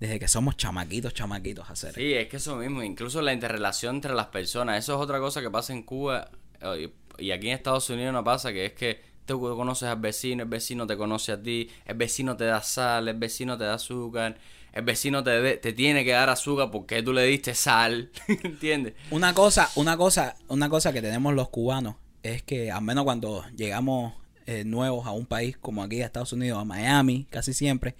desde 0.00 0.18
que 0.18 0.28
somos 0.28 0.56
chamaquitos, 0.56 1.12
chamaquitos 1.14 1.68
hacer. 1.70 1.94
Sí, 1.94 2.14
es 2.14 2.28
que 2.28 2.38
eso 2.38 2.56
mismo, 2.56 2.82
incluso 2.82 3.20
la 3.22 3.32
interrelación 3.34 3.96
entre 3.96 4.14
las 4.14 4.26
personas, 4.26 4.78
eso 4.78 4.94
es 4.94 5.00
otra 5.00 5.18
cosa 5.20 5.40
que 5.42 5.50
pasa 5.50 5.72
en 5.74 5.82
Cuba 5.82 6.30
eh, 6.62 6.90
y 7.18 7.30
aquí 7.32 7.48
en 7.48 7.54
Estados 7.54 7.88
Unidos 7.90 8.12
no 8.14 8.24
pasa, 8.24 8.52
que 8.52 8.64
es 8.66 8.72
que 8.72 9.00
tú 9.26 9.38
conoces 9.40 9.88
al 9.88 10.00
vecino, 10.00 10.42
el 10.44 10.48
vecino 10.48 10.86
te 10.86 10.96
conoce 10.96 11.32
a 11.32 11.42
ti, 11.42 11.68
el 11.84 11.96
vecino 11.96 12.36
te 12.36 12.44
da 12.46 12.62
sal, 12.62 13.08
el 13.08 13.16
vecino 13.18 13.58
te 13.58 13.64
da 13.64 13.74
azúcar, 13.74 14.38
el 14.72 14.82
vecino 14.84 15.22
te, 15.22 15.30
de- 15.42 15.56
te 15.58 15.72
tiene 15.74 16.02
que 16.04 16.12
dar 16.12 16.30
azúcar 16.30 16.70
porque 16.70 17.02
tú 17.02 17.12
le 17.12 17.24
diste 17.24 17.54
sal, 17.54 18.10
¿entiendes? 18.42 18.94
Una 19.10 19.34
cosa, 19.34 19.70
una 19.76 19.96
cosa, 19.98 20.34
una 20.48 20.68
cosa 20.70 20.92
que 20.94 21.02
tenemos 21.02 21.34
los 21.34 21.50
cubanos 21.50 21.96
es 22.22 22.42
que 22.42 22.70
al 22.70 22.82
menos 22.82 23.04
cuando 23.04 23.44
llegamos 23.56 24.14
eh, 24.46 24.64
nuevos 24.64 25.06
a 25.06 25.12
un 25.12 25.26
país 25.26 25.56
como 25.56 25.82
aquí 25.82 26.02
a 26.02 26.06
Estados 26.06 26.32
Unidos, 26.32 26.58
a 26.58 26.64
Miami, 26.64 27.26
casi 27.30 27.54
siempre, 27.54 27.96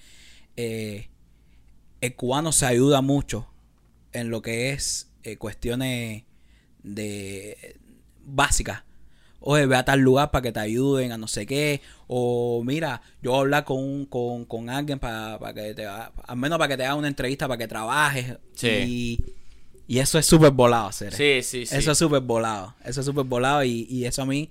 eh, 0.56 1.08
el 2.00 2.14
cubano 2.14 2.52
se 2.52 2.66
ayuda 2.66 3.02
mucho 3.02 3.46
en 4.12 4.30
lo 4.30 4.42
que 4.42 4.70
es 4.70 5.10
eh, 5.22 5.36
cuestiones 5.36 6.24
de 6.82 7.76
básicas 8.24 8.84
oye, 9.40 9.66
ve 9.66 9.76
a 9.76 9.84
tal 9.84 10.00
lugar 10.00 10.30
para 10.30 10.42
que 10.42 10.52
te 10.52 10.60
ayuden 10.60 11.12
a 11.12 11.18
no 11.18 11.26
sé 11.26 11.46
qué, 11.46 11.80
o 12.06 12.62
mira, 12.64 13.02
yo 13.22 13.30
voy 13.30 13.38
a 13.38 13.40
hablar 13.40 13.64
con, 13.64 14.06
con, 14.06 14.44
con 14.44 14.70
alguien 14.70 14.98
para, 14.98 15.38
para 15.38 15.54
que 15.54 15.74
te, 15.74 15.86
al 15.86 16.36
menos 16.36 16.58
para 16.58 16.68
que 16.68 16.76
te 16.76 16.84
haga 16.84 16.94
una 16.94 17.08
entrevista, 17.08 17.48
para 17.48 17.58
que 17.58 17.68
trabajes. 17.68 18.36
Sí. 18.54 18.68
Y, 18.68 19.24
y 19.90 19.98
eso 19.98 20.20
es 20.20 20.26
súper 20.26 20.52
volado, 20.52 20.86
hacer. 20.86 21.12
Sí, 21.12 21.42
sí, 21.42 21.66
sí. 21.66 21.76
Eso 21.76 21.90
es 21.90 21.98
súper 21.98 22.20
volado, 22.20 22.76
eso 22.84 23.00
es 23.00 23.06
súper 23.06 23.24
volado 23.24 23.64
y, 23.64 23.88
y 23.90 24.04
eso 24.04 24.22
a 24.22 24.24
mí 24.24 24.48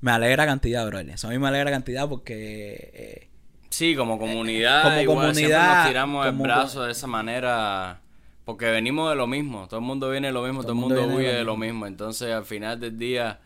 me 0.00 0.12
alegra 0.12 0.46
cantidad, 0.46 0.86
bro. 0.86 1.00
Eso 1.00 1.28
a 1.28 1.30
mí 1.30 1.38
me 1.38 1.46
alegra 1.46 1.70
cantidad 1.70 2.08
porque... 2.08 2.90
eh, 2.94 3.28
Sí, 3.68 3.94
como 3.94 4.18
comunidad, 4.18 4.84
como 4.84 5.00
igual, 5.02 5.26
comunidad, 5.26 5.80
nos 5.80 5.88
tiramos 5.88 6.26
el 6.26 6.32
brazo 6.32 6.84
de 6.84 6.92
esa 6.92 7.06
manera, 7.06 8.00
porque 8.46 8.70
venimos 8.70 9.10
de 9.10 9.16
lo 9.16 9.26
mismo, 9.26 9.68
todo 9.68 9.80
el 9.80 9.84
mundo 9.84 10.08
viene 10.08 10.28
de 10.28 10.32
lo 10.32 10.42
mismo, 10.42 10.62
todo, 10.62 10.72
el 10.72 10.78
mundo, 10.78 11.02
huye 11.02 11.26
de 11.26 11.32
lo 11.32 11.38
de 11.38 11.44
lo 11.44 11.56
mismo, 11.58 11.86
entonces 11.86 12.32
al 12.32 12.46
final 12.46 12.80
del 12.80 12.98
día 12.98 13.40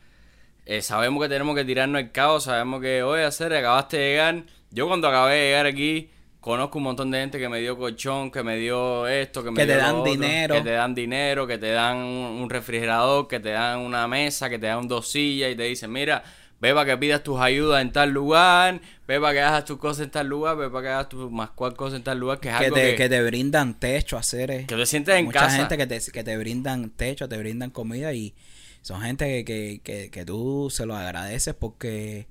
eh, 0.64 0.80
sabemos 0.80 1.24
que 1.24 1.28
tenemos 1.28 1.56
que 1.56 1.64
tirarnos 1.64 2.00
el 2.02 2.12
caos, 2.12 2.44
sabemos 2.44 2.80
que, 2.80 3.02
oye, 3.02 3.24
hacer, 3.24 3.52
acabaste 3.52 3.96
de 3.96 4.10
llegar, 4.10 4.44
yo 4.70 4.86
cuando 4.86 5.08
acabé 5.08 5.34
de 5.34 5.46
llegar 5.48 5.66
aquí, 5.66 6.08
conozco 6.42 6.76
un 6.78 6.84
montón 6.84 7.10
de 7.12 7.20
gente 7.20 7.38
que 7.38 7.48
me 7.48 7.60
dio 7.60 7.78
colchón, 7.78 8.30
que 8.30 8.42
me 8.42 8.56
dio 8.58 9.06
esto, 9.06 9.42
que 9.42 9.50
me 9.52 9.56
Que 9.56 9.66
te 9.66 9.72
dio 9.74 9.76
lo 9.76 9.86
dan 9.86 9.96
otro, 9.96 10.12
dinero. 10.12 10.54
que 10.56 10.60
te 10.60 10.70
dan 10.72 10.94
dinero, 10.94 11.46
que 11.46 11.56
te 11.56 11.70
dan 11.70 11.96
un, 11.98 12.42
un 12.42 12.50
refrigerador, 12.50 13.28
que 13.28 13.40
te 13.40 13.50
dan 13.50 13.78
una 13.78 14.06
mesa, 14.08 14.50
que 14.50 14.58
te 14.58 14.66
dan 14.66 14.88
dos 14.88 15.08
sillas 15.08 15.52
y 15.52 15.56
te 15.56 15.62
dicen, 15.62 15.90
mira, 15.92 16.24
ve 16.60 16.74
para 16.74 16.84
que 16.90 16.98
pidas 16.98 17.22
tus 17.22 17.40
ayudas 17.40 17.80
en 17.80 17.92
tal 17.92 18.10
lugar, 18.10 18.80
ve 19.06 19.20
para 19.20 19.32
que 19.32 19.40
hagas 19.40 19.64
tus 19.64 19.78
cosas 19.78 20.04
en 20.04 20.10
tal 20.10 20.26
lugar, 20.26 20.56
ve 20.56 20.68
para 20.68 20.82
que 20.82 20.88
hagas 20.88 21.08
tus 21.08 21.30
más 21.30 21.50
cual 21.50 21.74
cosas 21.74 21.98
en 21.98 22.02
tal 22.04 22.18
lugar, 22.18 22.40
que 22.40 22.48
es 22.50 22.56
que, 22.56 22.64
algo 22.64 22.76
te, 22.76 22.90
que, 22.90 22.96
que 22.96 23.08
te 23.08 23.22
brindan 23.22 23.78
techo, 23.78 24.18
hacer 24.18 24.50
eh, 24.50 24.64
que 24.66 24.74
te 24.76 24.86
sientes 24.86 25.14
en 25.14 25.26
mucha 25.26 25.40
casa. 25.40 25.56
gente 25.56 25.76
que 25.76 25.86
te, 25.86 26.00
que 26.12 26.24
te 26.24 26.36
brindan 26.36 26.90
techo, 26.90 27.28
te 27.28 27.38
brindan 27.38 27.70
comida 27.70 28.12
y 28.12 28.34
son 28.80 29.00
gente 29.00 29.26
que, 29.26 29.44
que, 29.44 29.80
que, 29.84 30.10
que 30.10 30.24
tú 30.24 30.68
se 30.70 30.86
lo 30.86 30.96
agradeces 30.96 31.54
porque 31.54 32.26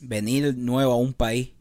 venir 0.00 0.54
nuevo 0.54 0.92
a 0.92 0.96
un 0.96 1.14
país 1.14 1.52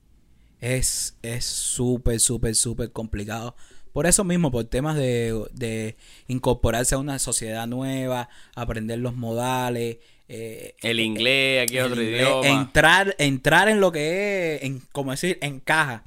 es 0.63 1.17
es 1.21 1.45
súper, 1.45 2.19
súper, 2.19 2.55
súper 2.55 2.91
complicado. 2.91 3.55
Por 3.91 4.07
eso 4.07 4.23
mismo, 4.23 4.51
por 4.51 4.63
temas 4.65 4.95
de, 4.95 5.39
de 5.53 5.95
incorporarse 6.27 6.95
a 6.95 6.97
una 6.97 7.19
sociedad 7.19 7.67
nueva, 7.67 8.29
aprender 8.55 8.97
los 8.97 9.13
modales, 9.15 9.97
eh, 10.27 10.75
El 10.81 10.99
inglés, 10.99 11.63
aquí 11.63 11.77
es 11.77 11.85
el 11.85 11.91
otro 11.91 12.01
inglés, 12.01 12.21
idioma. 12.21 12.47
Entrar, 12.47 13.15
entrar 13.19 13.69
en 13.69 13.79
lo 13.79 13.91
que 13.91 14.55
es, 14.55 14.63
en, 14.63 14.81
como 14.91 15.11
decir, 15.11 15.37
encaja. 15.41 16.03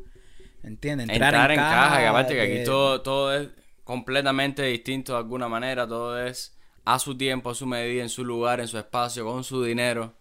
¿Entiendes? 0.62 1.09
entrar, 1.09 1.51
en 1.53 1.57
caja, 1.57 2.01
que 2.01 2.07
aparte 2.07 2.35
que 2.35 2.40
aquí 2.40 2.64
todo, 2.64 3.01
todo 3.03 3.33
es 3.37 3.49
completamente 3.85 4.64
distinto 4.64 5.12
de 5.12 5.19
alguna 5.19 5.49
manera, 5.49 5.87
todo 5.87 6.21
es 6.21 6.57
a 6.85 6.99
su 6.99 7.16
tiempo, 7.16 7.51
a 7.51 7.55
su 7.55 7.66
medida, 7.66 8.03
en 8.03 8.09
su 8.09 8.25
lugar, 8.25 8.59
en 8.59 8.66
su 8.66 8.77
espacio, 8.77 9.25
con 9.25 9.45
su 9.45 9.62
dinero, 9.62 10.12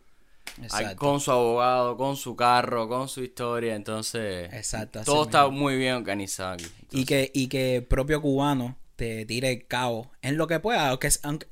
Exacto. 0.62 0.96
con 0.98 1.20
su 1.20 1.32
abogado, 1.32 1.98
con 1.98 2.16
su 2.16 2.36
carro, 2.36 2.88
con 2.88 3.08
su 3.10 3.22
historia, 3.24 3.76
entonces 3.76 4.52
Exacto, 4.54 5.02
todo 5.04 5.24
está 5.24 5.44
mismo. 5.50 5.60
muy 5.64 5.78
bien 5.78 5.96
organizado 5.96 6.54
aquí. 6.54 6.66
Y 6.92 7.06
que, 7.06 7.32
y 7.34 7.48
que 7.48 7.78
el 7.78 7.84
propio 7.84 8.22
cubano 8.22 8.78
te 8.96 9.26
tire 9.26 9.52
el 9.52 9.68
cabo 9.68 10.12
en 10.22 10.38
lo 10.38 10.48
que 10.48 10.60
pueda, 10.60 10.90
aunque, 10.90 11.10
aunque, 11.24 11.48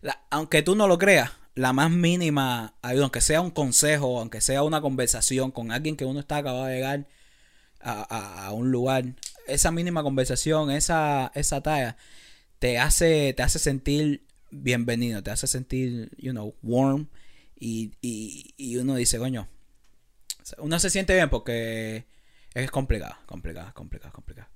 la- 0.00 0.20
aunque 0.30 0.62
tú 0.62 0.74
no 0.74 0.88
lo 0.88 0.98
creas, 0.98 1.30
la 1.54 1.72
más 1.72 1.90
mínima 1.90 2.74
ayuda, 2.82 3.02
aunque 3.04 3.20
sea 3.20 3.40
un 3.40 3.50
consejo, 3.50 4.18
aunque 4.18 4.40
sea 4.40 4.62
una 4.62 4.80
conversación 4.80 5.50
con 5.52 5.70
alguien 5.70 5.96
que 5.96 6.04
uno 6.04 6.18
está 6.18 6.38
acabado 6.38 6.64
de 6.64 6.74
llegar 6.74 7.06
a, 7.80 8.02
a- 8.08 8.46
a 8.46 8.52
un 8.52 8.72
lugar, 8.72 9.04
esa 9.46 9.70
mínima 9.70 10.02
conversación, 10.02 10.70
esa, 10.70 11.30
esa 11.34 11.60
talla, 11.60 11.96
te 12.58 12.78
hace, 12.78 13.32
te 13.34 13.42
hace 13.42 13.58
sentir 13.58 14.24
bienvenido, 14.50 15.22
te 15.22 15.30
hace 15.30 15.46
sentir, 15.46 16.10
you 16.16 16.32
know, 16.32 16.54
warm, 16.62 17.08
y, 17.64 17.92
y, 18.00 18.54
y 18.56 18.76
uno 18.76 18.96
dice, 18.96 19.18
coño, 19.18 19.46
uno 20.58 20.80
se 20.80 20.90
siente 20.90 21.14
bien 21.14 21.30
porque 21.30 22.06
es 22.54 22.70
complicado, 22.72 23.14
complicado, 23.24 23.72
complicado, 23.72 24.12
complicado. 24.12 24.48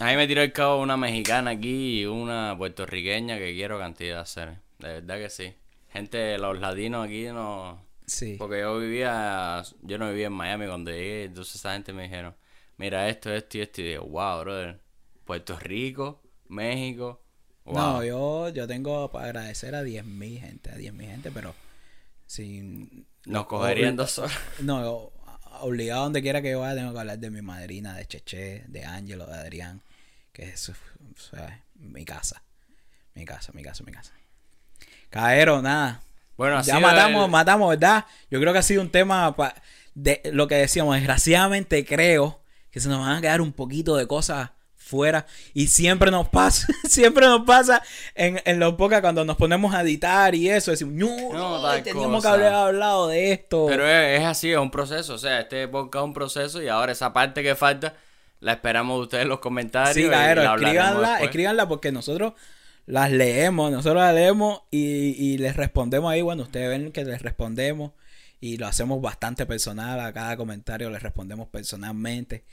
A 0.00 0.06
mí 0.06 0.16
me 0.16 0.26
tiró 0.26 0.42
el 0.42 0.52
cabo 0.52 0.82
una 0.82 0.96
mexicana 0.96 1.52
aquí 1.52 2.00
y 2.00 2.06
una 2.06 2.56
puertorriqueña 2.58 3.38
que 3.38 3.54
quiero 3.54 3.78
cantidad 3.78 4.16
de 4.16 4.20
hacer, 4.20 4.48
de 4.80 5.00
verdad 5.00 5.18
que 5.18 5.30
sí. 5.30 5.54
Gente, 5.90 6.36
los 6.38 6.58
latinos 6.58 7.06
aquí 7.06 7.26
no... 7.26 7.86
Sí. 8.04 8.34
Porque 8.36 8.62
yo 8.62 8.80
vivía, 8.80 9.62
yo 9.82 9.98
no 9.98 10.08
vivía 10.08 10.26
en 10.26 10.32
Miami 10.32 10.66
cuando 10.66 10.90
llegué, 10.90 11.26
entonces 11.26 11.54
esa 11.54 11.74
gente 11.74 11.92
me 11.92 12.02
dijeron, 12.02 12.34
mira 12.78 13.08
esto, 13.08 13.32
esto 13.32 13.58
y 13.58 13.60
esto, 13.60 13.80
y 13.80 13.84
digo, 13.84 14.06
wow, 14.06 14.40
brother, 14.40 14.80
Puerto 15.24 15.56
Rico, 15.56 16.20
México, 16.48 17.22
wow. 17.64 17.76
No, 17.76 18.04
yo, 18.04 18.48
yo 18.48 18.66
tengo 18.66 19.12
para 19.12 19.26
agradecer 19.26 19.76
a 19.76 19.84
10.000 19.84 20.40
gente, 20.40 20.70
a 20.70 20.74
10.000 20.76 21.00
gente, 21.06 21.30
pero 21.30 21.54
sin... 22.26 23.06
Nos 23.26 23.46
cogerían 23.46 23.96
dos 23.96 24.18
horas. 24.18 24.36
No, 24.60 25.10
obligado 25.60 26.02
donde 26.04 26.20
quiera 26.22 26.42
que 26.42 26.50
yo 26.50 26.60
vaya 26.60 26.74
tengo 26.76 26.92
que 26.92 26.98
hablar 26.98 27.18
de 27.18 27.30
mi 27.30 27.40
madrina, 27.42 27.94
de 27.94 28.06
Cheche, 28.06 28.64
de 28.68 28.84
Ángelo, 28.84 29.26
de 29.26 29.34
Adrián, 29.34 29.80
que 30.32 30.48
es 30.50 30.68
o 30.68 30.74
sea, 31.30 31.62
mi 31.76 32.04
casa, 32.04 32.42
mi 33.14 33.24
casa, 33.24 33.52
mi 33.54 33.62
casa, 33.62 33.84
mi 33.84 33.92
casa. 33.92 34.12
Caero, 35.10 35.62
nada. 35.62 36.02
Bueno, 36.36 36.58
así 36.58 36.68
ya 36.68 36.80
matamos, 36.80 37.30
matamos, 37.30 37.70
¿verdad? 37.70 38.04
Yo 38.30 38.40
creo 38.40 38.52
que 38.52 38.58
ha 38.58 38.62
sido 38.62 38.82
un 38.82 38.90
tema 38.90 39.34
pa- 39.36 39.54
de 39.94 40.20
lo 40.32 40.48
que 40.48 40.56
decíamos. 40.56 40.96
Desgraciadamente 40.96 41.84
creo 41.84 42.40
que 42.72 42.80
se 42.80 42.88
nos 42.88 42.98
van 43.00 43.16
a 43.18 43.20
quedar 43.20 43.40
un 43.40 43.52
poquito 43.52 43.96
de 43.96 44.08
cosas 44.08 44.50
fuera 44.84 45.26
y 45.54 45.68
siempre 45.68 46.10
nos 46.10 46.28
pasa, 46.28 46.66
siempre 46.88 47.26
nos 47.26 47.44
pasa 47.46 47.82
en, 48.14 48.40
en 48.44 48.60
los 48.60 48.74
pocas 48.74 49.00
cuando 49.00 49.24
nos 49.24 49.36
ponemos 49.36 49.74
a 49.74 49.80
editar 49.80 50.34
y 50.34 50.50
eso, 50.50 50.70
decimos, 50.70 50.94
no, 50.94 51.82
teníamos 51.82 52.22
cosa". 52.22 52.36
que 52.36 52.42
haber 52.42 52.52
hablado 52.52 53.08
de 53.08 53.32
esto. 53.32 53.66
Pero 53.66 53.88
es, 53.88 54.20
es 54.20 54.26
así, 54.26 54.52
es 54.52 54.58
un 54.58 54.70
proceso, 54.70 55.14
o 55.14 55.18
sea, 55.18 55.40
este 55.40 55.66
podcast 55.68 56.02
es 56.02 56.06
un 56.06 56.14
proceso 56.14 56.62
y 56.62 56.68
ahora 56.68 56.92
esa 56.92 57.12
parte 57.12 57.42
que 57.42 57.54
falta 57.54 57.94
la 58.40 58.52
esperamos 58.52 58.98
de 58.98 59.02
ustedes 59.04 59.22
en 59.22 59.30
los 59.30 59.38
comentarios. 59.38 59.94
sí, 59.94 60.04
y 60.04 60.10
Caero, 60.10 60.42
la 60.42 60.54
escríbanla, 60.54 61.20
escríbanla 61.22 61.68
porque 61.68 61.90
nosotros 61.90 62.34
las 62.84 63.10
leemos, 63.10 63.72
nosotros 63.72 64.02
las 64.02 64.14
leemos 64.14 64.62
y, 64.70 65.14
y 65.16 65.38
les 65.38 65.56
respondemos 65.56 66.12
ahí, 66.12 66.20
bueno, 66.20 66.42
ustedes 66.42 66.68
ven 66.68 66.92
que 66.92 67.04
les 67.04 67.22
respondemos 67.22 67.92
y 68.38 68.58
lo 68.58 68.66
hacemos 68.66 69.00
bastante 69.00 69.46
personal, 69.46 69.98
a 70.00 70.12
cada 70.12 70.36
comentario 70.36 70.90
les 70.90 71.02
respondemos 71.02 71.48
personalmente 71.48 72.44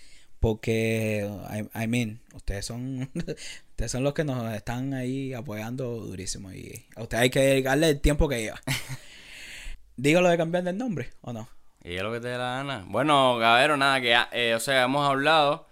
porque, 0.41 1.29
I, 1.51 1.83
I 1.83 1.87
mean, 1.87 2.19
ustedes 2.33 2.65
son, 2.65 3.09
ustedes 3.15 3.91
son 3.91 4.03
los 4.03 4.13
que 4.15 4.23
nos 4.23 4.53
están 4.53 4.93
ahí 4.95 5.33
apoyando 5.33 5.85
durísimo 6.01 6.51
y 6.51 6.83
a 6.95 7.03
ustedes 7.03 7.21
hay 7.21 7.29
que 7.29 7.39
dedicarle 7.39 7.89
el 7.89 8.01
tiempo 8.01 8.27
que 8.27 8.41
lleva. 8.41 8.59
Digo 9.95 10.19
lo 10.19 10.29
de 10.29 10.37
cambiar 10.37 10.63
del 10.63 10.77
nombre, 10.77 11.11
¿o 11.21 11.31
no? 11.31 11.47
Y 11.83 11.93
es 11.93 12.01
lo 12.01 12.11
que 12.11 12.19
te 12.19 12.29
dé 12.29 12.37
la 12.39 12.55
gana. 12.55 12.85
Bueno, 12.87 13.37
Gabero, 13.37 13.77
nada, 13.77 14.01
que 14.01 14.17
eh, 14.31 14.55
o 14.55 14.59
sea, 14.59 14.83
hemos 14.83 15.07
hablado 15.07 15.67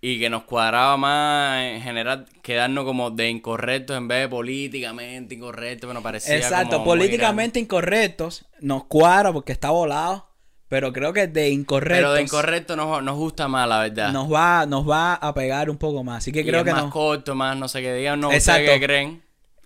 y 0.00 0.20
que 0.20 0.30
nos 0.30 0.44
cuadraba 0.44 0.96
más 0.96 1.64
en 1.64 1.82
general 1.82 2.26
quedarnos 2.42 2.84
como 2.84 3.10
de 3.10 3.30
incorrectos 3.30 3.96
en 3.96 4.06
vez 4.06 4.20
de 4.20 4.28
políticamente 4.28 5.34
incorrectos, 5.34 5.88
bueno, 5.88 6.02
parecía 6.02 6.36
Exacto, 6.36 6.76
como 6.76 6.84
políticamente 6.84 7.58
incorrectos 7.58 8.44
nos 8.60 8.84
cuadra 8.84 9.32
porque 9.32 9.50
está 9.50 9.70
volado, 9.70 10.28
pero 10.74 10.92
creo 10.92 11.12
que 11.12 11.28
de 11.28 11.28
grande. 11.28 11.50
incorrectos 11.50 11.98
Pero 11.98 12.12
de 12.14 12.22
incorrecto 12.22 12.74
nos, 12.74 13.00
nos 13.00 13.14
gusta 13.14 13.46
más, 13.46 13.68
la 13.68 13.78
verdad. 13.78 14.10
nos 14.12 14.32
va 14.32 14.66
nos 14.66 14.90
va 14.90 15.14
a 15.14 15.32
pegar 15.32 15.70
un 15.70 15.76
poco 15.76 16.02
más. 16.02 16.16
Así 16.18 16.32
que 16.32 16.40
Y 16.40 16.44
creo 16.44 16.62
es 16.62 16.64
que 16.64 16.72
más 16.72 16.82
no 16.82 16.90
corto, 16.90 17.36
más 17.36 17.56
no 17.56 17.68
sé 17.68 17.80
qué 17.80 17.94
digan, 17.94 18.18
no 18.18 18.30
ustedes 18.30 18.68
qué 18.68 18.84
creen. 18.84 19.22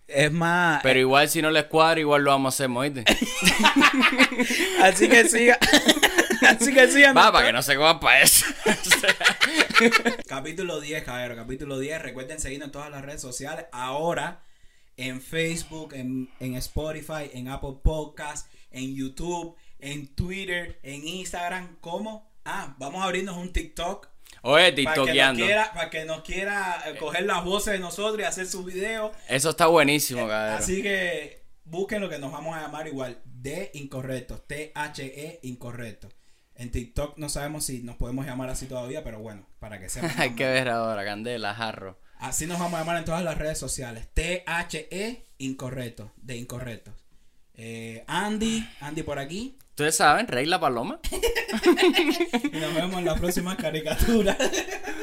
es 0.07 0.31
más 0.31 0.83
Pero 0.83 1.01
igual 1.01 1.31
si 1.31 1.41
no 1.41 1.51
les 1.51 1.65
cuadra, 1.65 1.99
igual 1.99 2.25
lo 2.25 2.31
vamos 2.33 2.53
a 2.53 2.63
hacer, 2.63 2.77
¿oíste? 2.77 3.05
así 4.83 5.09
que 5.09 5.27
siga 5.31 5.59
así 6.47 6.75
que 6.75 6.89
sigan 6.89 7.17
Va, 7.17 7.33
para 7.33 7.47
que 7.47 7.53
no 7.55 7.63
se 7.63 7.75
cojan 7.77 8.01
para 8.01 8.21
eso. 8.21 8.45
Capítulo 10.29 10.79
10, 10.79 11.05
caballero, 11.05 11.37
capítulo 11.37 11.79
10. 11.79 12.03
Recuerden 12.03 12.39
seguirnos 12.39 12.67
en 12.67 12.73
todas 12.73 12.91
las 12.91 13.03
redes 13.03 13.23
sociales. 13.23 13.65
Ahora 13.73 14.43
en 14.99 15.23
Facebook, 15.23 15.95
en, 15.95 16.29
en 16.39 16.55
Spotify, 16.57 17.31
en 17.33 17.49
Apple 17.49 17.77
Podcast, 17.83 18.53
en 18.73 18.95
YouTube, 18.95 19.57
en 19.79 20.15
Twitter, 20.15 20.79
en 20.83 21.07
Instagram. 21.07 21.77
¿Cómo? 21.81 22.31
Ah, 22.45 22.75
vamos 22.79 23.03
a 23.03 23.05
abrirnos 23.05 23.37
un 23.37 23.53
TikTok. 23.53 24.09
Oye, 24.43 24.73
Para 24.73 24.75
que, 24.75 24.83
nos 24.85 24.95
tiktokeando. 24.95 25.45
quiera, 25.45 25.73
para 25.73 25.91
que 25.91 26.05
nos 26.05 26.23
quiera 26.23 26.83
eh, 26.87 26.97
coger 26.99 27.25
las 27.25 27.45
voces 27.45 27.75
de 27.75 27.79
nosotros 27.81 28.21
y 28.21 28.25
hacer 28.25 28.47
sus 28.47 28.65
videos. 28.65 29.15
Eso 29.29 29.51
está 29.51 29.67
buenísimo, 29.67 30.29
cabrón. 30.29 30.59
Así 30.59 30.83
que 30.83 31.43
busquen 31.65 32.01
lo 32.01 32.09
que 32.09 32.19
nos 32.19 32.31
vamos 32.33 32.57
a 32.57 32.61
llamar 32.61 32.87
igual. 32.87 33.21
De 33.25 33.71
incorrectos. 33.75 34.47
T-H-E 34.47 35.41
incorrecto. 35.43 36.09
En 36.55 36.71
TikTok 36.71 37.19
no 37.19 37.29
sabemos 37.29 37.65
si 37.67 37.83
nos 37.83 37.97
podemos 37.97 38.27
llamar 38.27 38.51
así 38.51 38.67
todavía, 38.67 39.05
pero 39.05 39.21
bueno, 39.21 39.47
para 39.59 39.79
que 39.81 39.89
sepan. 39.89 40.13
Hay 40.19 40.35
que 40.35 40.47
ver 40.47 40.69
ahora, 40.69 41.05
Candela, 41.05 41.55
Jarro. 41.55 41.99
Así 42.19 42.47
nos 42.47 42.59
vamos 42.59 42.75
a 42.75 42.79
llamar 42.81 42.97
en 42.99 43.05
todas 43.05 43.23
las 43.23 43.39
redes 43.39 43.59
sociales. 43.59 44.09
T-H-E 44.15 45.27
incorrecto. 45.39 46.13
De 46.17 46.37
incorrectos. 46.37 46.95
Eh, 47.55 48.05
Andy, 48.07 48.69
Andy 48.81 49.03
por 49.03 49.19
aquí. 49.19 49.59
¿Ustedes 49.79 49.95
saben? 49.95 50.27
Regla 50.27 50.59
Paloma. 50.59 50.99
Y 52.53 52.57
nos 52.59 52.75
vemos 52.75 52.99
en 52.99 53.05
la 53.05 53.15
próxima 53.15 53.57
caricatura. 53.57 54.37